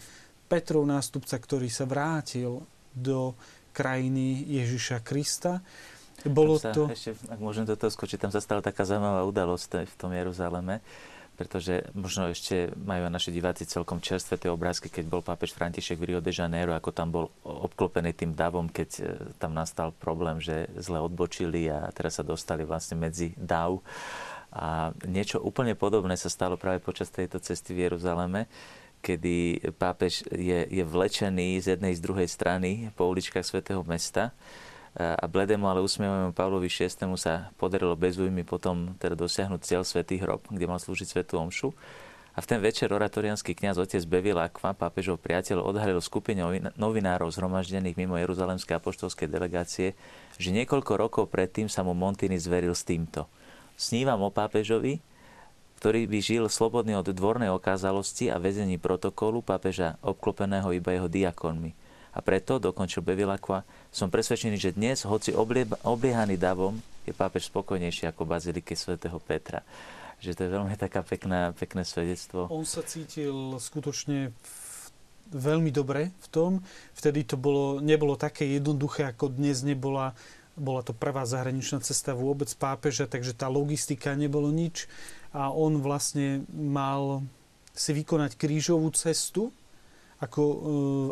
Petrov 0.50 0.82
nástupca, 0.82 1.38
ktorý 1.38 1.70
sa 1.70 1.86
vrátil 1.86 2.66
do 2.90 3.38
krajiny 3.72 4.44
Ježiša 4.46 5.00
Krista. 5.00 5.64
Bolo 6.22 6.60
sa, 6.60 6.70
to... 6.70 6.86
Ešte, 6.86 7.18
ak 7.26 7.40
môžem 7.42 7.66
do 7.66 7.74
toho 7.74 7.90
skočiť, 7.90 8.28
tam 8.28 8.32
sa 8.32 8.38
stala 8.38 8.62
taká 8.62 8.86
zaujímavá 8.86 9.26
udalosť 9.26 9.88
v 9.88 9.94
tom 9.98 10.14
Jeruzaleme, 10.14 10.78
pretože 11.34 11.88
možno 11.96 12.30
ešte 12.30 12.70
majú 12.78 13.10
naši 13.10 13.34
diváci 13.34 13.66
celkom 13.66 13.98
čerstvé 13.98 14.38
tie 14.38 14.52
obrázky, 14.52 14.86
keď 14.86 15.04
bol 15.08 15.24
pápež 15.24 15.56
František 15.56 15.98
v 15.98 16.14
Rio 16.14 16.20
de 16.22 16.30
Janeiro, 16.30 16.76
ako 16.76 16.94
tam 16.94 17.10
bol 17.10 17.26
obklopený 17.42 18.14
tým 18.14 18.36
davom, 18.36 18.70
keď 18.70 18.90
e, 19.00 19.02
tam 19.40 19.56
nastal 19.56 19.90
problém, 19.90 20.38
že 20.38 20.70
zle 20.78 21.02
odbočili 21.02 21.66
a 21.72 21.90
teraz 21.90 22.20
sa 22.20 22.24
dostali 22.24 22.62
vlastne 22.62 23.00
medzi 23.00 23.34
dav. 23.34 23.82
A 24.52 24.92
niečo 25.08 25.40
úplne 25.40 25.72
podobné 25.72 26.14
sa 26.20 26.28
stalo 26.28 26.60
práve 26.60 26.84
počas 26.84 27.08
tejto 27.08 27.40
cesty 27.40 27.72
v 27.72 27.88
Jeruzaleme 27.88 28.46
kedy 29.02 29.60
pápež 29.76 30.22
je, 30.30 30.64
je 30.70 30.84
vlečený 30.86 31.58
z 31.58 31.76
jednej 31.76 31.92
z 31.98 32.00
druhej 32.00 32.30
strany 32.30 32.94
po 32.94 33.10
uličkách 33.10 33.42
svätého 33.42 33.82
mesta 33.82 34.30
a 34.94 35.24
bledému, 35.24 35.66
ale 35.66 35.80
usmievavému 35.82 36.36
Pavlovi 36.36 36.68
VI 36.68 36.92
sa 37.16 37.48
podarilo 37.56 37.98
bez 37.98 38.20
újmy 38.20 38.46
potom 38.46 38.94
teda 39.00 39.18
dosiahnuť 39.18 39.60
cieľ 39.64 39.82
Svetý 39.82 40.20
hrob, 40.20 40.44
kde 40.52 40.68
mal 40.68 40.78
slúžiť 40.78 41.08
Svetú 41.08 41.40
Omšu. 41.40 41.72
A 42.32 42.40
v 42.40 42.48
ten 42.48 42.64
večer 42.64 42.88
oratorianský 42.88 43.52
kňaz 43.52 43.76
otec 43.76 44.00
Bevil 44.08 44.40
Akva, 44.40 44.72
pápežov 44.72 45.20
priateľ, 45.20 45.60
odhalil 45.60 46.00
skupine 46.00 46.40
novinárov 46.80 47.28
zhromaždených 47.28 47.96
mimo 48.00 48.16
Jeruzalemskej 48.16 48.80
apoštolskej 48.80 49.28
delegácie, 49.28 49.92
že 50.40 50.48
niekoľko 50.48 50.92
rokov 50.96 51.24
predtým 51.28 51.68
sa 51.68 51.84
mu 51.84 51.92
Montini 51.92 52.40
zveril 52.40 52.72
s 52.72 52.88
týmto. 52.88 53.28
Snívam 53.76 54.24
o 54.24 54.32
pápežovi, 54.32 55.00
ktorý 55.82 56.06
by 56.06 56.18
žil 56.22 56.46
slobodný 56.46 56.94
od 56.94 57.10
dvornej 57.10 57.50
okázalosti 57.50 58.30
a 58.30 58.38
väzení 58.38 58.78
protokolu 58.78 59.42
pápeža 59.42 59.98
obklopeného 59.98 60.70
iba 60.70 60.94
jeho 60.94 61.10
diakonmi. 61.10 61.74
A 62.14 62.22
preto, 62.22 62.62
dokončil 62.62 63.02
Bevilacqua, 63.02 63.66
som 63.90 64.06
presvedčený, 64.06 64.62
že 64.62 64.78
dnes, 64.78 65.02
hoci 65.02 65.34
obliehaný 65.82 66.38
davom, 66.38 66.78
je 67.02 67.10
pápež 67.10 67.50
spokojnejší 67.50 68.06
ako 68.14 68.22
bazilike 68.22 68.78
svätého 68.78 69.18
Petra. 69.18 69.66
Že 70.22 70.38
to 70.38 70.40
je 70.46 70.54
veľmi 70.54 70.78
taká 70.78 71.02
pekná, 71.02 71.50
pekné 71.50 71.82
svedectvo. 71.82 72.46
On 72.46 72.62
sa 72.62 72.86
cítil 72.86 73.34
skutočne 73.58 74.30
veľmi 75.34 75.74
dobre 75.74 76.14
v 76.14 76.26
tom. 76.30 76.50
Vtedy 76.94 77.26
to 77.26 77.34
bolo, 77.34 77.82
nebolo 77.82 78.14
také 78.14 78.46
jednoduché, 78.46 79.10
ako 79.10 79.34
dnes 79.34 79.66
nebola 79.66 80.14
bola 80.52 80.84
to 80.84 80.92
prvá 80.92 81.24
zahraničná 81.24 81.80
cesta 81.80 82.12
vôbec 82.12 82.52
pápeža, 82.60 83.08
takže 83.08 83.32
tá 83.32 83.48
logistika 83.48 84.12
nebolo 84.12 84.52
nič 84.52 84.84
a 85.32 85.48
on 85.48 85.80
vlastne 85.80 86.44
mal 86.52 87.24
si 87.72 87.96
vykonať 87.96 88.36
krížovú 88.36 88.92
cestu 88.92 89.48
ako, 90.22 90.42
e, 90.44 90.58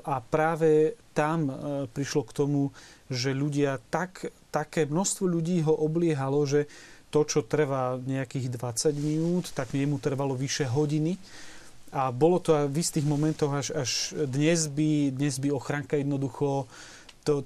a 0.07 0.23
práve 0.23 0.95
tam 1.11 1.51
e, 1.51 1.53
prišlo 1.91 2.23
k 2.31 2.37
tomu, 2.37 2.71
že 3.11 3.35
ľudia, 3.35 3.83
tak, 3.91 4.31
také 4.55 4.87
množstvo 4.87 5.27
ľudí 5.27 5.67
ho 5.67 5.75
obliehalo, 5.75 6.47
že 6.47 6.71
to, 7.11 7.27
čo 7.27 7.43
trvá 7.43 7.99
nejakých 7.99 8.55
20 8.55 8.95
minút, 9.03 9.51
tak 9.51 9.75
jemu 9.75 9.99
trvalo 9.99 10.39
vyše 10.39 10.71
hodiny. 10.71 11.19
A 11.91 12.15
bolo 12.15 12.39
to 12.39 12.55
v 12.71 12.77
istých 12.79 13.03
momentoch 13.03 13.51
až, 13.51 13.75
až 13.75 14.15
dnes, 14.31 14.71
by, 14.71 15.11
dnes 15.11 15.43
by 15.43 15.51
ochranka 15.51 15.99
jednoducho 15.99 16.71
to 17.27 17.43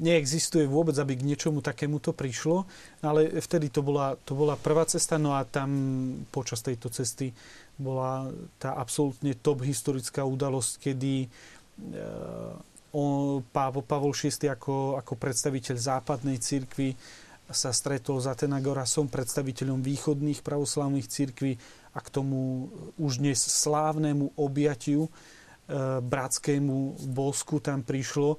neexistuje 0.00 0.64
vôbec, 0.64 0.96
aby 0.96 1.14
k 1.14 1.26
niečomu 1.28 1.60
takémuto 1.60 2.16
prišlo, 2.16 2.64
ale 3.04 3.28
vtedy 3.36 3.68
to 3.68 3.84
bola, 3.84 4.16
to 4.24 4.32
bola 4.32 4.56
prvá 4.56 4.88
cesta, 4.88 5.20
no 5.20 5.36
a 5.36 5.44
tam 5.44 5.70
počas 6.32 6.64
tejto 6.64 6.88
cesty 6.88 7.30
bola 7.76 8.32
tá 8.56 8.74
absolútne 8.80 9.36
top 9.36 9.60
historická 9.60 10.24
udalosť, 10.24 10.72
kedy 10.80 11.28
eh, 11.28 12.70
on, 12.90 13.44
Pavol, 13.52 14.12
VI 14.14 14.50
ako, 14.50 14.98
ako 14.98 15.12
predstaviteľ 15.14 15.76
západnej 15.78 16.42
cirkvi 16.42 16.96
sa 17.50 17.74
stretol 17.74 18.22
s 18.22 18.30
Atenagorasom, 18.30 19.10
predstaviteľom 19.10 19.82
východných 19.82 20.42
pravoslavných 20.42 21.06
cirkví 21.06 21.58
a 21.94 21.98
k 21.98 22.08
tomu 22.08 22.70
už 22.94 23.18
dnes 23.18 23.42
slávnemu 23.42 24.38
objatiu 24.38 25.06
e, 25.06 25.10
bratskému 25.98 27.10
bosku 27.10 27.58
tam 27.58 27.82
prišlo. 27.82 28.38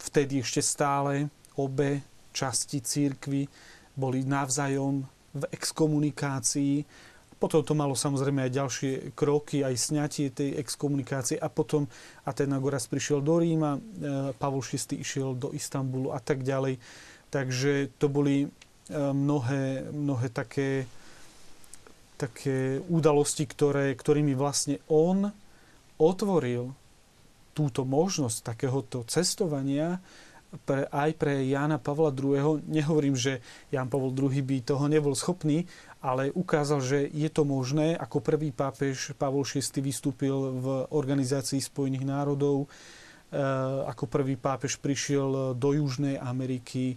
vtedy 0.00 0.40
ešte 0.40 0.64
stále 0.64 1.28
obe 1.60 2.00
časti 2.32 2.80
církvy 2.80 3.44
boli 3.92 4.24
navzájom 4.24 5.04
v 5.36 5.42
exkomunikácii. 5.52 6.82
Potom 7.40 7.64
to 7.64 7.72
malo 7.72 7.96
samozrejme 7.96 8.48
aj 8.48 8.52
ďalšie 8.52 8.92
kroky, 9.16 9.64
aj 9.64 9.76
sňatie 9.76 10.28
tej 10.32 10.60
exkomunikácie 10.60 11.40
a 11.40 11.48
potom 11.48 11.88
Atenagoras 12.28 12.84
prišiel 12.84 13.24
do 13.24 13.40
Ríma, 13.40 13.76
e, 13.76 13.80
Pavol 14.36 14.60
VI 14.60 15.00
išiel 15.00 15.36
do 15.36 15.48
Istanbulu 15.56 16.12
a 16.12 16.20
tak 16.20 16.44
ďalej. 16.44 16.76
Takže 17.32 17.96
to 17.96 18.12
boli 18.12 18.44
e, 18.44 18.48
mnohé, 18.92 19.88
mnohé 19.88 20.28
také, 20.28 20.84
také 22.20 22.84
udalosti, 22.92 23.48
ktoré, 23.48 23.96
ktorými 23.96 24.36
vlastne 24.36 24.76
on 24.92 25.32
otvoril 25.96 26.76
túto 27.60 27.84
možnosť 27.84 28.56
takéhoto 28.56 29.04
cestovania 29.04 30.00
pre, 30.64 30.88
aj 30.88 31.10
pre 31.20 31.44
Jána 31.44 31.76
Pavla 31.76 32.08
II. 32.08 32.64
Nehovorím, 32.64 33.12
že 33.12 33.44
Ján 33.68 33.92
Pavol 33.92 34.16
II 34.16 34.32
by 34.40 34.56
toho 34.64 34.88
nebol 34.88 35.12
schopný, 35.12 35.68
ale 36.00 36.32
ukázal, 36.32 36.80
že 36.80 36.98
je 37.12 37.28
to 37.28 37.44
možné. 37.44 38.00
Ako 38.00 38.24
prvý 38.24 38.48
pápež 38.48 39.12
Pavol 39.20 39.44
VI 39.44 39.60
vystúpil 39.84 40.32
v 40.32 40.66
Organizácii 40.88 41.60
spojených 41.60 42.08
národov, 42.08 42.64
e, 42.64 42.68
ako 43.84 44.08
prvý 44.08 44.40
pápež 44.40 44.80
prišiel 44.80 45.52
do 45.52 45.68
Južnej 45.76 46.16
Ameriky. 46.16 46.96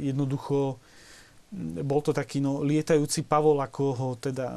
jednoducho 0.00 0.80
bol 1.84 2.00
to 2.00 2.16
taký 2.16 2.40
no, 2.40 2.64
lietajúci 2.64 3.28
Pavol, 3.28 3.60
ako 3.60 3.84
ho 3.92 4.08
teda 4.16 4.48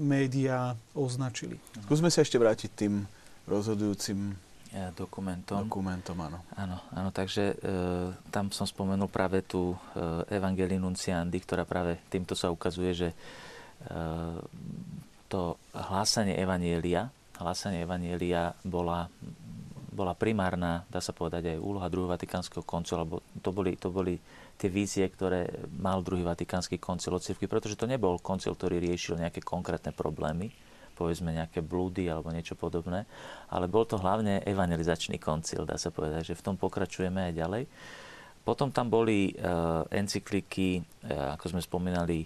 médiá 0.00 0.72
označili. 0.96 1.60
Skúsme 1.84 2.08
sa 2.08 2.24
ešte 2.24 2.40
vrátiť 2.40 2.70
tým 2.72 3.04
rozhodujúcim 3.46 4.36
dokumentom. 4.96 5.68
Dokumentom, 5.68 6.16
áno. 6.16 6.40
Áno, 6.56 6.80
áno 6.96 7.10
takže 7.12 7.52
e, 7.52 7.56
tam 8.32 8.48
som 8.48 8.64
spomenul 8.64 9.08
práve 9.12 9.44
tú 9.44 9.76
e, 9.76 9.76
Evangelii 10.32 10.80
Nunciandi, 10.80 11.36
ktorá 11.44 11.68
práve 11.68 12.00
týmto 12.08 12.32
sa 12.32 12.48
ukazuje, 12.48 12.92
že 12.96 13.08
e, 13.12 13.16
to 15.28 15.60
hlásanie 15.76 16.40
Evanielia. 16.40 17.12
Hlásanie 17.36 17.84
Evanielia 17.84 18.56
bola, 18.64 19.12
bola 19.92 20.16
primárna, 20.16 20.88
dá 20.88 21.04
sa 21.04 21.12
povedať, 21.12 21.52
aj 21.52 21.58
úloha 21.60 21.92
druhého 21.92 22.16
Vatikánskeho 22.16 22.64
koncilu, 22.64 23.04
alebo 23.04 23.16
to 23.44 23.52
boli, 23.52 23.76
to 23.76 23.92
boli 23.92 24.16
tie 24.56 24.72
vízie, 24.72 25.04
ktoré 25.04 25.68
mal 25.76 26.00
druhý 26.00 26.24
Vatikánsky 26.24 26.80
koncil 26.80 27.12
od 27.12 27.24
cirkvi, 27.24 27.44
pretože 27.44 27.76
to 27.76 27.84
nebol 27.84 28.16
koncil, 28.24 28.56
ktorý 28.56 28.80
riešil 28.80 29.20
nejaké 29.20 29.44
konkrétne 29.44 29.92
problémy, 29.92 30.48
povedzme 31.02 31.34
nejaké 31.34 31.58
blúdy 31.58 32.06
alebo 32.06 32.30
niečo 32.30 32.54
podobné, 32.54 33.02
ale 33.50 33.66
bol 33.66 33.82
to 33.82 33.98
hlavne 33.98 34.38
evangelizačný 34.46 35.18
koncil, 35.18 35.66
dá 35.66 35.74
sa 35.74 35.90
povedať, 35.90 36.30
že 36.30 36.38
v 36.38 36.44
tom 36.46 36.54
pokračujeme 36.54 37.26
aj 37.26 37.32
ďalej. 37.34 37.62
Potom 38.46 38.70
tam 38.70 38.86
boli 38.86 39.34
uh, 39.34 39.82
encykliky, 39.90 40.78
uh, 40.78 41.34
ako 41.34 41.58
sme 41.58 41.62
spomínali, 41.62 42.22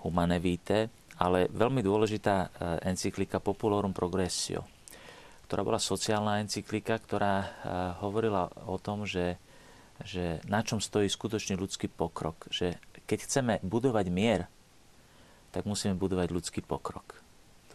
Humane 0.00 0.40
Vitae, 0.40 0.88
ale 1.20 1.52
veľmi 1.52 1.84
dôležitá 1.84 2.36
uh, 2.40 2.48
encyklika 2.88 3.44
Populorum 3.44 3.92
Progressio, 3.92 4.64
ktorá 5.44 5.60
bola 5.60 5.80
sociálna 5.80 6.40
encyklika, 6.44 6.96
ktorá 7.00 7.34
hovorila 8.04 8.52
o 8.68 8.76
tom, 8.76 9.04
že 9.04 9.36
že 10.04 10.38
na 10.46 10.62
čom 10.62 10.78
stojí 10.78 11.10
skutočný 11.10 11.58
ľudský 11.58 11.90
pokrok. 11.90 12.46
Že 12.54 12.78
keď 13.02 13.18
chceme 13.26 13.54
budovať 13.66 14.06
mier, 14.14 14.46
tak 15.50 15.66
musíme 15.66 15.98
budovať 15.98 16.28
ľudský 16.30 16.60
pokrok. 16.62 17.18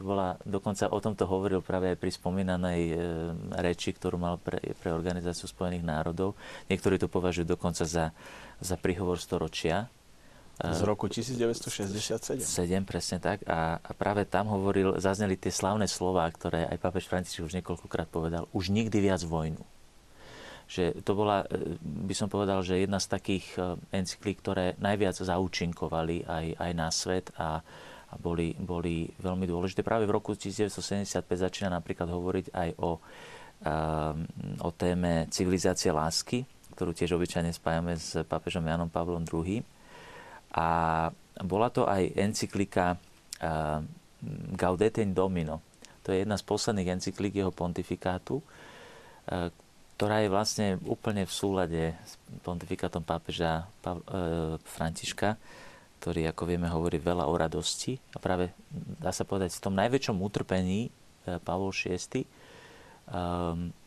Bola, 0.04 0.36
dokonca 0.44 0.92
o 0.92 1.00
tomto 1.00 1.24
hovoril 1.24 1.64
práve 1.64 1.96
aj 1.96 1.98
pri 1.98 2.12
spomínanej 2.12 2.82
e, 2.92 2.96
reči, 3.64 3.96
ktorú 3.96 4.20
mal 4.20 4.36
pre, 4.36 4.60
pre 4.76 4.92
Organizáciu 4.92 5.48
spojených 5.48 5.88
národov. 5.88 6.36
Niektorí 6.68 7.00
to 7.00 7.08
považujú 7.08 7.48
dokonca 7.48 7.88
za, 7.88 8.12
za 8.60 8.76
príhovor 8.76 9.24
storočia. 9.24 9.88
Z 10.60 10.86
roku 10.86 11.10
1967. 11.10 12.46
7, 12.46 12.86
presne 12.86 13.18
tak. 13.18 13.42
A, 13.50 13.82
a 13.82 13.92
práve 13.98 14.28
tam 14.30 14.54
hovoril, 14.54 15.02
zazneli 15.02 15.34
tie 15.40 15.50
slavné 15.50 15.90
slova, 15.90 16.30
ktoré 16.30 16.70
aj 16.70 16.78
pápež 16.78 17.10
František 17.10 17.48
už 17.50 17.58
niekoľkokrát 17.58 18.06
povedal, 18.12 18.46
už 18.54 18.70
nikdy 18.70 19.00
viac 19.02 19.24
vojnu 19.24 19.64
že 20.64 20.96
to 21.04 21.14
bola, 21.14 21.46
e, 21.52 21.78
by 22.08 22.16
som 22.16 22.32
povedal, 22.32 22.64
že 22.64 22.82
jedna 22.82 22.98
z 22.98 23.12
takých 23.12 23.46
e, 23.60 23.78
encyklík, 23.94 24.42
ktoré 24.42 24.66
najviac 24.80 25.20
zaučinkovali 25.20 26.26
aj, 26.26 26.46
aj 26.58 26.72
na 26.74 26.90
svet 26.90 27.30
a, 27.36 27.62
a 28.14 28.16
boli, 28.22 28.54
boli 28.54 29.10
veľmi 29.18 29.50
dôležité. 29.50 29.82
Práve 29.82 30.06
v 30.06 30.14
roku 30.14 30.38
1975 30.38 31.26
začína 31.26 31.74
napríklad 31.74 32.14
hovoriť 32.14 32.46
aj 32.54 32.70
o, 32.78 33.02
o 34.62 34.70
téme 34.78 35.26
civilizácie 35.34 35.90
lásky, 35.90 36.46
ktorú 36.78 36.94
tiež 36.94 37.18
obyčajne 37.18 37.50
spájame 37.50 37.98
s 37.98 38.22
pápežom 38.30 38.62
Janom 38.62 38.94
Pavlom 38.94 39.26
II. 39.26 39.66
A 40.54 40.68
bola 41.42 41.74
to 41.74 41.90
aj 41.90 42.14
encyklika 42.14 43.02
Gaudete 44.54 45.02
in 45.02 45.18
Domino. 45.18 45.66
To 46.06 46.14
je 46.14 46.22
jedna 46.22 46.38
z 46.38 46.46
posledných 46.46 47.00
encyklík 47.00 47.34
jeho 47.42 47.52
pontifikátu, 47.52 48.44
ktorá 49.96 50.20
je 50.20 50.30
vlastne 50.32 50.68
úplne 50.84 51.24
v 51.24 51.32
súlade 51.32 51.84
s 51.96 52.20
pontifikátom 52.44 53.04
pápeža 53.04 53.68
Františka, 54.68 55.40
ktorý, 56.04 56.28
ako 56.36 56.44
vieme, 56.44 56.68
hovorí 56.68 57.00
veľa 57.00 57.32
o 57.32 57.34
radosti. 57.40 57.96
A 58.12 58.20
práve, 58.20 58.52
dá 59.00 59.16
sa 59.16 59.24
povedať, 59.24 59.56
v 59.56 59.64
tom 59.64 59.80
najväčšom 59.80 60.20
utrpení 60.20 60.92
e, 60.92 61.40
Pavol 61.40 61.72
VI 61.72 61.96
e, 61.96 62.28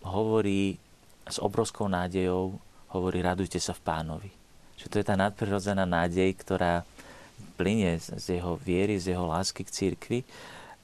hovorí 0.01 0.81
s 1.29 1.37
obrovskou 1.37 1.93
nádejou, 1.93 2.57
hovorí 2.97 3.21
radujte 3.21 3.61
sa 3.61 3.77
v 3.77 3.85
pánovi. 3.85 4.31
Že 4.81 4.87
to 4.89 4.97
je 4.97 5.05
tá 5.05 5.13
nadprirodzená 5.21 5.85
nádej, 5.85 6.33
ktorá 6.41 6.89
plinie 7.61 8.01
z 8.01 8.41
jeho 8.41 8.57
viery, 8.57 8.97
z 8.97 9.13
jeho 9.13 9.29
lásky 9.29 9.61
k 9.69 9.75
církvi 9.77 10.19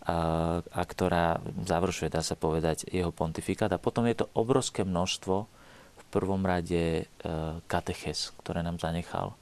a, 0.05 0.61
a 0.61 0.83
ktorá 0.85 1.41
završuje, 1.65 2.13
dá 2.13 2.21
sa 2.21 2.37
povedať, 2.37 2.85
jeho 2.93 3.09
pontifikát. 3.09 3.73
A 3.73 3.81
potom 3.81 4.05
je 4.05 4.21
to 4.21 4.29
obrovské 4.37 4.85
množstvo 4.85 5.49
v 5.97 6.05
prvom 6.13 6.45
rade 6.45 6.85
e, 7.01 7.05
kateches, 7.65 8.37
ktoré 8.45 8.61
nám 8.61 8.77
zanechal 8.77 9.33
e, 9.33 9.42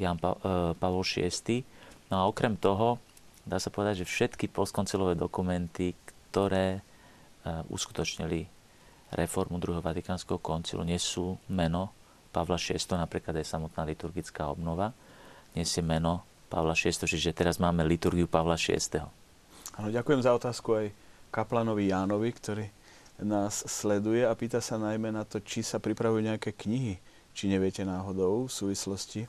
Jan 0.00 0.16
e, 0.16 0.24
Pavol 0.74 1.04
VI. 1.04 1.62
No 2.08 2.14
a 2.20 2.22
okrem 2.26 2.56
toho, 2.56 2.98
dá 3.44 3.60
sa 3.60 3.72
povedať, 3.72 4.04
že 4.04 4.10
všetky 4.10 4.50
postkoncilové 4.50 5.14
dokumenty, 5.14 5.94
ktoré 6.30 6.82
uskutočnili 7.72 8.44
reformu 9.16 9.58
druhého 9.58 9.82
Vatikánskeho 9.82 10.38
koncilu, 10.38 10.86
nesú 10.86 11.38
meno 11.50 11.90
Pavla 12.30 12.54
VI, 12.54 12.78
napríklad 12.94 13.42
aj 13.42 13.46
samotná 13.46 13.82
liturgická 13.82 14.46
obnova, 14.46 14.94
nesie 15.54 15.82
meno 15.82 16.22
Pavla 16.46 16.78
VI, 16.78 16.94
čiže 16.94 17.34
teraz 17.34 17.58
máme 17.58 17.82
liturgiu 17.82 18.30
Pavla 18.30 18.54
VI. 18.54 19.02
Áno, 19.78 19.88
ďakujem 19.90 20.22
za 20.22 20.34
otázku 20.34 20.78
aj 20.78 20.86
kaplanovi 21.34 21.90
Jánovi, 21.90 22.30
ktorý 22.30 22.66
nás 23.22 23.66
sleduje 23.66 24.22
a 24.22 24.32
pýta 24.34 24.62
sa 24.62 24.78
najmä 24.78 25.10
na 25.10 25.26
to, 25.26 25.42
či 25.42 25.66
sa 25.66 25.82
pripravujú 25.82 26.22
nejaké 26.22 26.54
knihy, 26.54 27.02
či 27.34 27.50
neviete 27.50 27.82
náhodou 27.82 28.46
v 28.46 28.52
súvislosti 28.52 29.26
e, 29.26 29.28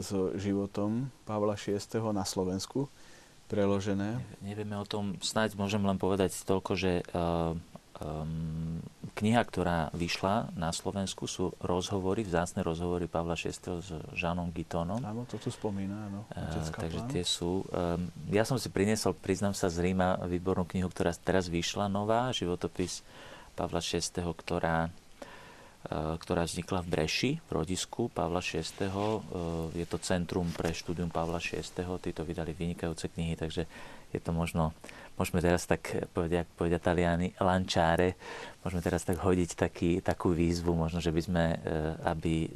so 0.00 0.32
životom 0.38 1.10
Pavla 1.26 1.58
VI. 1.58 1.78
na 2.14 2.22
Slovensku 2.22 2.86
preložené. 3.48 4.20
Nevieme 4.40 4.74
o 4.80 4.86
tom, 4.88 5.20
snáď 5.20 5.54
môžem 5.54 5.84
len 5.84 6.00
povedať 6.00 6.32
toľko, 6.48 6.72
že 6.74 7.04
uh, 7.12 7.52
um, 8.00 8.80
kniha, 9.14 9.42
ktorá 9.44 9.92
vyšla 9.94 10.56
na 10.56 10.72
Slovensku, 10.72 11.28
sú 11.28 11.52
rozhovory, 11.60 12.24
vzácne 12.24 12.64
rozhovory 12.64 13.06
Pavla 13.06 13.36
VI. 13.36 13.52
s 13.54 13.90
Žánom 14.16 14.50
Gitónom. 14.50 14.98
Áno, 15.04 15.28
to 15.28 15.36
tu 15.36 15.52
spomína, 15.52 16.08
áno. 16.10 16.20
Uh, 16.32 16.72
takže 16.72 17.00
tie 17.12 17.22
sú. 17.22 17.62
Um, 17.70 18.08
ja 18.32 18.42
som 18.48 18.56
si 18.56 18.72
priniesol, 18.72 19.14
priznám 19.14 19.52
sa, 19.52 19.68
z 19.68 19.92
Ríma 19.92 20.18
výbornú 20.24 20.64
knihu, 20.64 20.88
ktorá 20.88 21.12
teraz 21.14 21.46
vyšla 21.46 21.86
nová, 21.86 22.32
životopis 22.32 23.04
Pavla 23.54 23.78
VI., 23.78 24.02
ktorá 24.34 24.90
ktorá 25.92 26.48
vznikla 26.48 26.80
v 26.80 26.88
Breši, 26.88 27.32
v 27.44 27.50
rodisku 27.52 28.08
Pavla 28.08 28.40
VI. 28.40 28.64
Eh, 28.64 28.88
je 29.76 29.86
to 29.86 30.00
Centrum 30.00 30.48
pre 30.56 30.72
štúdium 30.72 31.12
Pavla 31.12 31.36
VI. 31.36 31.60
Títo 32.00 32.24
vydali 32.24 32.56
vynikajúce 32.56 33.12
knihy, 33.12 33.36
takže 33.36 33.68
je 34.08 34.20
to 34.22 34.32
možno, 34.32 34.72
môžeme 35.20 35.44
teraz 35.44 35.68
tak 35.68 35.84
povedať, 36.16 36.48
ako 36.48 36.52
povedia 36.56 36.80
Taliani, 36.80 37.36
lančáre, 37.36 38.16
môžeme 38.64 38.80
teraz 38.80 39.04
tak 39.04 39.20
hodiť 39.20 39.50
taký, 39.58 40.00
takú 40.00 40.32
výzvu, 40.32 40.72
možno, 40.72 41.04
že 41.04 41.12
by 41.12 41.20
sme, 41.20 41.44
eh, 41.52 42.08
aby 42.08 42.48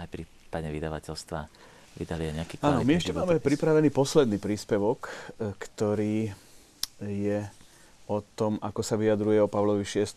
aj 0.00 0.08
prípadne 0.08 0.72
vydavateľstva 0.72 1.40
vydali 2.00 2.32
aj 2.32 2.34
nejaký 2.40 2.54
Áno, 2.64 2.80
my 2.80 2.96
ešte 2.96 3.12
máme 3.12 3.42
pripravený 3.42 3.92
posledný 3.92 4.40
príspevok, 4.40 5.10
ktorý 5.36 6.32
je 7.02 7.44
o 8.08 8.24
tom, 8.24 8.56
ako 8.62 8.80
sa 8.80 8.96
vyjadruje 8.96 9.42
o 9.42 9.50
Pavlovi 9.50 9.84
VI. 9.84 10.08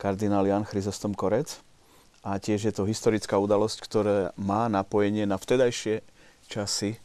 kardinál 0.00 0.46
Jan 0.48 0.64
Chryzostom 0.64 1.12
Korec 1.12 1.73
a 2.24 2.40
tiež 2.40 2.64
je 2.64 2.72
to 2.72 2.88
historická 2.88 3.36
udalosť, 3.36 3.78
ktorá 3.84 4.18
má 4.40 4.64
napojenie 4.72 5.28
na 5.28 5.36
vtedajšie 5.36 6.00
časy 6.48 6.96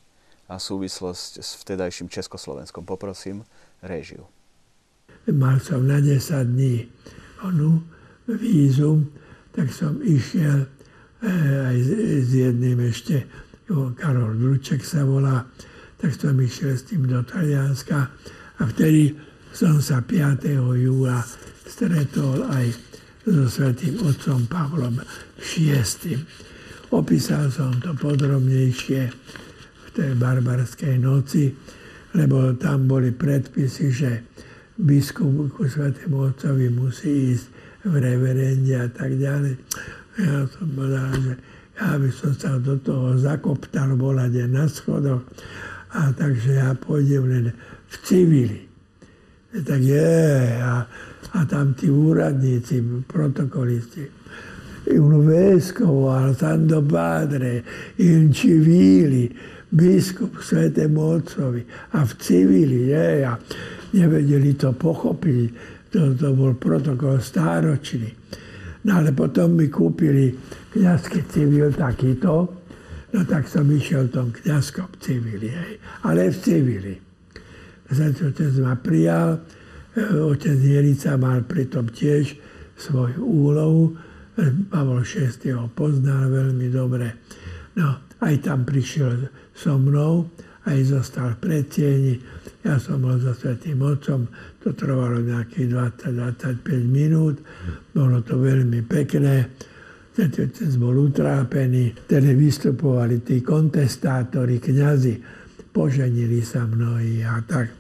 a 0.47 0.55
súvislosť 0.55 1.43
s 1.43 1.59
vtedajším 1.59 2.07
Československom. 2.07 2.88
Poprosím 2.88 3.43
režiu. 3.84 4.24
Mal 5.28 5.59
som 5.59 5.84
na 5.84 5.99
10 5.99 6.47
dní 6.47 6.88
onu 7.43 7.84
vízum, 8.26 9.11
tak 9.51 9.70
som 9.76 9.99
išiel 9.99 10.65
eh, 11.22 11.67
aj 11.70 11.78
s 12.24 12.32
jedným 12.32 12.80
ešte, 12.88 13.28
Karol 13.70 14.34
Vruček 14.39 14.82
sa 14.82 15.05
volá, 15.05 15.45
tak 16.01 16.17
som 16.17 16.34
išiel 16.41 16.74
s 16.74 16.89
tým 16.89 17.05
do 17.05 17.22
Talianska 17.22 18.09
a 18.57 18.61
vtedy 18.65 19.13
som 19.53 19.78
sa 19.78 20.01
5. 20.01 20.49
júla 20.80 21.22
stretol 21.70 22.49
aj 22.49 22.88
so 23.26 23.45
svetým 23.47 23.99
otcom 24.03 24.47
Pavlom 24.47 24.99
VI. 25.39 26.15
Opísal 26.89 27.51
som 27.53 27.76
to 27.84 27.93
podrobnejšie 27.93 29.01
v 29.86 29.88
tej 29.93 30.11
barbarskej 30.17 30.97
noci, 30.97 31.53
lebo 32.17 32.57
tam 32.57 32.89
boli 32.89 33.13
predpisy, 33.13 33.86
že 33.93 34.11
biskup 34.80 35.51
ku 35.53 35.67
svetému 35.67 36.34
otcovi 36.34 36.72
musí 36.72 37.36
ísť 37.36 37.45
v 37.86 37.93
reverende 37.99 38.76
a 38.76 38.88
tak 38.88 39.20
ďalej. 39.20 39.55
Ja 40.20 40.47
som 40.47 40.67
povedal, 40.74 41.11
že 41.20 41.34
ja 41.80 41.89
by 41.95 42.09
som 42.11 42.32
sa 42.36 42.51
do 42.59 42.76
toho 42.80 43.15
zakoptal, 43.15 43.95
volať 43.95 44.51
na 44.51 44.67
schodoch, 44.67 45.24
a 45.89 46.11
takže 46.13 46.59
ja 46.59 46.76
pôjdem 46.76 47.24
len 47.26 47.45
v 47.89 47.95
civili. 48.05 48.59
Tak 49.49 49.82
je, 49.82 50.13
a 50.61 50.86
a 51.34 51.45
tam 51.45 51.77
tí 51.77 51.89
úradníci, 51.89 52.82
protokolisti, 53.05 54.05
un 54.97 55.25
vescovo 55.25 56.09
al 56.09 56.34
Santo 56.34 56.82
Padre, 56.82 57.63
in 58.01 58.34
civili, 58.34 59.30
biskup 59.69 60.41
Svetému 60.41 61.21
Otcovi. 61.21 61.61
A 61.93 62.05
v 62.05 62.11
civili, 62.17 62.89
je, 62.89 63.25
a 63.25 63.38
nevedeli 63.93 64.57
to 64.57 64.73
pochopiť, 64.73 65.47
to, 65.93 66.17
to 66.17 66.34
bol 66.34 66.57
protokol 66.57 67.21
stáročný. 67.21 68.09
No 68.86 69.03
ale 69.03 69.13
potom 69.13 69.53
mi 69.53 69.69
kúpili 69.69 70.34
kniazský 70.73 71.27
civil 71.30 71.69
takýto, 71.75 72.34
no 73.13 73.19
tak 73.25 73.45
som 73.45 73.67
išiel 73.69 74.09
tom 74.09 74.34
kniazskom 74.34 74.89
civili, 74.97 75.51
hej, 75.51 75.77
ale 76.05 76.34
v 76.34 76.38
civili. 76.39 76.93
Svetý 77.89 78.30
Otec 78.30 78.53
ma 78.61 78.77
prijal, 78.77 79.41
otec 80.31 80.59
Jerica 80.59 81.17
mal 81.17 81.43
pritom 81.45 81.89
tiež 81.89 82.37
svoju 82.79 83.19
úlohu, 83.21 83.97
Pavol 84.71 85.03
VI 85.03 85.51
ho 85.51 85.67
poznal 85.67 86.31
veľmi 86.31 86.71
dobre. 86.71 87.27
No, 87.75 87.99
aj 88.23 88.35
tam 88.47 88.63
prišiel 88.63 89.27
so 89.51 89.75
mnou, 89.75 90.31
aj 90.63 90.79
zostal 90.87 91.35
v 91.35 91.39
predtieni. 91.43 92.15
Ja 92.63 92.79
som 92.79 93.03
bol 93.03 93.19
za 93.19 93.35
Svetým 93.35 93.83
Otcom, 93.83 94.27
to 94.63 94.75
trvalo 94.75 95.19
nejakých 95.23 95.67
20-25 96.07 96.87
minút, 96.87 97.39
bolo 97.91 98.23
to 98.23 98.39
veľmi 98.39 98.83
pekné. 98.87 99.47
Svetý 100.15 100.47
Otec 100.47 100.71
bol 100.79 100.95
utrápený, 100.99 102.07
tedy 102.07 102.35
vystupovali 102.35 103.23
tí 103.23 103.39
kontestátori, 103.43 104.59
kňazi, 104.59 105.15
poženili 105.71 106.43
sa 106.43 106.67
mnohí 106.67 107.23
a 107.23 107.39
tak. 107.43 107.78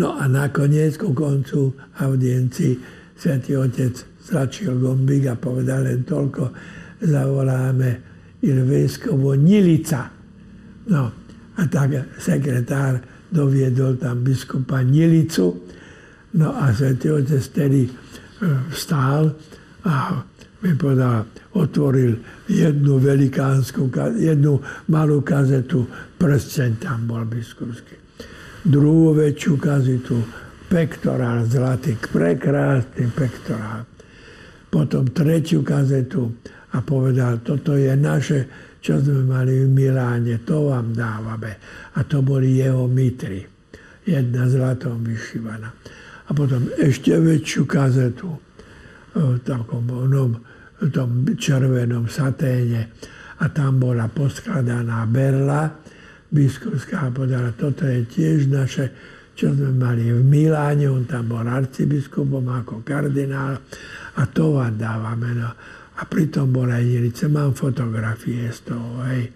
No 0.00 0.16
a 0.16 0.24
nakoniec 0.24 0.96
ku 0.96 1.12
koncu 1.12 1.76
audiencii 2.00 2.80
Svetý 3.20 3.60
Otec 3.60 4.00
stlačil 4.16 4.80
gombík 4.80 5.28
a 5.28 5.36
povedal 5.36 5.84
len 5.84 6.08
toľko, 6.08 6.56
zavoláme 7.04 7.90
il 8.40 8.64
vescovo 8.64 9.36
Nilica. 9.36 10.08
No 10.88 11.02
a 11.52 11.62
tak 11.68 12.16
sekretár 12.16 12.96
doviedol 13.28 14.00
tam 14.00 14.24
biskupa 14.24 14.80
Nilicu. 14.80 15.68
No 16.40 16.48
a 16.56 16.72
svätý 16.72 17.12
Otec 17.12 17.44
tedy 17.52 17.84
e, 17.84 17.92
vstál 18.72 19.36
a 19.84 20.16
mi 20.64 20.72
povedal, 20.80 21.28
otvoril 21.60 22.16
jednu 22.48 22.96
velikánsku, 22.96 23.92
jednu 24.16 24.64
malú 24.88 25.20
kazetu, 25.20 25.84
prsteň 26.16 26.80
tam 26.80 27.04
bol 27.04 27.28
biskupský. 27.28 27.99
Druhú 28.60 29.16
väčšiu 29.16 29.54
kazetu, 29.56 30.20
pektorál 30.68 31.48
zlatý, 31.48 31.96
prekrásny 31.96 33.08
pektorál 33.12 33.88
potom 34.70 35.10
tretiu 35.10 35.66
kazetu 35.66 36.30
a 36.70 36.78
povedal, 36.80 37.42
toto 37.42 37.74
je 37.74 37.90
naše, 37.98 38.46
čo 38.78 39.02
sme 39.02 39.26
mali 39.26 39.66
v 39.66 39.68
Miláne, 39.68 40.38
to 40.46 40.70
vám 40.70 40.94
dávame. 40.94 41.58
A 41.98 42.06
to 42.06 42.22
boli 42.22 42.62
jeho 42.62 42.86
mitry. 42.86 43.42
Jedna 44.06 44.46
zlatom 44.46 45.02
vyšívaná. 45.02 45.68
A 46.24 46.30
potom 46.30 46.70
ešte 46.78 47.18
väčšiu 47.18 47.66
kazetu 47.66 48.30
v 49.10 49.42
takom 49.42 49.90
onom, 49.90 50.38
v 50.78 50.88
tom 50.94 51.26
červenom 51.34 52.06
saténe. 52.06 52.94
A 53.42 53.50
tam 53.50 53.82
bola 53.82 54.06
poskladaná 54.06 55.02
berla 55.10 55.66
biskupská 56.30 57.10
a 57.10 57.14
povedala, 57.14 57.50
toto 57.58 57.84
je 57.84 58.06
tiež 58.06 58.46
naše, 58.50 58.90
čo 59.34 59.50
sme 59.50 59.74
mali 59.74 60.14
v 60.14 60.22
Miláne, 60.22 60.86
on 60.86 61.04
tam 61.04 61.30
bol 61.30 61.42
arcibiskupom 61.42 62.46
ako 62.46 62.86
kardinál 62.86 63.58
a 64.14 64.22
to 64.30 64.54
vám 64.54 64.78
dávame. 64.78 65.34
No. 65.34 65.50
A 66.00 66.02
pritom 66.06 66.54
bol 66.54 66.70
aj 66.70 66.86
Jelice, 66.86 67.28
mám 67.28 67.52
fotografie 67.52 68.48
z 68.48 68.72
toho, 68.72 69.04
hej. 69.10 69.34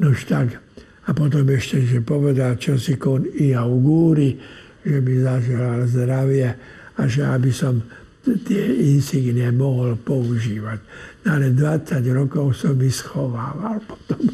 Nož 0.00 0.26
tak, 0.26 0.58
a 1.04 1.10
potom 1.12 1.44
ešte, 1.52 1.84
že 1.84 2.00
povedal, 2.00 2.56
čo 2.56 2.80
si 2.80 2.96
kon 2.96 3.28
i 3.28 3.52
augúri, 3.52 4.40
že 4.80 4.98
by 5.04 5.12
zaželal 5.20 5.80
zdravie 5.84 6.48
a 6.96 7.02
že 7.04 7.22
aby 7.28 7.52
som 7.52 7.84
tie 8.24 8.64
insignie 8.96 9.52
mohol 9.52 10.00
používať. 10.00 10.80
No 11.28 11.36
ale 11.36 11.52
20 11.52 12.00
rokov 12.16 12.56
som 12.56 12.76
ich 12.80 12.96
schovával 12.96 13.84
potom. 13.84 14.24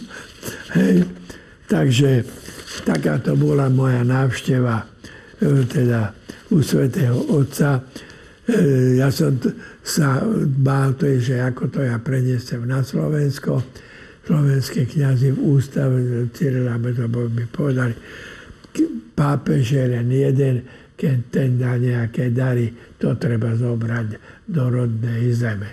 Hej. 0.78 1.10
Takže 1.70 2.26
takáto 2.82 3.38
bola 3.38 3.70
moja 3.70 4.02
návšteva 4.02 4.82
e, 4.82 5.62
teda 5.70 6.10
u 6.50 6.58
svätého 6.66 7.14
Otca. 7.30 7.78
E, 7.78 8.98
ja 8.98 9.06
som 9.14 9.38
sa 9.86 10.18
bál, 10.50 10.98
to 10.98 11.06
je, 11.06 11.30
že 11.30 11.36
ako 11.38 11.70
to 11.70 11.86
ja 11.86 11.94
preniesem 12.02 12.66
na 12.66 12.82
Slovensko. 12.82 13.62
Slovenské 14.26 14.90
kniazy 14.90 15.30
v 15.30 15.38
ústave 15.38 16.26
Cyrila 16.34 16.74
Metobo 16.74 17.30
mi 17.30 17.46
povedali, 17.46 17.94
pápež 19.14 19.78
je 19.78 19.84
len 19.94 20.10
jeden, 20.10 20.66
keď 20.98 21.16
ten 21.30 21.54
dá 21.54 21.78
nejaké 21.78 22.34
dary, 22.34 22.74
to 22.98 23.14
treba 23.14 23.54
zobrať 23.54 24.18
do 24.50 24.66
rodnej 24.66 25.30
zeme. 25.38 25.70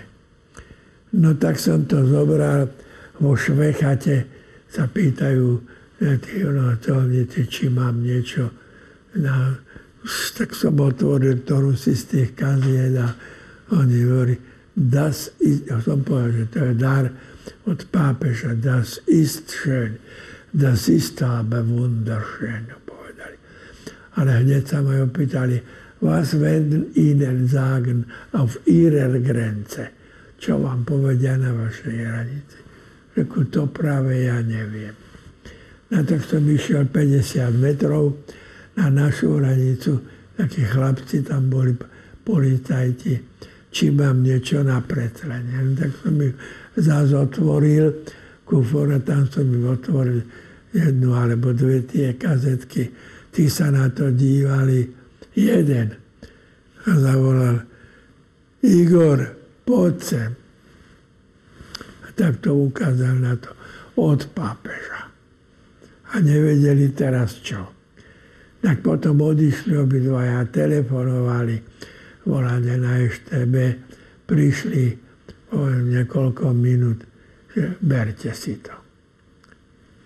No 1.18 1.34
tak 1.34 1.58
som 1.58 1.90
to 1.90 2.06
zobral, 2.06 2.70
vo 3.18 3.34
Švechate 3.34 4.30
sa 4.70 4.86
pýtajú 4.86 5.77
e, 6.00 6.18
colníci, 6.78 7.46
či 7.46 7.68
mám 7.68 8.02
niečo 8.02 8.50
na 9.18 9.58
tak 10.36 10.54
som 10.54 10.78
otvoril 10.78 11.42
ktorú 11.42 11.74
si 11.74 11.92
z 11.92 12.04
tých 12.06 12.30
kaziet 12.38 12.94
a 12.96 13.12
oni 13.74 13.98
hovorí, 14.06 14.36
das 14.72 15.34
ist, 15.42 15.66
ja 15.66 15.82
som 15.82 16.00
povedal, 16.06 16.32
že 16.32 16.44
to 16.48 16.58
je 16.70 16.74
dar 16.78 17.04
od 17.66 17.80
pápeža, 17.90 18.54
das 18.54 19.02
ist 19.04 19.50
schön, 19.50 19.98
das 20.54 20.86
ist 20.86 21.20
aber 21.20 21.66
wunderschön, 21.66 22.70
povedali. 22.86 23.36
Ale 24.16 24.30
hneď 24.46 24.62
sa 24.64 24.78
ma 24.80 25.02
opýtali, 25.02 25.60
was 25.98 26.38
werden 26.38 26.94
ihnen 26.94 27.50
sagen 27.50 28.06
auf 28.32 28.56
ihrer 28.64 29.18
Grenze? 29.18 29.90
Čo 30.38 30.62
vám 30.62 30.86
povedia 30.86 31.34
na 31.34 31.50
vašej 31.50 31.96
hranici? 31.98 32.58
Reku, 33.18 33.50
to 33.50 33.66
práve 33.66 34.30
ja 34.30 34.38
neviem. 34.38 35.07
No 35.88 36.04
tak 36.04 36.20
som 36.24 36.44
išiel 36.44 36.84
50 36.92 37.56
metrov, 37.56 38.20
na 38.78 38.86
našu 38.94 39.42
hranicu, 39.42 39.98
takí 40.38 40.62
chlapci 40.62 41.26
tam 41.26 41.50
boli, 41.50 41.74
policajti, 42.22 43.18
či 43.74 43.90
mám 43.90 44.22
niečo 44.22 44.62
na 44.62 44.78
pretlenie. 44.78 45.58
No, 45.58 45.72
tak 45.74 45.90
som 45.98 46.14
mi 46.14 46.28
zás 46.78 47.10
otvoril 47.10 48.06
kufor 48.46 48.94
a 48.94 49.00
tam 49.02 49.26
som 49.26 49.44
im 49.44 49.66
otvoril 49.66 50.22
jednu 50.72 51.10
alebo 51.16 51.50
dve 51.52 51.82
tie 51.84 52.14
kazetky. 52.14 52.88
Tí 53.34 53.50
sa 53.50 53.72
na 53.72 53.90
to 53.90 54.14
dívali. 54.14 54.88
Jeden. 55.34 55.94
A 56.86 56.90
zavolal 56.96 57.64
Igor, 58.64 59.20
poď 59.66 59.94
sem. 60.00 60.30
A 62.04 62.08
tak 62.14 62.40
to 62.40 62.56
ukázal 62.56 63.20
na 63.20 63.36
to 63.36 63.52
od 63.98 64.22
pápeža. 64.32 65.07
A 66.08 66.24
nevedeli 66.24 66.88
teraz 66.96 67.40
čo. 67.44 67.68
Tak 68.58 68.82
potom 68.82 69.20
odišli 69.22 69.76
obidvaja, 69.76 70.48
telefonovali, 70.48 71.56
volanie 72.26 72.74
na 72.80 72.98
EŠTB, 72.98 73.54
prišli 74.26 74.84
o 75.54 75.68
niekoľko 75.68 76.52
minút, 76.56 77.04
že 77.54 77.78
berte 77.80 78.32
si 78.34 78.58
to. 78.58 78.74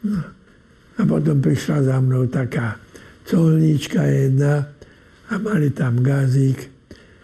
No. 0.07 0.23
A 0.99 1.01
potom 1.09 1.41
prišla 1.41 1.89
za 1.89 1.97
mnou 2.03 2.29
taká 2.29 2.77
colníčka 3.25 4.05
jedna 4.05 4.69
a 5.31 5.39
mali 5.41 5.73
tam 5.73 6.05
gazík, 6.05 6.69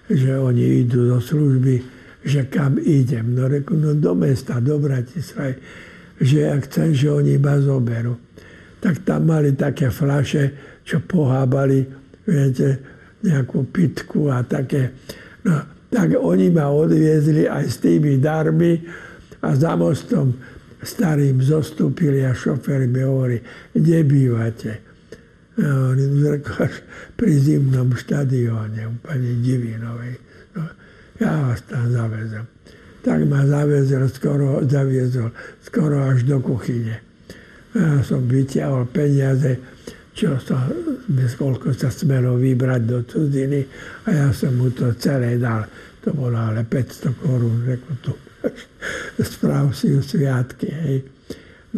že 0.08 0.38
oni 0.38 0.86
idú 0.86 1.04
do 1.04 1.18
služby, 1.20 1.76
že 2.24 2.48
kam 2.48 2.80
idem. 2.80 3.36
No 3.36 3.44
reku, 3.44 3.76
no 3.76 3.92
do 3.92 4.16
mesta, 4.16 4.62
do 4.64 4.80
Bratislavy, 4.80 5.60
že 6.18 6.48
ak 6.48 6.72
chcem, 6.72 6.96
že 6.96 7.12
oni 7.12 7.36
iba 7.36 7.60
zoberú. 7.60 8.16
Tak 8.78 9.02
tam 9.02 9.26
mali 9.26 9.58
také 9.58 9.90
flaše, 9.90 10.54
čo 10.86 11.02
pohábali, 11.02 11.82
viete, 12.24 12.68
nejakú 13.22 13.66
pitku 13.66 14.30
a 14.30 14.46
také. 14.46 14.94
No, 15.42 15.58
tak 15.90 16.14
oni 16.14 16.52
ma 16.54 16.70
odviezli 16.70 17.48
aj 17.50 17.64
s 17.66 17.76
tými 17.82 18.22
darmi 18.22 18.78
a 19.42 19.48
za 19.56 19.74
mostom 19.74 20.36
starým 20.78 21.42
zostúpili 21.42 22.22
a 22.22 22.36
šofér 22.36 22.86
mi 22.86 23.02
hovorí, 23.02 23.42
kde 23.74 23.98
bývate? 24.06 24.72
No, 25.58 25.90
pri 27.18 27.32
zimnom 27.34 27.90
štadióne, 27.98 28.86
úplne 28.86 29.42
Divinovej. 29.42 30.14
No, 30.54 30.62
ja 31.18 31.50
vás 31.50 31.66
tam 31.66 31.90
zavezem. 31.90 32.46
Tak 33.02 33.26
ma 33.26 33.42
zavezol 33.42 34.06
skoro, 34.06 34.62
zaviezol 34.62 35.34
skoro 35.66 36.06
až 36.06 36.22
do 36.22 36.38
kuchyne. 36.38 37.07
Som 38.02 38.26
vyťahol 38.26 38.90
peniaze, 38.90 39.54
čo 40.18 40.34
sa, 40.42 40.66
koľko 41.38 41.70
sa 41.78 41.94
smelo 41.94 42.34
vybrať 42.34 42.82
do 42.82 42.98
cudziny 43.06 43.62
a 44.02 44.08
ja 44.10 44.28
som 44.34 44.58
mu 44.58 44.74
to 44.74 44.90
celé 44.98 45.38
dal. 45.38 45.62
To 46.02 46.10
bolo 46.10 46.34
ale 46.34 46.66
500 46.66 47.22
korún, 47.22 47.62
řekl 47.62 47.92
tu. 48.02 48.12
Správ 49.22 49.70
si 49.74 49.94
ju 49.94 50.02
sviatky, 50.02 50.66
hej. 50.66 50.98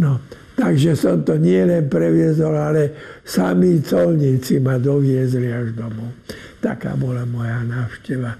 No, 0.00 0.24
takže 0.56 0.96
som 0.96 1.20
to 1.20 1.36
nielen 1.36 1.92
previezol, 1.92 2.56
ale 2.56 2.96
sami 3.24 3.84
colníci 3.84 4.62
ma 4.62 4.80
doviezli 4.80 5.52
až 5.52 5.76
domov. 5.76 6.16
Taká 6.64 6.96
bola 6.96 7.28
moja 7.28 7.60
návšteva. 7.64 8.32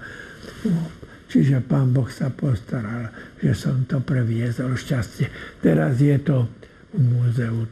No, 0.65 0.81
čiže 1.29 1.61
pán 1.65 1.93
Boh 1.93 2.09
sa 2.09 2.33
postaral, 2.33 3.09
že 3.37 3.53
som 3.53 3.85
to 3.85 4.01
previezol 4.01 4.73
šťastie. 4.77 5.59
Teraz 5.61 5.97
je 6.01 6.17
to 6.21 6.60
o 6.93 6.99
Museu. 6.99 7.67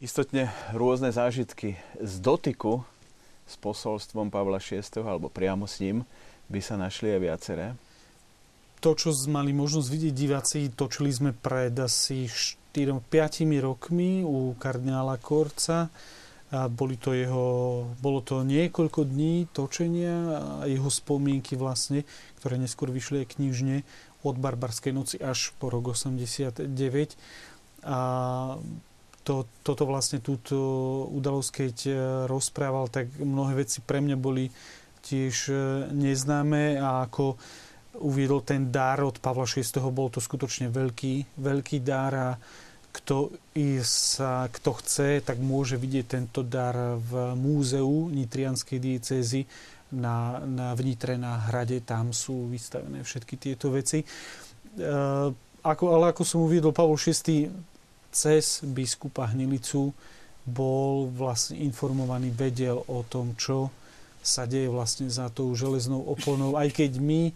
Istotne 0.00 0.50
rôzne 0.74 1.14
zážitky 1.14 1.78
z 2.02 2.14
dotyku 2.18 2.82
s 3.46 3.54
posolstvom 3.62 4.32
Pavla 4.32 4.58
VI. 4.58 4.82
alebo 5.06 5.30
priamo 5.30 5.70
s 5.70 5.78
ním 5.78 6.02
by 6.50 6.58
sa 6.58 6.74
našli 6.74 7.14
aj 7.14 7.20
viaceré. 7.22 7.66
To, 8.80 8.96
čo 8.96 9.12
mali 9.28 9.52
možnosť 9.52 9.86
vidieť 9.92 10.14
diváci, 10.16 10.58
točili 10.72 11.12
sme 11.12 11.30
pred 11.36 11.76
asi 11.76 12.26
4-5 12.26 13.06
rokmi 13.60 14.24
u 14.24 14.56
kardinála 14.56 15.20
Korca 15.20 15.92
a 16.50 16.66
boli 16.66 16.98
to 16.98 17.14
jeho, 17.14 17.46
bolo 18.02 18.26
to 18.26 18.42
niekoľko 18.42 19.06
dní 19.06 19.46
točenia 19.54 20.14
a 20.62 20.66
jeho 20.66 20.90
spomienky 20.90 21.54
vlastne, 21.54 22.02
ktoré 22.42 22.58
neskôr 22.58 22.90
vyšli 22.90 23.22
aj 23.22 23.38
knižne 23.38 23.76
od 24.26 24.34
Barbarskej 24.34 24.90
noci 24.90 25.16
až 25.22 25.54
po 25.62 25.70
rok 25.70 25.94
89. 25.94 26.66
A 27.86 27.98
to, 29.22 29.46
toto 29.62 29.84
vlastne 29.86 30.18
túto 30.18 30.56
udalosť, 31.12 31.50
keď 31.54 31.76
e, 31.86 31.92
rozprával, 32.26 32.90
tak 32.90 33.12
mnohé 33.20 33.62
veci 33.62 33.78
pre 33.84 34.00
mňa 34.00 34.16
boli 34.16 34.48
tiež 35.04 35.34
e, 35.48 35.54
neznáme 35.92 36.80
a 36.80 37.04
ako 37.06 37.36
uviedol 38.00 38.42
ten 38.42 38.72
dar 38.72 39.02
od 39.04 39.20
Pavla 39.20 39.44
VI, 39.44 39.64
bol 39.92 40.08
to 40.08 40.18
skutočne 40.18 40.72
veľký, 40.72 41.36
veľký 41.36 41.78
dar 41.84 42.12
a 42.16 42.28
kto, 42.90 43.30
sa, 43.86 44.50
kto 44.50 44.70
chce, 44.82 45.22
tak 45.22 45.38
môže 45.38 45.78
vidieť 45.78 46.06
tento 46.06 46.42
dar 46.42 46.98
v 46.98 47.38
múzeu 47.38 48.10
Nitrianskej 48.10 48.78
diecézy 48.82 49.46
na, 49.94 50.38
na 50.42 50.74
vnitre 50.74 51.18
na 51.18 51.50
hrade, 51.50 51.82
tam 51.82 52.14
sú 52.14 52.50
vystavené 52.50 53.02
všetky 53.02 53.34
tieto 53.38 53.74
veci. 53.74 54.02
E, 54.02 54.06
ako, 55.60 55.84
ale 55.94 56.14
ako 56.14 56.22
som 56.22 56.46
uviedol, 56.46 56.74
Pavol 56.74 56.98
VI 56.98 57.50
cez 58.10 58.62
biskupa 58.66 59.30
Hnilicu 59.30 59.94
bol 60.46 61.10
vlastne 61.10 61.62
informovaný, 61.62 62.34
vedel 62.34 62.82
o 62.90 63.06
tom, 63.06 63.38
čo 63.38 63.70
sa 64.20 64.44
deje 64.44 64.68
vlastne 64.68 65.08
za 65.08 65.30
tou 65.32 65.52
železnou 65.54 66.04
oponou. 66.10 66.58
Aj 66.58 66.68
keď 66.68 67.00
my 67.00 67.32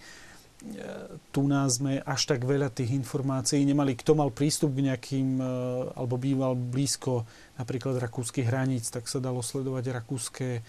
tu 1.30 1.42
nás 1.44 1.76
sme 1.76 2.00
až 2.02 2.34
tak 2.34 2.42
veľa 2.42 2.72
tých 2.72 2.96
informácií 2.96 3.62
nemali. 3.62 3.94
Kto 3.94 4.16
mal 4.16 4.32
prístup 4.32 4.72
k 4.74 4.90
nejakým, 4.90 5.38
e, 5.38 5.44
alebo 5.92 6.16
býval 6.16 6.56
blízko 6.56 7.28
napríklad 7.60 8.00
rakúskych 8.00 8.48
hraníc, 8.48 8.88
tak 8.88 9.04
sa 9.06 9.20
dalo 9.20 9.44
sledovať 9.44 9.84
rakúske 9.92 10.48
e, 10.58 10.62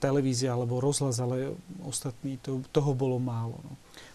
televízia 0.00 0.56
alebo 0.56 0.80
rozhlas, 0.80 1.20
ale 1.20 1.52
ostatní, 1.84 2.40
to, 2.40 2.64
toho 2.72 2.96
bolo 2.96 3.20
málo. 3.20 3.60
No. 3.60 3.72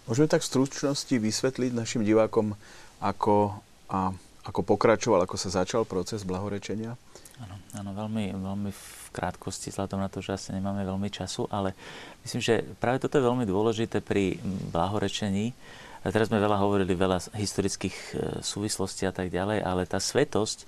Môžeme 0.10 0.26
tak 0.26 0.42
v 0.42 0.50
stručnosti 0.50 1.14
vysvetliť 1.14 1.72
našim 1.72 2.02
divákom, 2.02 2.58
ako 3.00 3.54
a 3.90 4.14
ako 4.46 4.66
pokračoval, 4.66 5.26
ako 5.26 5.38
sa 5.38 5.62
začal 5.62 5.86
proces 5.86 6.26
blahorečenia? 6.26 6.98
Áno, 7.38 7.56
áno 7.78 7.92
veľmi, 7.94 8.34
veľmi 8.34 8.72
v 9.10 9.16
krátkosti, 9.18 9.74
vzhľadom 9.74 10.00
na 10.00 10.10
to, 10.14 10.22
že 10.22 10.38
asi 10.38 10.50
nemáme 10.54 10.86
veľmi 10.86 11.10
času, 11.10 11.50
ale 11.50 11.74
myslím, 12.22 12.42
že 12.46 12.62
práve 12.78 13.02
toto 13.02 13.18
je 13.18 13.26
veľmi 13.26 13.50
dôležité 13.50 14.06
pri 14.06 14.38
blahorečení. 14.70 15.58
A 16.00 16.14
teraz 16.14 16.32
sme 16.32 16.40
veľa 16.40 16.62
hovorili, 16.62 16.96
veľa 16.96 17.36
historických 17.36 17.98
e, 17.98 18.12
súvislostí 18.40 19.04
a 19.04 19.12
tak 19.12 19.34
ďalej, 19.34 19.66
ale 19.66 19.84
tá 19.84 20.00
svetosť, 20.00 20.64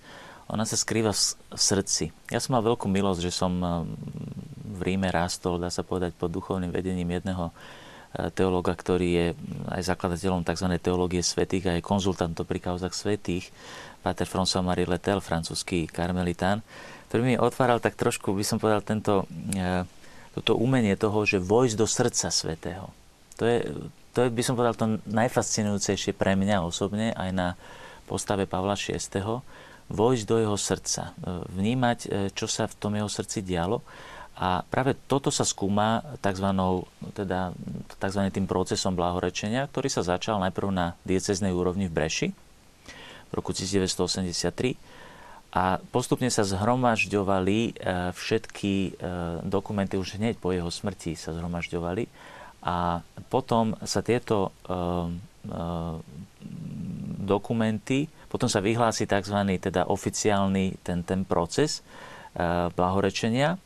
ona 0.52 0.68
sa 0.68 0.76
skrýva 0.76 1.16
v, 1.16 1.22
srdci. 1.56 2.12
Ja 2.28 2.44
som 2.44 2.60
mal 2.60 2.68
veľkú 2.68 2.92
milosť, 2.92 3.22
že 3.24 3.32
som 3.32 3.54
e, 3.56 3.68
v 4.76 4.82
Ríme 4.84 5.08
rástol, 5.08 5.62
dá 5.62 5.72
sa 5.72 5.88
povedať, 5.88 6.18
pod 6.20 6.36
duchovným 6.36 6.74
vedením 6.74 7.16
jedného 7.16 7.54
teológa, 8.36 8.76
ktorý 8.76 9.08
je 9.08 9.28
aj 9.72 9.96
zakladateľom 9.96 10.44
tzv. 10.44 10.68
teológie 10.84 11.24
svetých 11.24 11.72
a 11.72 11.80
je 11.80 11.86
konzultantom 11.86 12.44
pri 12.44 12.60
kauzach 12.60 12.92
svetých, 12.92 13.48
Pater 14.02 14.26
François-Marie 14.26 14.90
Letel, 14.90 15.22
francúzsky 15.22 15.86
karmelitán, 15.86 16.66
ktorý 17.12 17.28
mi 17.28 17.36
otváral 17.36 17.84
tak 17.84 18.00
trošku, 18.00 18.32
by 18.32 18.40
som 18.48 18.56
povedal, 18.56 18.80
tento, 18.80 19.28
e, 19.52 19.84
toto 20.32 20.56
umenie 20.56 20.96
toho, 20.96 21.28
že 21.28 21.44
vojsť 21.44 21.76
do 21.76 21.84
srdca 21.84 22.32
svetého. 22.32 22.88
To 23.36 23.44
je, 23.44 23.68
to 24.16 24.24
je, 24.24 24.30
by 24.32 24.40
som 24.40 24.56
povedal, 24.56 24.80
to 24.80 24.96
najfascinujúcejšie 25.12 26.16
pre 26.16 26.40
mňa 26.40 26.64
osobne, 26.64 27.12
aj 27.12 27.30
na 27.36 27.48
postave 28.08 28.48
Pavla 28.48 28.80
VI. 28.80 29.04
Vojsť 29.92 30.24
do 30.24 30.40
jeho 30.40 30.56
srdca, 30.56 31.12
e, 31.20 31.44
vnímať, 31.52 32.00
e, 32.08 32.08
čo 32.32 32.48
sa 32.48 32.72
v 32.72 32.80
tom 32.80 32.96
jeho 32.96 33.12
srdci 33.12 33.44
dialo 33.44 33.84
a 34.40 34.64
práve 34.64 34.96
toto 34.96 35.28
sa 35.36 35.44
skúma 35.44 36.00
tzv. 36.24 36.48
Teda, 37.12 37.52
tzv. 38.00 38.22
tým 38.32 38.48
procesom 38.48 38.96
blahorečenia, 38.96 39.68
ktorý 39.68 39.92
sa 39.92 40.08
začal 40.08 40.40
najprv 40.48 40.72
na 40.72 40.96
dieceznej 41.04 41.52
úrovni 41.52 41.92
v 41.92 41.94
Breši 42.00 42.28
v 43.28 43.32
roku 43.36 43.52
1983 43.52 45.01
a 45.52 45.84
postupne 45.92 46.32
sa 46.32 46.48
zhromažďovali 46.48 47.60
e, 47.60 47.72
všetky 48.16 48.74
e, 48.74 48.92
dokumenty, 49.44 50.00
už 50.00 50.16
hneď 50.16 50.40
po 50.40 50.56
jeho 50.56 50.72
smrti 50.72 51.20
sa 51.20 51.36
zhromažďovali 51.36 52.08
a 52.64 53.04
potom 53.28 53.76
sa 53.84 54.00
tieto 54.00 54.56
e, 54.64 54.72
dokumenty, 57.28 58.08
potom 58.32 58.48
sa 58.48 58.64
vyhlási 58.64 59.04
tzv. 59.04 59.38
Teda 59.60 59.92
oficiálny 59.92 60.80
ten, 60.86 61.04
ten 61.04 61.26
proces 61.28 61.84
blahorečenia 62.78 63.58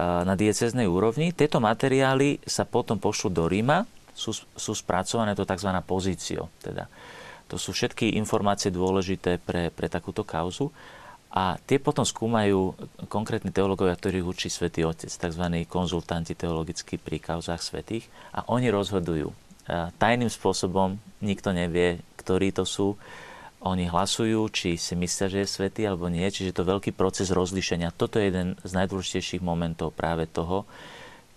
na 0.00 0.34
dieceznej 0.34 0.88
úrovni. 0.88 1.30
Tieto 1.30 1.62
materiály 1.62 2.42
sa 2.42 2.66
potom 2.66 2.98
pošlú 2.98 3.28
do 3.30 3.44
Ríma, 3.46 3.86
sú, 4.16 4.32
sú 4.34 4.72
spracované 4.72 5.36
to 5.36 5.46
tzv. 5.46 5.70
pozício. 5.86 6.48
Teda. 6.58 6.88
To 7.52 7.60
sú 7.60 7.76
všetky 7.76 8.16
informácie 8.16 8.72
dôležité 8.72 9.36
pre, 9.38 9.68
pre 9.68 9.86
takúto 9.92 10.24
kauzu. 10.24 10.72
A 11.34 11.58
tie 11.66 11.82
potom 11.82 12.06
skúmajú 12.06 12.78
konkrétni 13.10 13.50
teológovia, 13.50 13.98
ktorých 13.98 14.22
učí 14.22 14.46
Svetý 14.46 14.86
Otec, 14.86 15.10
tzv. 15.10 15.44
konzultanti 15.66 16.38
teologickí 16.38 16.94
pri 16.94 17.18
kauzách 17.18 17.58
svetých. 17.58 18.06
A 18.30 18.46
oni 18.46 18.70
rozhodujú. 18.70 19.34
Tajným 19.98 20.30
spôsobom, 20.30 20.94
nikto 21.18 21.50
nevie, 21.50 21.98
ktorí 22.22 22.54
to 22.54 22.62
sú 22.62 22.94
oni 23.64 23.88
hlasujú, 23.88 24.44
či 24.52 24.76
si 24.76 24.92
myslia, 24.92 25.26
že 25.32 25.40
je 25.42 25.48
svetý 25.48 25.88
alebo 25.88 26.12
nie. 26.12 26.22
Čiže 26.28 26.52
to 26.52 26.62
je 26.62 26.70
veľký 26.70 26.92
proces 26.92 27.32
rozlišenia. 27.32 27.96
Toto 27.96 28.20
je 28.20 28.28
jeden 28.28 28.60
z 28.60 28.70
najdôležitejších 28.76 29.40
momentov 29.40 29.96
práve 29.96 30.28
toho, 30.28 30.68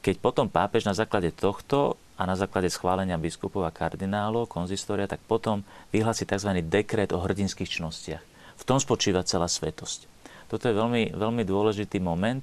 keď 0.04 0.16
potom 0.20 0.46
pápež 0.52 0.86
na 0.86 0.94
základe 0.94 1.32
tohto 1.34 1.96
a 2.20 2.28
na 2.28 2.36
základe 2.36 2.68
schválenia 2.68 3.16
biskupov 3.16 3.64
a 3.64 3.72
kardinálov, 3.72 4.52
konzistória, 4.52 5.08
tak 5.08 5.24
potom 5.24 5.64
vyhlási 5.90 6.28
tzv. 6.28 6.52
dekret 6.68 7.16
o 7.16 7.24
hrdinských 7.24 7.80
čnostiach. 7.80 8.37
V 8.58 8.64
tom 8.66 8.82
spočíva 8.82 9.26
celá 9.26 9.46
svetosť. 9.46 10.10
Toto 10.48 10.66
je 10.68 10.76
veľmi, 10.76 11.14
veľmi 11.14 11.44
dôležitý 11.44 12.00
moment 12.00 12.42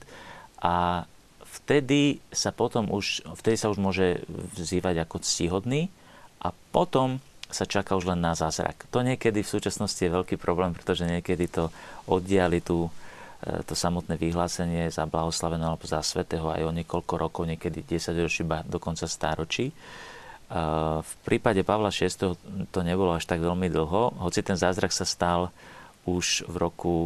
a 0.60 1.04
vtedy 1.64 2.20
sa 2.28 2.52
potom 2.52 2.90
už, 2.92 3.24
vtedy 3.40 3.56
sa 3.56 3.72
už 3.72 3.80
môže 3.80 4.22
vzývať 4.58 5.04
ako 5.04 5.16
ctihodný 5.24 5.88
a 6.44 6.52
potom 6.74 7.22
sa 7.48 7.64
čaká 7.64 7.94
už 7.94 8.10
len 8.10 8.18
na 8.18 8.34
zázrak. 8.34 8.88
To 8.90 9.06
niekedy 9.06 9.46
v 9.46 9.52
súčasnosti 9.52 10.00
je 10.00 10.10
veľký 10.10 10.36
problém, 10.36 10.74
pretože 10.74 11.06
niekedy 11.06 11.46
to 11.46 11.70
oddiali 12.10 12.58
tú, 12.58 12.90
e, 13.46 13.62
to 13.62 13.78
samotné 13.78 14.18
vyhlásenie 14.18 14.90
za 14.90 15.06
blahoslaveného 15.06 15.76
alebo 15.76 15.86
za 15.86 16.02
svetého 16.02 16.50
aj 16.50 16.66
o 16.66 16.74
niekoľko 16.74 17.14
rokov, 17.14 17.46
niekedy 17.46 17.86
10 17.86 18.18
ročí, 18.18 18.42
dokonca 18.66 19.06
stáročí. 19.06 19.70
E, 19.70 19.74
v 20.98 21.12
prípade 21.22 21.62
Pavla 21.62 21.94
VI 21.94 22.34
to 22.74 22.80
nebolo 22.82 23.14
až 23.14 23.24
tak 23.30 23.38
veľmi 23.38 23.70
dlho, 23.70 24.18
hoci 24.18 24.42
ten 24.42 24.58
zázrak 24.58 24.90
sa 24.90 25.06
stal 25.06 25.54
už 26.04 26.44
v 26.48 26.54
roku 26.60 26.96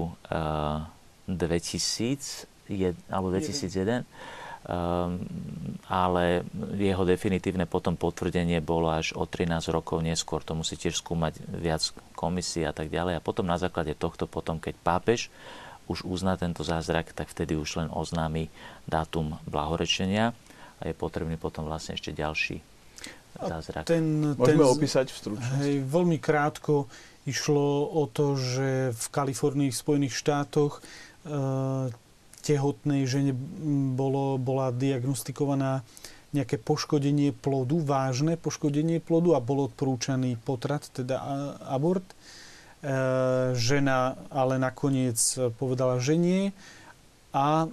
2000 1.26 2.46
e, 2.68 2.92
alebo 3.08 3.30
2001 3.30 4.04
Ehm, 4.68 5.24
ale 5.88 6.44
jeho 6.76 7.06
definitívne 7.08 7.64
potom 7.64 7.96
potvrdenie 7.96 8.60
bolo 8.60 8.92
až 8.92 9.16
o 9.16 9.24
13 9.24 9.72
rokov 9.72 10.04
neskôr. 10.04 10.44
To 10.44 10.52
musí 10.52 10.76
tiež 10.76 11.00
skúmať 11.00 11.40
viac 11.48 11.80
komisí 12.12 12.68
a 12.68 12.76
tak 12.76 12.92
ďalej. 12.92 13.16
A 13.16 13.24
potom 13.24 13.48
na 13.48 13.56
základe 13.56 13.96
tohto, 13.96 14.28
potom 14.28 14.60
keď 14.60 14.76
pápež 14.84 15.32
už 15.88 16.04
uzná 16.04 16.36
tento 16.36 16.68
zázrak, 16.68 17.16
tak 17.16 17.32
vtedy 17.32 17.56
už 17.56 17.80
len 17.80 17.88
oznámi 17.88 18.52
dátum 18.84 19.40
blahorečenia 19.48 20.36
a 20.76 20.82
je 20.84 20.92
potrebný 20.92 21.40
potom 21.40 21.64
vlastne 21.64 21.96
ešte 21.96 22.12
ďalší 22.12 22.60
zázrak. 23.40 23.88
Ten, 23.88 24.36
Môžeme 24.36 24.68
ten, 24.68 24.74
opísať 24.76 25.06
v 25.08 25.16
stručnosti? 25.16 25.64
Hej, 25.64 25.80
veľmi 25.88 26.20
krátko 26.20 26.92
išlo 27.28 27.84
o 27.84 28.08
to, 28.08 28.34
že 28.40 28.96
v 28.96 29.06
Kalifornii, 29.12 29.68
v 29.68 29.76
Spojených 29.76 30.16
štátoch 30.16 30.80
e, 30.80 30.82
tehotnej 32.40 33.04
žene 33.04 33.36
bolo, 33.92 34.40
bola 34.40 34.72
diagnostikovaná 34.72 35.84
nejaké 36.32 36.60
poškodenie 36.60 37.32
plodu, 37.32 37.80
vážne 37.80 38.36
poškodenie 38.36 39.00
plodu 39.00 39.36
a 39.36 39.40
bol 39.40 39.68
odporúčaný 39.68 40.36
potrat, 40.40 40.84
teda 40.92 41.20
abort. 41.68 42.04
E, 42.04 42.16
žena 43.56 44.16
ale 44.32 44.56
nakoniec 44.56 45.18
povedala, 45.56 46.00
že 46.00 46.16
nie 46.16 46.42
a 47.32 47.64
e, 47.64 47.68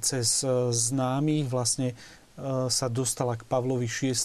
cez 0.00 0.44
známych 0.72 1.48
vlastne 1.48 1.92
e, 1.92 1.96
sa 2.72 2.86
dostala 2.88 3.36
k 3.36 3.44
Pavlovi 3.44 3.88
VI. 3.88 4.16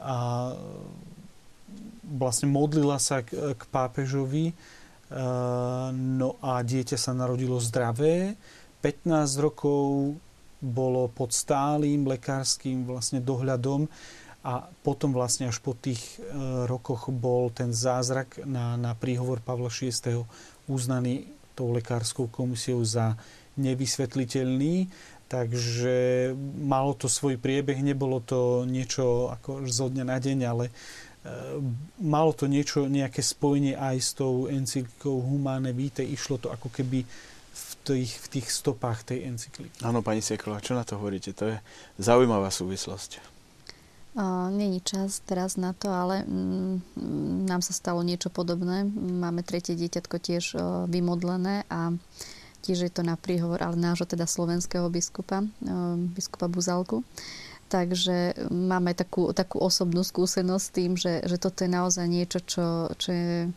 a 0.00 0.16
vlastne 2.06 2.46
modlila 2.46 3.02
sa 3.02 3.26
k, 3.26 3.54
k 3.58 3.62
pápežovi 3.74 4.54
no 5.94 6.34
a 6.42 6.62
dieťa 6.62 6.98
sa 6.98 7.14
narodilo 7.14 7.62
zdravé. 7.62 8.34
15 8.82 9.38
rokov 9.38 10.14
bolo 10.58 11.06
pod 11.12 11.30
stálym 11.30 12.06
lekárským 12.06 12.86
vlastne 12.88 13.22
dohľadom 13.22 13.86
a 14.46 14.70
potom 14.86 15.10
vlastne 15.10 15.50
až 15.50 15.58
po 15.58 15.74
tých 15.74 15.98
e, 15.98 16.30
rokoch 16.70 17.10
bol 17.10 17.50
ten 17.50 17.74
zázrak 17.74 18.46
na, 18.46 18.78
na 18.78 18.94
príhovor 18.94 19.42
Pavla 19.42 19.66
VI. 19.66 19.90
uznaný 20.70 21.26
tou 21.58 21.74
lekárskou 21.74 22.30
komisiou 22.30 22.78
za 22.86 23.18
nevysvetliteľný. 23.58 24.86
Takže 25.26 26.30
malo 26.62 26.94
to 26.94 27.10
svoj 27.10 27.42
priebeh, 27.42 27.82
nebolo 27.82 28.22
to 28.22 28.62
niečo 28.62 29.34
ako 29.34 29.66
zo 29.66 29.90
dňa 29.90 30.04
na 30.06 30.18
deň, 30.22 30.38
ale 30.46 30.70
e, 30.70 30.72
malo 32.02 32.32
to 32.36 32.46
niečo, 32.46 32.86
nejaké 32.90 33.24
spojenie 33.24 33.74
aj 33.78 33.96
s 33.98 34.10
tou 34.14 34.46
encyklikou 34.46 35.20
Humane 35.22 35.72
Vitae. 35.72 36.06
Išlo 36.06 36.36
to 36.36 36.48
ako 36.52 36.68
keby 36.68 37.06
v 37.56 37.70
tých, 37.86 38.12
v 38.20 38.26
tých 38.38 38.46
stopách 38.52 39.08
tej 39.08 39.30
encykliky. 39.30 39.80
Áno, 39.80 40.04
pani 40.04 40.20
Sieklová, 40.20 40.60
čo 40.60 40.76
na 40.76 40.84
to 40.84 41.00
hovoríte? 41.00 41.32
To 41.38 41.54
je 41.54 41.56
zaujímavá 41.96 42.52
súvislosť. 42.52 43.36
Není 44.48 44.80
čas 44.80 45.20
teraz 45.28 45.60
na 45.60 45.76
to, 45.76 45.92
ale 45.92 46.24
mm, 46.24 47.44
nám 47.44 47.60
sa 47.60 47.76
stalo 47.76 48.00
niečo 48.00 48.32
podobné. 48.32 48.88
Máme 48.96 49.44
tretie 49.44 49.76
dieťatko 49.76 50.16
tiež 50.16 50.56
vymodlené 50.88 51.68
a 51.68 51.92
tiež 52.64 52.88
je 52.88 52.92
to 52.92 53.04
na 53.04 53.20
príhovor, 53.20 53.60
ale 53.60 53.76
nášho 53.76 54.08
teda 54.08 54.24
slovenského 54.24 54.88
biskupa, 54.88 55.44
biskupa 56.16 56.48
Buzalku. 56.48 57.04
Takže 57.66 58.46
máme 58.50 58.94
takú, 58.94 59.34
takú 59.34 59.58
osobnú 59.58 60.06
skúsenosť 60.06 60.64
s 60.64 60.74
tým, 60.74 60.92
že, 60.94 61.26
že 61.26 61.36
toto 61.36 61.66
je 61.66 61.70
naozaj 61.70 62.06
niečo, 62.06 62.38
čo, 62.46 62.94
čo 62.94 63.08
je 63.10 63.50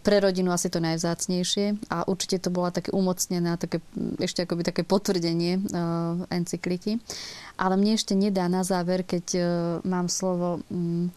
pre 0.00 0.16
rodinu 0.16 0.48
asi 0.48 0.72
to 0.72 0.80
najvzácnejšie 0.80 1.92
a 1.92 2.08
určite 2.08 2.40
to 2.40 2.48
bola 2.48 2.72
také 2.72 2.88
umocnená, 2.96 3.60
také, 3.60 3.84
ešte 4.16 4.48
akoby 4.48 4.64
také 4.64 4.80
potvrdenie 4.80 5.60
uh, 5.60 6.24
encykliky. 6.32 7.04
Ale 7.60 7.76
mne 7.76 8.00
ešte 8.00 8.16
nedá 8.16 8.48
na 8.48 8.64
záver, 8.64 9.04
keď 9.04 9.26
uh, 9.36 9.44
mám 9.84 10.08
slovo 10.08 10.64
um, 10.72 11.12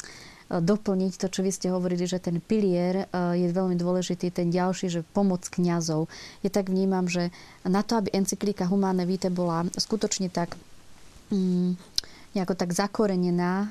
doplniť 0.48 1.20
to, 1.20 1.28
čo 1.28 1.44
vy 1.44 1.52
ste 1.52 1.68
hovorili, 1.72 2.08
že 2.08 2.24
ten 2.24 2.40
pilier 2.40 3.12
je 3.12 3.52
veľmi 3.52 3.76
dôležitý, 3.76 4.32
ten 4.32 4.48
ďalší, 4.48 4.88
že 4.88 5.04
pomoc 5.04 5.44
kňazov. 5.44 6.08
Je 6.40 6.48
tak 6.48 6.72
vnímam, 6.72 7.04
že 7.12 7.36
na 7.68 7.84
to, 7.84 8.00
aby 8.00 8.16
encyklika 8.16 8.64
Humane 8.64 9.04
Vitae 9.04 9.28
bola 9.28 9.68
skutočne 9.76 10.32
tak 10.32 10.56
um, 11.36 11.76
nejako 12.38 12.54
tak 12.54 12.70
zakorenená 12.78 13.66
e, 13.66 13.68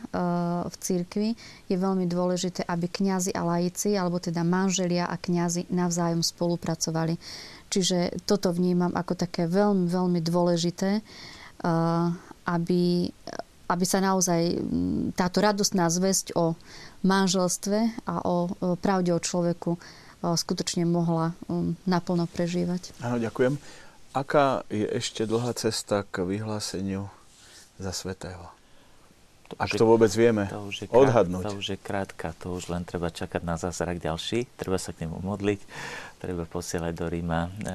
v 0.67 0.77
cirkvi, 0.83 1.29
je 1.71 1.77
veľmi 1.79 2.11
dôležité, 2.11 2.67
aby 2.67 2.91
kňazi 2.91 3.31
a 3.31 3.47
laici, 3.47 3.95
alebo 3.95 4.19
teda 4.19 4.43
manželia 4.43 5.07
a 5.07 5.15
kňazi 5.15 5.71
navzájom 5.71 6.27
spolupracovali. 6.27 7.15
Čiže 7.71 8.27
toto 8.27 8.51
vnímam 8.51 8.91
ako 8.91 9.15
také 9.15 9.47
veľmi, 9.47 9.87
veľmi 9.87 10.21
dôležité, 10.21 10.99
e, 10.99 11.03
aby, 12.47 13.11
aby 13.71 13.85
sa 13.87 14.03
naozaj 14.03 14.59
táto 15.15 15.39
radostná 15.39 15.87
zväzť 15.87 16.35
o 16.35 16.59
manželstve 17.07 18.07
a 18.11 18.23
o 18.27 18.51
pravde 18.83 19.15
o 19.15 19.23
človeku 19.23 19.79
e, 19.79 19.79
skutočne 20.35 20.83
mohla 20.83 21.39
naplno 21.87 22.27
prežívať. 22.27 22.99
Áno, 22.99 23.23
ďakujem. 23.23 23.55
Aká 24.17 24.65
je 24.73 24.89
ešte 24.89 25.29
dlhá 25.29 25.53
cesta 25.53 26.01
k 26.09 26.25
vyhláseniu 26.25 27.13
za 27.77 27.93
svetého? 27.93 28.56
To 29.47 29.55
Ak 29.63 29.71
to 29.71 29.87
vôbec 29.87 30.11
vieme 30.11 30.51
to 30.51 30.59
už 30.67 30.77
je 30.83 30.87
krát, 30.91 31.07
odhadnúť. 31.07 31.45
To 31.47 31.55
už 31.55 31.67
je 31.75 31.79
krátka, 31.79 32.35
to 32.35 32.59
už 32.59 32.67
len 32.67 32.83
treba 32.83 33.15
čakať 33.15 33.43
na 33.47 33.55
zázrak 33.55 34.03
ďalší, 34.03 34.51
treba 34.59 34.75
sa 34.75 34.91
k 34.91 35.07
nemu 35.07 35.23
modliť, 35.23 35.61
treba 36.19 36.43
posielať 36.51 36.93
do 36.99 37.07
Ríma 37.07 37.47
e, 37.47 37.51
e, 37.51 37.71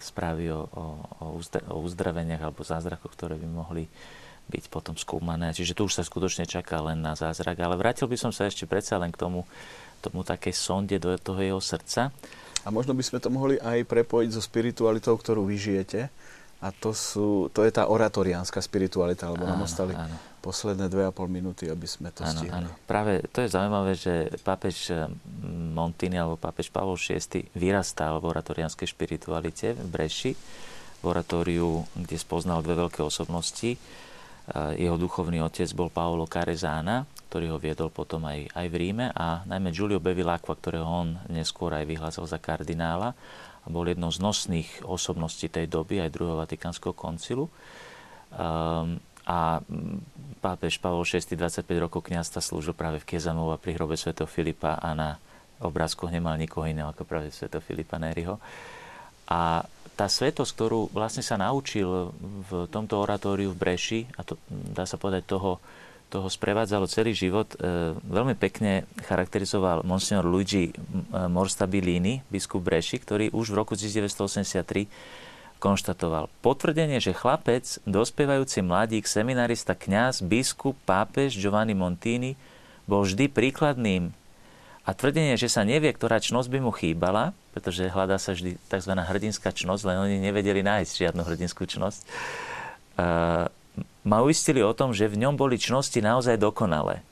správy 0.00 0.48
o, 0.48 0.64
o, 0.64 0.84
o 1.44 1.76
uzdraveniach 1.84 2.40
alebo 2.40 2.64
zázrakoch, 2.64 3.12
ktoré 3.12 3.36
by 3.36 3.48
mohli 3.48 3.84
byť 4.48 4.64
potom 4.72 4.96
skúmané. 4.96 5.52
Čiže 5.52 5.76
tu 5.76 5.84
už 5.84 6.00
sa 6.00 6.04
skutočne 6.04 6.48
čaká 6.48 6.80
len 6.80 7.04
na 7.04 7.12
zázrak. 7.12 7.60
Ale 7.60 7.76
vrátil 7.76 8.08
by 8.08 8.16
som 8.16 8.32
sa 8.32 8.48
ešte 8.48 8.64
predsa 8.64 8.96
len 8.96 9.12
k 9.12 9.20
tomu, 9.20 9.44
tomu 10.00 10.24
takej 10.24 10.56
sonde 10.56 10.96
do 10.96 11.12
toho 11.20 11.40
jeho 11.44 11.60
srdca. 11.60 12.08
A 12.64 12.68
možno 12.72 12.96
by 12.96 13.04
sme 13.04 13.20
to 13.20 13.28
mohli 13.28 13.60
aj 13.60 13.84
prepojiť 13.84 14.30
so 14.32 14.40
spiritualitou, 14.40 15.14
ktorú 15.20 15.44
vy 15.44 15.56
žijete. 15.60 16.08
A 16.58 16.74
to, 16.74 16.90
sú, 16.90 17.46
to 17.54 17.62
je 17.62 17.70
tá 17.70 17.86
oratoriánska 17.86 18.58
spiritualita, 18.58 19.30
lebo 19.30 19.46
nám 19.46 19.62
ostali 19.62 19.94
áno. 19.94 20.10
posledné 20.42 20.90
dve 20.90 21.06
a 21.06 21.14
pol 21.14 21.30
minúty, 21.30 21.70
aby 21.70 21.86
sme 21.86 22.10
to 22.10 22.26
áno, 22.26 22.34
stihli. 22.34 22.50
Áno. 22.66 22.74
Práve 22.82 23.22
to 23.30 23.46
je 23.46 23.54
zaujímavé, 23.54 23.94
že 23.94 24.34
pápež 24.42 24.90
eh, 24.90 25.06
Montini 25.70 26.18
alebo 26.18 26.34
pápež 26.34 26.74
Pavol 26.74 26.98
VI 26.98 27.46
vyrastal 27.54 28.18
v 28.18 28.34
oratoriánskej 28.34 28.90
spiritualite 28.90 29.78
v 29.78 29.86
Breši, 29.86 30.32
v 30.98 31.04
oratóriu, 31.06 31.86
kde 31.94 32.18
spoznal 32.18 32.58
dve 32.66 32.74
veľké 32.90 33.06
osobnosti. 33.06 33.78
Eh, 33.78 34.82
jeho 34.82 34.98
duchovný 34.98 35.38
otec 35.38 35.70
bol 35.78 35.94
Paolo 35.94 36.26
Carezána, 36.26 37.06
ktorý 37.30 37.54
ho 37.54 37.58
viedol 37.62 37.94
potom 37.94 38.26
aj, 38.26 38.50
aj 38.50 38.66
v 38.66 38.74
Ríme 38.82 39.14
a 39.14 39.46
najmä 39.46 39.70
Giulio 39.70 40.02
Bevilacqua, 40.02 40.58
ktorého 40.58 40.90
on 40.90 41.22
neskôr 41.30 41.70
aj 41.70 41.86
vyhlásil 41.86 42.26
za 42.26 42.42
kardinála 42.42 43.14
bol 43.68 43.86
jednou 43.86 44.08
z 44.08 44.18
nosných 44.24 44.84
osobností 44.84 45.52
tej 45.52 45.68
doby, 45.68 46.00
aj 46.00 46.12
druhého 46.12 46.40
Vatikánskeho 46.40 46.96
koncilu. 46.96 47.48
Um, 48.32 49.00
a 49.28 49.60
pápež 50.40 50.80
Pavol 50.80 51.04
VI 51.04 51.20
25 51.20 51.68
rokov 51.84 52.00
kniazstva 52.08 52.40
slúžil 52.40 52.72
práve 52.72 52.96
v 53.04 53.08
Kiezamova 53.12 53.60
pri 53.60 53.76
hrobe 53.76 53.92
Sv. 53.92 54.16
Filipa 54.24 54.80
a 54.80 54.96
na 54.96 55.20
obrázkoch 55.60 56.08
nemal 56.08 56.40
nikoho 56.40 56.64
iného 56.64 56.88
ako 56.88 57.04
práve 57.04 57.28
Sv. 57.28 57.52
Filipa 57.60 58.00
Neriho. 58.00 58.40
A 59.28 59.68
tá 59.98 60.06
svetosť, 60.08 60.50
ktorú 60.54 60.80
vlastne 60.94 61.20
sa 61.20 61.36
naučil 61.36 62.14
v 62.48 62.70
tomto 62.72 63.02
oratóriu 63.02 63.52
v 63.52 63.60
Breši, 63.60 64.00
a 64.16 64.24
to 64.24 64.38
dá 64.48 64.88
sa 64.88 64.96
povedať 64.96 65.26
toho, 65.26 65.60
toho 66.08 66.28
sprevádzalo 66.32 66.88
celý 66.88 67.12
život, 67.12 67.52
e, 67.56 67.92
veľmi 67.94 68.34
pekne 68.34 68.88
charakterizoval 69.04 69.84
monsignor 69.84 70.24
Luigi 70.24 70.72
Morstabilini, 71.12 72.24
biskup 72.32 72.64
Breši, 72.64 72.96
ktorý 73.00 73.26
už 73.36 73.52
v 73.52 73.58
roku 73.60 73.76
1983 73.76 74.88
konštatoval 75.58 76.30
potvrdenie, 76.40 77.02
že 77.02 77.12
chlapec, 77.12 77.82
dospievajúci 77.84 78.62
mladík, 78.62 79.04
seminarista, 79.04 79.74
kňaz, 79.74 80.22
biskup, 80.22 80.78
pápež 80.86 81.34
Giovanni 81.34 81.74
Montini 81.74 82.38
bol 82.86 83.04
vždy 83.04 83.28
príkladným 83.28 84.14
a 84.88 84.90
tvrdenie, 84.96 85.36
že 85.36 85.52
sa 85.52 85.68
nevie, 85.68 85.92
ktorá 85.92 86.16
čnosť 86.16 86.48
by 86.48 86.58
mu 86.64 86.72
chýbala, 86.72 87.36
pretože 87.52 87.92
hľadá 87.92 88.16
sa 88.16 88.32
vždy 88.32 88.56
tzv. 88.56 88.92
hrdinská 88.96 89.52
čnosť, 89.52 89.82
len 89.84 89.98
oni 90.00 90.16
nevedeli 90.22 90.64
nájsť 90.64 90.92
žiadnu 91.04 91.22
hrdinskú 91.28 91.68
čnosť, 91.68 92.00
ma 94.08 94.24
uistili 94.24 94.64
o 94.64 94.72
tom, 94.72 94.96
že 94.96 95.04
v 95.04 95.20
ňom 95.20 95.36
boli 95.36 95.60
čnosti 95.60 96.00
naozaj 96.00 96.40
dokonalé. 96.40 97.04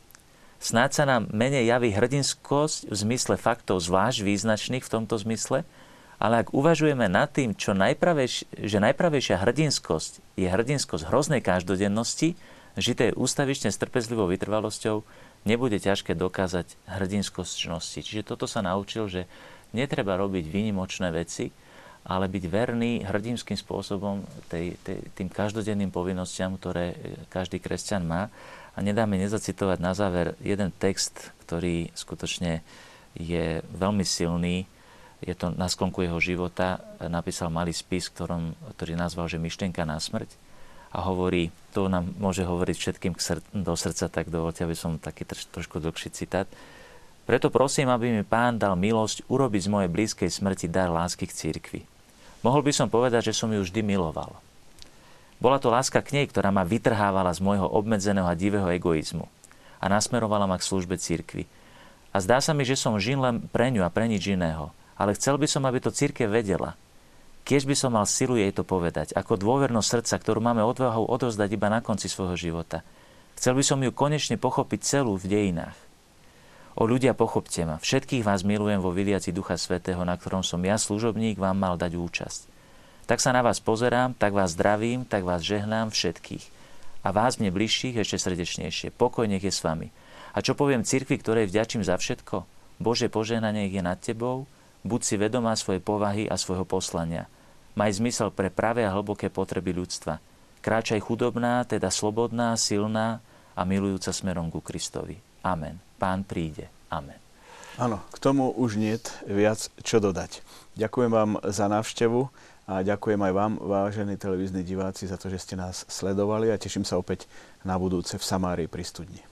Snáď 0.56 0.90
sa 0.96 1.04
nám 1.04 1.28
menej 1.28 1.68
javí 1.68 1.92
hrdinskosť 1.92 2.88
v 2.88 2.94
zmysle 2.96 3.36
faktov 3.36 3.84
zvlášť 3.84 4.24
význačných 4.24 4.80
v 4.80 4.92
tomto 4.92 5.20
zmysle, 5.20 5.68
ale 6.16 6.40
ak 6.40 6.56
uvažujeme 6.56 7.12
nad 7.12 7.28
tým, 7.28 7.52
čo 7.52 7.76
najpravejš- 7.76 8.48
že 8.64 8.80
najpravejšia 8.80 9.36
hrdinskosť 9.44 10.40
je 10.40 10.48
hrdinskosť 10.48 11.12
hroznej 11.12 11.44
každodennosti, 11.44 12.40
žité 12.80 13.12
ústavične 13.12 13.68
s 13.68 13.76
trpezlivou 13.76 14.24
vytrvalosťou, 14.32 15.04
nebude 15.44 15.76
ťažké 15.76 16.16
dokázať 16.16 16.80
hrdinskosť 16.88 17.52
čnosti. 17.52 18.00
Čiže 18.00 18.24
toto 18.24 18.48
sa 18.48 18.64
naučil, 18.64 19.12
že 19.12 19.28
netreba 19.76 20.16
robiť 20.16 20.48
výnimočné 20.48 21.12
veci, 21.12 21.52
ale 22.06 22.30
byť 22.30 22.44
verný 22.46 23.02
hrdinským 23.02 23.58
spôsobom 23.58 24.22
tej, 24.46 24.78
tej, 24.86 25.02
tým 25.18 25.26
každodenným 25.26 25.90
povinnostiam, 25.90 26.54
ktoré 26.54 26.94
e, 26.94 26.96
každý 27.26 27.58
kresťan 27.58 28.06
má. 28.06 28.30
A 28.76 28.78
nedáme 28.78 29.18
nezacitovať 29.18 29.78
na 29.82 29.90
záver 29.90 30.38
jeden 30.38 30.70
text, 30.70 31.34
ktorý 31.42 31.90
skutočne 31.98 32.62
je 33.18 33.58
veľmi 33.74 34.06
silný. 34.06 34.70
Je 35.18 35.34
to 35.34 35.50
na 35.50 35.66
sklonku 35.66 36.06
jeho 36.06 36.20
života. 36.22 36.78
Napísal 37.00 37.50
malý 37.50 37.74
spis, 37.74 38.06
ktorom, 38.12 38.54
ktorý 38.76 38.94
nazval, 38.94 39.26
že 39.26 39.42
myšlienka 39.42 39.82
na 39.82 39.98
smrť. 39.98 40.30
A 40.92 41.02
hovorí, 41.08 41.50
to 41.74 41.88
nám 41.88 42.14
môže 42.20 42.44
hovoriť 42.46 42.76
všetkým 42.76 43.12
do 43.64 43.74
srdca, 43.74 44.12
tak 44.12 44.28
dovolte, 44.28 44.62
aby 44.62 44.76
som 44.76 45.00
taký 45.00 45.24
trošku 45.26 45.80
dlhší 45.80 46.12
citát. 46.12 46.46
Preto 47.24 47.48
prosím, 47.48 47.90
aby 47.90 48.12
mi 48.12 48.22
pán 48.22 48.60
dal 48.60 48.76
milosť 48.76 49.24
urobiť 49.26 49.66
z 49.66 49.72
mojej 49.72 49.90
blízkej 49.90 50.30
smrti 50.30 50.68
dar 50.68 50.92
lásky 50.92 51.24
k 51.26 51.34
církvi 51.34 51.95
Mohol 52.46 52.62
by 52.62 52.72
som 52.78 52.86
povedať, 52.86 53.34
že 53.34 53.42
som 53.42 53.50
ju 53.50 53.58
vždy 53.58 53.82
miloval. 53.82 54.38
Bola 55.42 55.58
to 55.58 55.66
láska 55.66 55.98
k 55.98 56.14
nej, 56.14 56.30
ktorá 56.30 56.54
ma 56.54 56.62
vytrhávala 56.62 57.34
z 57.34 57.42
môjho 57.42 57.66
obmedzeného 57.66 58.30
a 58.30 58.38
divého 58.38 58.70
egoizmu 58.70 59.26
a 59.82 59.84
nasmerovala 59.90 60.46
ma 60.46 60.54
k 60.54 60.66
službe 60.70 60.94
církvy. 60.94 61.50
A 62.14 62.22
zdá 62.22 62.38
sa 62.38 62.54
mi, 62.54 62.62
že 62.62 62.78
som 62.78 63.02
žil 63.02 63.18
len 63.18 63.42
pre 63.50 63.74
ňu 63.74 63.82
a 63.82 63.90
pre 63.90 64.06
nič 64.06 64.30
iného. 64.30 64.70
Ale 64.94 65.18
chcel 65.18 65.36
by 65.42 65.44
som, 65.50 65.66
aby 65.66 65.82
to 65.82 65.90
církev 65.90 66.30
vedela. 66.30 66.78
Kiež 67.42 67.66
by 67.66 67.74
som 67.74 67.92
mal 67.92 68.06
silu 68.06 68.38
jej 68.38 68.54
to 68.54 68.62
povedať, 68.62 69.10
ako 69.12 69.36
dôvernosť 69.36 69.90
srdca, 70.00 70.14
ktorú 70.16 70.40
máme 70.40 70.62
odvahu 70.62 71.02
odovzdať 71.02 71.50
iba 71.50 71.66
na 71.66 71.82
konci 71.82 72.06
svojho 72.08 72.38
života. 72.38 72.80
Chcel 73.36 73.58
by 73.58 73.64
som 73.66 73.82
ju 73.82 73.90
konečne 73.90 74.38
pochopiť 74.38 74.80
celú 74.86 75.18
v 75.18 75.28
dejinách. 75.28 75.76
O 76.76 76.84
ľudia, 76.84 77.16
pochopte 77.16 77.64
ma, 77.64 77.80
všetkých 77.80 78.20
vás 78.20 78.44
milujem 78.44 78.84
vo 78.84 78.92
vyliaci 78.92 79.32
Ducha 79.32 79.56
Svetého, 79.56 80.04
na 80.04 80.12
ktorom 80.12 80.44
som 80.44 80.60
ja, 80.60 80.76
služobník, 80.76 81.40
vám 81.40 81.56
mal 81.56 81.80
dať 81.80 81.96
účasť. 81.96 82.40
Tak 83.08 83.16
sa 83.16 83.32
na 83.32 83.40
vás 83.40 83.64
pozerám, 83.64 84.12
tak 84.12 84.36
vás 84.36 84.52
zdravím, 84.52 85.08
tak 85.08 85.24
vás 85.24 85.40
žehnám 85.40 85.88
všetkých. 85.88 86.44
A 87.00 87.16
vás 87.16 87.40
mne 87.40 87.48
bližších 87.48 87.96
ešte 87.96 88.20
srdečnejšie. 88.20 88.92
Pokoj 88.92 89.24
nech 89.24 89.40
je 89.40 89.48
s 89.48 89.64
vami. 89.64 89.88
A 90.36 90.44
čo 90.44 90.52
poviem 90.52 90.84
cirkvi, 90.84 91.16
ktorej 91.16 91.48
vďačím 91.48 91.80
za 91.80 91.96
všetko? 91.96 92.44
Bože 92.76 93.08
požehnanie 93.08 93.72
je 93.72 93.80
nad 93.80 93.96
tebou, 93.96 94.44
buď 94.84 95.00
si 95.00 95.14
vedomá 95.16 95.56
svojej 95.56 95.80
povahy 95.80 96.28
a 96.28 96.36
svojho 96.36 96.68
poslania. 96.68 97.24
Maj 97.72 97.96
zmysel 98.04 98.28
pre 98.36 98.52
pravé 98.52 98.84
a 98.84 98.92
hlboké 98.92 99.32
potreby 99.32 99.72
ľudstva. 99.72 100.20
Kráčaj 100.60 101.00
chudobná, 101.00 101.64
teda 101.64 101.88
slobodná, 101.88 102.52
silná 102.60 103.24
a 103.56 103.64
milujúca 103.64 104.12
smerom 104.12 104.52
ku 104.52 104.60
Kristovi. 104.60 105.16
Amen 105.40 105.85
pán 105.96 106.22
príde. 106.22 106.68
Amen. 106.92 107.18
Áno, 107.76 108.00
k 108.08 108.16
tomu 108.16 108.56
už 108.56 108.80
nie 108.80 108.96
viac 109.28 109.68
čo 109.84 110.00
dodať. 110.00 110.40
Ďakujem 110.80 111.10
vám 111.12 111.30
za 111.44 111.68
návštevu 111.68 112.32
a 112.66 112.80
ďakujem 112.80 113.20
aj 113.20 113.32
vám, 113.36 113.52
vážení 113.60 114.16
televízni 114.16 114.64
diváci, 114.64 115.04
za 115.04 115.20
to, 115.20 115.28
že 115.28 115.44
ste 115.44 115.54
nás 115.60 115.84
sledovali 115.84 116.48
a 116.48 116.56
teším 116.56 116.88
sa 116.88 116.96
opäť 116.96 117.28
na 117.62 117.76
budúce 117.76 118.16
v 118.16 118.24
Samárii 118.24 118.68
pri 118.68 118.84
studni. 118.84 119.22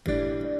thank 0.00 0.16
you 0.16 0.59